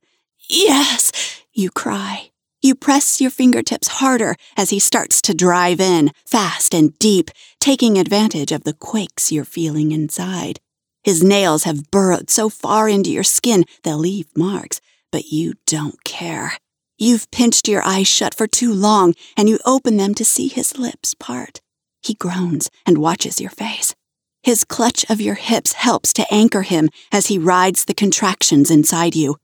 Yes, 0.48 1.10
you 1.52 1.72
cry. 1.72 2.30
You 2.64 2.74
press 2.74 3.20
your 3.20 3.30
fingertips 3.30 3.88
harder 3.88 4.36
as 4.56 4.70
he 4.70 4.78
starts 4.78 5.20
to 5.20 5.34
drive 5.34 5.80
in, 5.80 6.12
fast 6.24 6.72
and 6.72 6.98
deep, 6.98 7.30
taking 7.60 7.98
advantage 7.98 8.52
of 8.52 8.64
the 8.64 8.72
quakes 8.72 9.30
you're 9.30 9.44
feeling 9.44 9.92
inside. 9.92 10.60
His 11.02 11.22
nails 11.22 11.64
have 11.64 11.90
burrowed 11.90 12.30
so 12.30 12.48
far 12.48 12.88
into 12.88 13.10
your 13.10 13.22
skin 13.22 13.66
they'll 13.82 13.98
leave 13.98 14.34
marks, 14.34 14.80
but 15.12 15.26
you 15.26 15.52
don't 15.66 16.02
care. 16.04 16.54
You've 16.96 17.30
pinched 17.30 17.68
your 17.68 17.82
eyes 17.82 18.08
shut 18.08 18.34
for 18.34 18.46
too 18.46 18.72
long, 18.72 19.12
and 19.36 19.46
you 19.46 19.58
open 19.66 19.98
them 19.98 20.14
to 20.14 20.24
see 20.24 20.48
his 20.48 20.78
lips 20.78 21.12
part. 21.12 21.60
He 22.00 22.14
groans 22.14 22.70
and 22.86 22.96
watches 22.96 23.42
your 23.42 23.50
face. 23.50 23.94
His 24.42 24.64
clutch 24.64 25.04
of 25.10 25.20
your 25.20 25.34
hips 25.34 25.74
helps 25.74 26.14
to 26.14 26.32
anchor 26.32 26.62
him 26.62 26.88
as 27.12 27.26
he 27.26 27.36
rides 27.36 27.84
the 27.84 27.92
contractions 27.92 28.70
inside 28.70 29.14
you. 29.14 29.36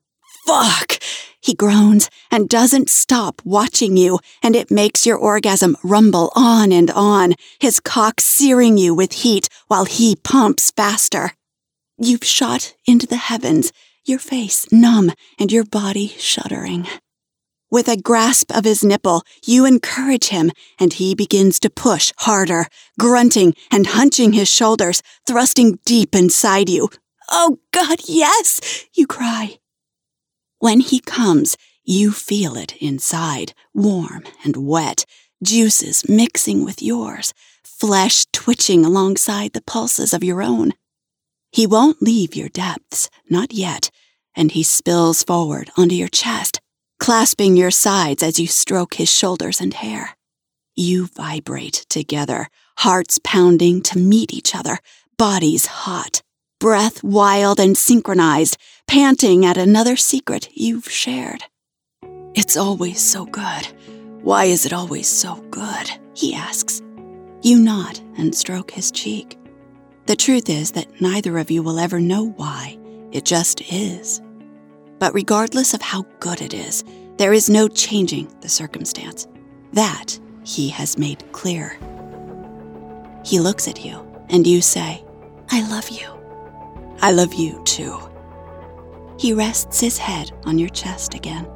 Fuck! 0.50 0.98
He 1.40 1.54
groans 1.54 2.10
and 2.28 2.48
doesn't 2.48 2.90
stop 2.90 3.40
watching 3.44 3.96
you, 3.96 4.18
and 4.42 4.56
it 4.56 4.68
makes 4.68 5.06
your 5.06 5.16
orgasm 5.16 5.76
rumble 5.84 6.32
on 6.34 6.72
and 6.72 6.90
on, 6.90 7.34
his 7.60 7.78
cock 7.78 8.20
searing 8.20 8.76
you 8.76 8.92
with 8.92 9.12
heat 9.12 9.48
while 9.68 9.84
he 9.84 10.16
pumps 10.16 10.72
faster. 10.72 11.34
You've 11.98 12.24
shot 12.24 12.74
into 12.84 13.06
the 13.06 13.16
heavens, 13.30 13.72
your 14.04 14.18
face 14.18 14.66
numb 14.72 15.12
and 15.38 15.52
your 15.52 15.64
body 15.64 16.08
shuddering. 16.18 16.88
With 17.70 17.86
a 17.86 17.96
grasp 17.96 18.50
of 18.52 18.64
his 18.64 18.82
nipple, 18.82 19.22
you 19.46 19.64
encourage 19.66 20.30
him, 20.30 20.50
and 20.80 20.92
he 20.94 21.14
begins 21.14 21.60
to 21.60 21.70
push 21.70 22.12
harder, 22.18 22.66
grunting 22.98 23.54
and 23.70 23.86
hunching 23.86 24.32
his 24.32 24.48
shoulders, 24.48 25.00
thrusting 25.28 25.78
deep 25.84 26.16
inside 26.16 26.68
you. 26.68 26.90
Oh, 27.30 27.60
God, 27.70 28.00
yes! 28.08 28.88
You 28.94 29.06
cry. 29.06 29.59
When 30.60 30.80
he 30.80 31.00
comes, 31.00 31.56
you 31.84 32.12
feel 32.12 32.54
it 32.54 32.76
inside, 32.82 33.54
warm 33.72 34.24
and 34.44 34.58
wet, 34.58 35.06
juices 35.42 36.06
mixing 36.06 36.66
with 36.66 36.82
yours, 36.82 37.32
flesh 37.64 38.26
twitching 38.30 38.84
alongside 38.84 39.54
the 39.54 39.62
pulses 39.62 40.12
of 40.12 40.22
your 40.22 40.42
own. 40.42 40.72
He 41.50 41.66
won't 41.66 42.02
leave 42.02 42.36
your 42.36 42.50
depths, 42.50 43.08
not 43.30 43.54
yet, 43.54 43.90
and 44.36 44.52
he 44.52 44.62
spills 44.62 45.22
forward 45.22 45.70
onto 45.78 45.94
your 45.94 46.08
chest, 46.08 46.60
clasping 46.98 47.56
your 47.56 47.70
sides 47.70 48.22
as 48.22 48.38
you 48.38 48.46
stroke 48.46 48.96
his 48.96 49.10
shoulders 49.10 49.62
and 49.62 49.72
hair. 49.72 50.14
You 50.76 51.06
vibrate 51.06 51.86
together, 51.88 52.48
hearts 52.80 53.18
pounding 53.24 53.80
to 53.84 53.98
meet 53.98 54.34
each 54.34 54.54
other, 54.54 54.80
bodies 55.16 55.64
hot, 55.64 56.20
breath 56.60 57.02
wild 57.02 57.58
and 57.58 57.76
synchronized, 57.76 58.58
panting 58.86 59.46
at 59.46 59.56
another 59.56 59.96
secret 59.96 60.48
you've 60.52 60.88
shared. 60.88 61.42
It's 62.34 62.56
always 62.56 63.00
so 63.00 63.24
good. 63.24 63.66
Why 64.22 64.44
is 64.44 64.66
it 64.66 64.72
always 64.72 65.08
so 65.08 65.36
good? 65.50 65.90
He 66.14 66.34
asks. 66.34 66.82
You 67.42 67.58
nod 67.58 67.98
and 68.18 68.34
stroke 68.34 68.70
his 68.70 68.90
cheek. 68.90 69.38
The 70.04 70.14
truth 70.14 70.50
is 70.50 70.72
that 70.72 71.00
neither 71.00 71.38
of 71.38 71.50
you 71.50 71.62
will 71.62 71.78
ever 71.78 71.98
know 71.98 72.28
why. 72.36 72.78
It 73.10 73.24
just 73.24 73.62
is. 73.72 74.20
But 74.98 75.14
regardless 75.14 75.72
of 75.72 75.80
how 75.80 76.02
good 76.20 76.42
it 76.42 76.52
is, 76.52 76.84
there 77.16 77.32
is 77.32 77.48
no 77.48 77.68
changing 77.68 78.32
the 78.42 78.50
circumstance. 78.50 79.26
That 79.72 80.18
he 80.44 80.68
has 80.68 80.98
made 80.98 81.32
clear. 81.32 81.78
He 83.24 83.40
looks 83.40 83.66
at 83.66 83.82
you, 83.82 84.06
and 84.28 84.46
you 84.46 84.60
say, 84.60 85.02
I 85.50 85.66
love 85.70 85.88
you. 85.88 86.19
I 87.02 87.12
love 87.12 87.32
you 87.32 87.62
too. 87.64 87.98
He 89.18 89.32
rests 89.32 89.80
his 89.80 89.96
head 89.96 90.32
on 90.44 90.58
your 90.58 90.68
chest 90.68 91.14
again. 91.14 91.48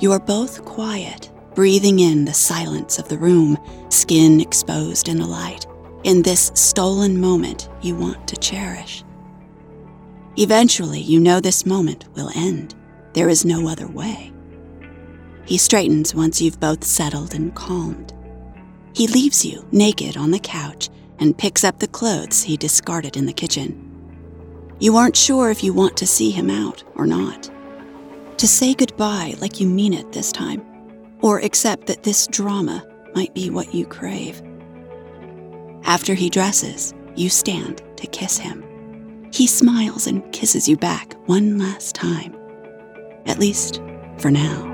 You 0.00 0.10
are 0.10 0.18
both 0.18 0.64
quiet, 0.64 1.30
breathing 1.54 2.00
in 2.00 2.24
the 2.24 2.34
silence 2.34 2.98
of 2.98 3.08
the 3.08 3.18
room, 3.18 3.56
skin 3.90 4.40
exposed 4.40 5.08
in 5.08 5.18
the 5.18 5.26
light, 5.26 5.66
in 6.02 6.22
this 6.22 6.50
stolen 6.54 7.20
moment 7.20 7.68
you 7.80 7.94
want 7.94 8.26
to 8.26 8.36
cherish. 8.36 9.04
Eventually, 10.36 11.00
you 11.00 11.20
know 11.20 11.38
this 11.38 11.64
moment 11.64 12.06
will 12.14 12.30
end. 12.34 12.74
There 13.12 13.28
is 13.28 13.44
no 13.44 13.68
other 13.68 13.86
way. 13.86 14.32
He 15.44 15.58
straightens 15.58 16.14
once 16.14 16.40
you've 16.40 16.58
both 16.58 16.82
settled 16.82 17.34
and 17.34 17.54
calmed. 17.54 18.12
He 18.94 19.06
leaves 19.06 19.44
you 19.44 19.64
naked 19.70 20.16
on 20.16 20.32
the 20.32 20.40
couch 20.40 20.88
and 21.18 21.38
picks 21.38 21.62
up 21.62 21.78
the 21.78 21.86
clothes 21.86 22.42
he 22.42 22.56
discarded 22.56 23.16
in 23.16 23.26
the 23.26 23.32
kitchen. 23.32 23.91
You 24.82 24.96
aren't 24.96 25.16
sure 25.16 25.48
if 25.48 25.62
you 25.62 25.72
want 25.72 25.96
to 25.98 26.08
see 26.08 26.32
him 26.32 26.50
out 26.50 26.82
or 26.96 27.06
not. 27.06 27.48
To 28.38 28.48
say 28.48 28.74
goodbye 28.74 29.36
like 29.38 29.60
you 29.60 29.68
mean 29.68 29.92
it 29.92 30.10
this 30.10 30.32
time, 30.32 30.60
or 31.20 31.38
accept 31.38 31.86
that 31.86 32.02
this 32.02 32.26
drama 32.26 32.84
might 33.14 33.32
be 33.32 33.48
what 33.48 33.72
you 33.72 33.86
crave. 33.86 34.42
After 35.84 36.14
he 36.14 36.28
dresses, 36.28 36.94
you 37.14 37.28
stand 37.28 37.80
to 37.96 38.08
kiss 38.08 38.38
him. 38.38 38.64
He 39.32 39.46
smiles 39.46 40.08
and 40.08 40.32
kisses 40.32 40.68
you 40.68 40.76
back 40.76 41.14
one 41.28 41.58
last 41.58 41.94
time. 41.94 42.34
At 43.24 43.38
least 43.38 43.80
for 44.18 44.32
now. 44.32 44.68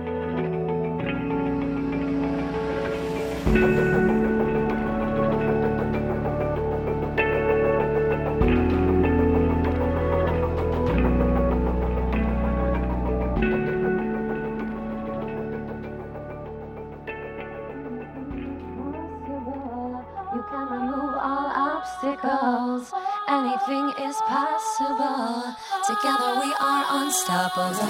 Anything 23.31 23.93
is 24.01 24.17
possible. 24.27 25.53
Together 25.87 26.41
we 26.41 26.49
are 26.65 26.85
unstoppable. 26.97 27.85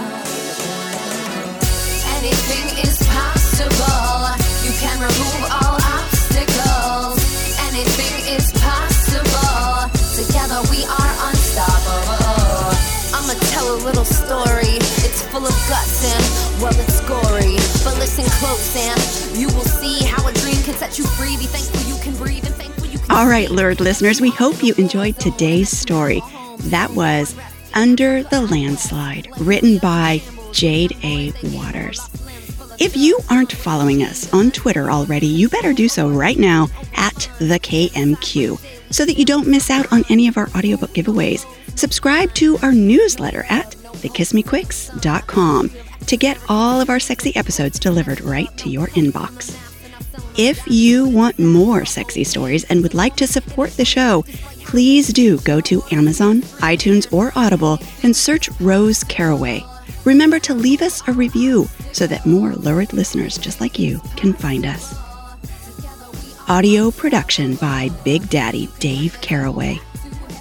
Anything 2.18 2.66
is 2.82 2.99
possible. 3.07 4.34
You 4.66 4.74
can 4.82 4.99
remove 4.99 5.43
all 5.62 5.78
obstacles. 5.78 7.22
Anything 7.70 8.34
is 8.34 8.51
possible. 8.59 9.86
Together 10.18 10.59
we 10.74 10.82
are 10.82 11.12
unstoppable. 11.30 12.74
I'ma 13.14 13.39
tell 13.55 13.76
a 13.76 13.78
little 13.86 14.05
story. 14.05 14.82
It's 15.07 15.22
full 15.30 15.47
of 15.47 15.55
guts 15.70 16.03
and 16.03 16.61
well, 16.61 16.74
it's 16.74 16.99
gory. 17.07 17.55
But 17.86 17.95
listen 18.03 18.26
close 18.43 18.74
and 18.74 19.39
you 19.39 19.47
will 19.55 19.70
see 19.78 20.05
how 20.05 20.26
a 20.26 20.32
dream 20.32 20.61
can 20.64 20.74
set 20.74 20.99
you 20.99 21.05
free. 21.14 21.36
Be 21.36 21.47
thankful 21.47 21.86
you 21.86 22.03
can 22.03 22.16
breathe 22.16 22.47
All 23.11 23.27
right, 23.27 23.51
lured 23.51 23.81
listeners, 23.81 24.21
we 24.21 24.31
hope 24.31 24.63
you 24.63 24.75
enjoyed 24.75 25.19
today's 25.19 25.71
story. 25.71 26.23
That 26.65 26.91
was 26.91 27.35
Under 27.75 28.23
the 28.23 28.43
Landslide, 28.43 29.29
written 29.41 29.79
by 29.79 30.21
Jade 30.53 30.97
A. 31.03 31.33
Waters. 31.55 32.01
If 32.79 32.97
you 32.97 33.19
aren't 33.31 33.51
following 33.53 34.03
us 34.03 34.33
on 34.33 34.51
Twitter 34.51 34.91
already, 34.91 35.27
you 35.27 35.49
better 35.49 35.73
do 35.73 35.89
so 35.89 36.09
right 36.09 36.39
now 36.39 36.69
at 36.95 37.29
the 37.39 37.59
KMQ 37.59 38.61
so 38.93 39.05
that 39.05 39.19
you 39.19 39.25
don't 39.25 39.49
miss 39.49 39.71
out 39.71 39.91
on 39.93 40.05
any 40.11 40.29
of 40.29 40.37
our 40.37 40.49
audiobook 40.51 40.91
giveaways. 40.91 41.47
Subscribe 41.79 42.33
to 42.35 42.59
our 42.59 42.73
newsletter 42.73 43.45
at 43.49 43.73
thekissmequicks.com 43.73 45.71
to 46.07 46.17
get 46.17 46.39
all 46.49 46.81
of 46.81 46.89
our 46.91 47.01
sexy 47.01 47.35
episodes 47.35 47.79
delivered 47.79 48.21
right 48.21 48.57
to 48.59 48.69
your 48.71 48.87
inbox. 48.89 49.68
If 50.39 50.64
you 50.68 51.09
want 51.09 51.41
more 51.41 51.84
sexy 51.84 52.22
stories 52.22 52.62
and 52.70 52.80
would 52.84 52.95
like 52.95 53.16
to 53.16 53.26
support 53.26 53.70
the 53.70 53.84
show, 53.84 54.24
please 54.61 55.12
do 55.12 55.39
go 55.39 55.61
to 55.62 55.82
Amazon, 55.91 56.43
iTunes, 56.62 57.12
or 57.12 57.32
Audible 57.34 57.80
and 58.05 58.14
search 58.14 58.49
Rose 58.61 59.03
Caraway. 59.03 59.64
Remember 60.05 60.39
to 60.39 60.55
leave 60.55 60.80
us 60.80 61.03
a 61.09 61.12
review 61.12 61.68
so 61.91 62.07
that 62.07 62.24
more 62.24 62.53
lurid 62.53 62.93
listeners 62.93 63.36
just 63.36 63.61
like 63.61 63.80
you 63.80 63.99
can 64.14 64.32
find 64.32 64.64
us. 64.64 64.95
Audio 66.49 66.93
production 66.93 67.57
by 67.57 67.91
Big 68.05 68.30
Daddy 68.30 68.68
Dayv 68.78 69.20
Caraway. 69.20 69.80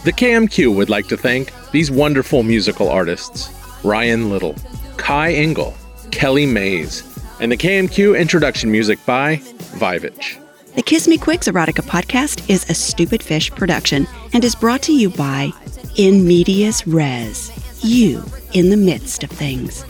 The 0.05 0.13
KMQ 0.13 0.75
would 0.75 0.91
like 0.91 1.07
to 1.07 1.17
thank 1.17 1.51
these 1.71 1.89
wonderful 1.89 2.43
musical 2.43 2.87
artists 2.87 3.51
Ryan 3.83 4.29
Little, 4.29 4.53
Kai 4.97 5.33
Engel, 5.33 5.75
Kelly 6.11 6.45
Mays, 6.45 7.01
and 7.39 7.51
the 7.51 7.57
KMQ 7.57 8.19
introduction 8.19 8.71
music 8.71 8.99
by 9.05 9.37
Vivich. 9.77 10.37
The 10.75 10.81
Kiss 10.83 11.07
Me 11.07 11.17
Quicks 11.17 11.47
Erotica 11.47 11.83
podcast 11.83 12.47
is 12.49 12.69
a 12.69 12.73
Stupid 12.73 13.23
Fish 13.23 13.49
production 13.51 14.07
and 14.33 14.43
is 14.43 14.55
brought 14.55 14.81
to 14.83 14.93
you 14.93 15.09
by 15.09 15.51
In 15.95 16.27
Medias 16.27 16.85
Res, 16.85 17.51
you 17.83 18.23
in 18.53 18.69
the 18.69 18.77
midst 18.77 19.23
of 19.23 19.29
things. 19.31 19.83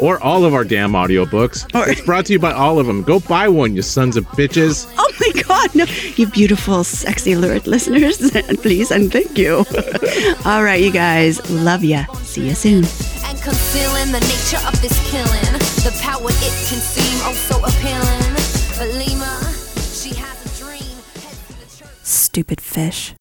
Or 0.00 0.20
all 0.20 0.44
of 0.44 0.52
our 0.52 0.64
damn 0.64 0.92
audiobooks. 0.92 1.72
Or- 1.76 1.88
It's 1.88 2.00
brought 2.00 2.26
to 2.26 2.32
you 2.32 2.40
by 2.40 2.52
all 2.52 2.80
of 2.80 2.86
them. 2.86 3.02
Go 3.04 3.20
buy 3.20 3.46
one, 3.48 3.76
you 3.76 3.82
sons 3.82 4.16
of 4.16 4.24
bitches. 4.30 4.92
Oh 4.98 5.34
my 5.36 5.42
god, 5.42 5.74
no, 5.76 5.84
you 6.16 6.26
beautiful, 6.26 6.82
sexy, 6.82 7.36
lurid 7.36 7.66
listeners. 7.68 8.18
Please 8.62 8.90
and 8.90 9.12
thank 9.12 9.38
you. 9.38 9.58
All 10.44 10.64
right, 10.64 10.82
you 10.82 10.90
guys, 10.90 11.48
love 11.50 11.84
ya. 11.84 12.06
See 12.24 12.48
you 12.48 12.54
soon. 12.56 12.78
and 13.26 13.40
concealing 13.40 14.10
the 14.10 14.18
nature 14.18 14.66
of 14.66 14.80
this 14.82 14.98
killing. 15.10 15.61
The 15.82 15.98
power 16.00 16.28
it 16.28 16.68
can 16.68 16.78
seem 16.80 17.18
oh 17.24 17.32
so 17.34 17.56
appealing. 17.58 18.32
But 18.78 18.88
Lima, 18.98 19.40
she 19.80 20.14
has 20.14 20.38
a 20.46 20.64
dream. 20.64 20.96
Head 21.22 21.36
to 21.48 21.52
the 21.58 21.76
church. 21.76 21.96
Stupid 22.02 22.60
fish. 22.60 23.14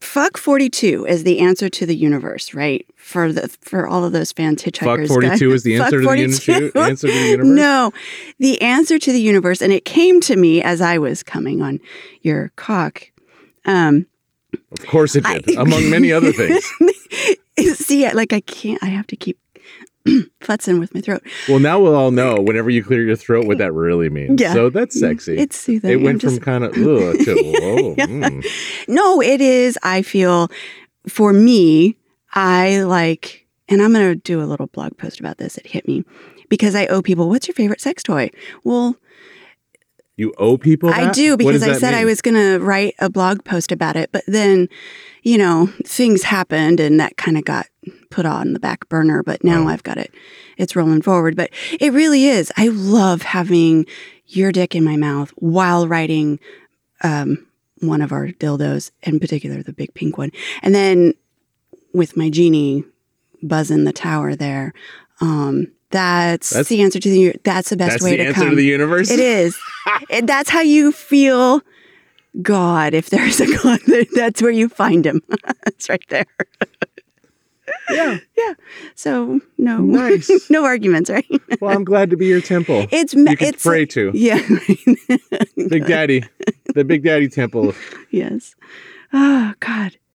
Fuck 0.00 0.38
42 0.38 1.06
is 1.06 1.24
the 1.24 1.40
answer 1.40 1.68
to 1.68 1.84
the 1.84 1.94
universe, 1.94 2.54
right? 2.54 2.86
for 2.96 3.32
the 3.32 3.48
for 3.62 3.86
all 3.88 4.04
of 4.04 4.12
those 4.12 4.32
fans 4.32 4.62
hitchhikers. 4.62 5.08
Fuck 5.08 5.08
42 5.08 5.28
guys. 5.50 5.54
is 5.56 5.62
the 5.62 5.78
Fuck 5.78 5.86
answer 5.86 5.96
to 5.98 6.00
the 6.00 6.04
42. 6.04 6.52
uni- 6.52 6.72
answer 6.90 7.06
to 7.08 7.12
the 7.14 7.28
universe? 7.28 7.46
No, 7.56 7.92
the 8.38 8.60
answer 8.60 8.98
to 8.98 9.12
the 9.12 9.20
universe, 9.20 9.62
and 9.62 9.72
it 9.72 9.84
came 9.86 10.20
to 10.22 10.36
me 10.36 10.62
as 10.62 10.80
I 10.82 10.98
was 10.98 11.22
coming 11.22 11.62
on 11.62 11.80
your 12.22 12.52
cock. 12.56 13.10
Um, 13.64 14.06
Of 14.72 14.86
course 14.86 15.14
it 15.16 15.24
did, 15.24 15.56
I- 15.58 15.62
among 15.62 15.88
many 15.90 16.12
other 16.12 16.32
things. 16.32 16.64
see, 17.78 18.10
like 18.12 18.32
I 18.34 18.40
can't. 18.40 18.82
I 18.82 18.86
have 18.86 19.06
to 19.08 19.16
keep 19.16 19.38
futzing 20.40 20.80
with 20.80 20.94
my 20.94 21.00
throat. 21.00 21.22
Well, 21.48 21.58
now 21.58 21.78
we'll 21.80 21.94
all 21.94 22.10
know 22.10 22.36
whenever 22.40 22.70
you 22.70 22.82
clear 22.84 23.02
your 23.04 23.16
throat 23.16 23.46
what 23.46 23.58
that 23.58 23.72
really 23.72 24.08
means. 24.10 24.40
Yeah. 24.40 24.52
So 24.54 24.70
that's 24.70 24.98
sexy. 24.98 25.36
It's 25.38 25.56
soothing. 25.56 25.90
it 25.90 25.94
I'm 25.96 26.02
went 26.02 26.20
just- 26.20 26.36
from 26.36 26.44
kind 26.44 26.64
of 26.64 26.70
ugh 26.72 26.76
to 27.24 27.34
whoa. 27.34 27.94
mm. 27.96 28.46
No, 28.88 29.20
it 29.22 29.40
is. 29.40 29.78
I 29.82 30.02
feel 30.02 30.48
for 31.08 31.32
me, 31.32 31.96
I 32.34 32.82
like, 32.82 33.46
and 33.68 33.82
I'm 33.82 33.92
going 33.92 34.08
to 34.08 34.14
do 34.14 34.42
a 34.42 34.44
little 34.44 34.66
blog 34.68 34.96
post 34.96 35.20
about 35.20 35.38
this. 35.38 35.56
It 35.58 35.66
hit 35.66 35.86
me 35.88 36.04
because 36.48 36.74
I 36.74 36.86
owe 36.86 37.02
people, 37.02 37.28
what's 37.28 37.46
your 37.48 37.54
favorite 37.54 37.80
sex 37.80 38.02
toy? 38.02 38.30
Well, 38.64 38.96
You 40.18 40.34
owe 40.36 40.58
people. 40.58 40.90
I 40.90 41.10
do 41.12 41.36
because 41.36 41.62
I 41.62 41.68
that 41.68 41.80
said 41.80 41.94
I 41.94 42.04
was 42.04 42.20
going 42.20 42.34
to 42.34 42.58
write 42.58 42.94
a 42.98 43.08
blog 43.08 43.44
post 43.44 43.70
about 43.70 43.94
it, 43.94 44.10
but 44.10 44.24
then, 44.26 44.68
you 45.22 45.38
know, 45.38 45.68
things 45.84 46.24
happened 46.24 46.80
and 46.80 46.98
that 46.98 47.16
kind 47.16 47.38
of 47.38 47.44
got 47.44 47.66
put 48.10 48.26
on 48.26 48.52
the 48.52 48.58
back 48.58 48.88
burner. 48.88 49.22
But 49.22 49.44
now 49.44 49.62
Oh. 49.62 49.68
I've 49.68 49.84
got 49.84 49.96
it, 49.96 50.12
it's 50.56 50.74
rolling 50.74 51.02
forward. 51.02 51.36
But 51.36 51.50
it 51.78 51.92
really 51.92 52.24
is. 52.24 52.50
I 52.56 52.66
love 52.66 53.22
having 53.22 53.86
your 54.26 54.50
dick 54.50 54.74
in 54.74 54.82
my 54.82 54.96
mouth 54.96 55.30
while 55.36 55.86
writing 55.86 56.40
um, 57.04 57.46
one 57.78 58.02
of 58.02 58.10
our 58.10 58.26
dildos, 58.26 58.90
in 59.04 59.20
particular 59.20 59.62
the 59.62 59.72
big 59.72 59.94
pink 59.94 60.18
one, 60.18 60.32
and 60.62 60.74
then 60.74 61.14
with 61.94 62.16
my 62.16 62.28
genie 62.28 62.82
buzzing 63.40 63.84
the 63.84 63.92
tower 63.92 64.34
there. 64.34 64.72
Um, 65.20 65.68
that's, 65.90 66.50
That's- 66.50 66.68
the 66.68 66.82
answer 66.82 66.98
to 67.00 67.08
the. 67.10 67.34
That's 67.44 67.70
the 67.70 67.76
best 67.76 67.92
That's 67.92 68.04
way 68.04 68.10
the 68.12 68.16
to 68.18 68.24
answer 68.28 68.40
come. 68.40 68.50
to 68.50 68.56
the 68.56 68.64
universe. 68.64 69.10
It 69.10 69.20
is. 69.20 69.58
And 70.10 70.28
that's 70.28 70.50
how 70.50 70.60
you 70.60 70.92
feel 70.92 71.62
God. 72.42 72.92
If 72.92 73.08
there's 73.08 73.40
a 73.40 73.46
God, 73.62 73.80
that's 74.14 74.42
where 74.42 74.50
you 74.50 74.68
find 74.68 75.06
him. 75.06 75.22
it's 75.66 75.88
right 75.88 76.02
there. 76.10 76.26
Yeah. 77.90 78.18
Yeah. 78.36 78.54
So 78.94 79.40
no, 79.56 79.78
Nice. 79.78 80.30
no 80.50 80.64
arguments, 80.64 81.08
right? 81.08 81.24
Well, 81.60 81.74
I'm 81.74 81.84
glad 81.84 82.10
to 82.10 82.16
be 82.18 82.26
your 82.26 82.40
temple. 82.42 82.86
It's 82.90 83.14
me- 83.14 83.30
you 83.30 83.36
could 83.38 83.48
it's 83.54 83.62
pray 83.62 83.86
to 83.86 84.10
Yeah. 84.14 84.40
Big 85.56 85.86
Daddy, 85.86 86.24
the 86.74 86.84
Big 86.84 87.02
Daddy 87.02 87.28
temple. 87.28 87.74
yes. 88.10 88.54
Oh 89.12 89.54
God. 89.60 89.98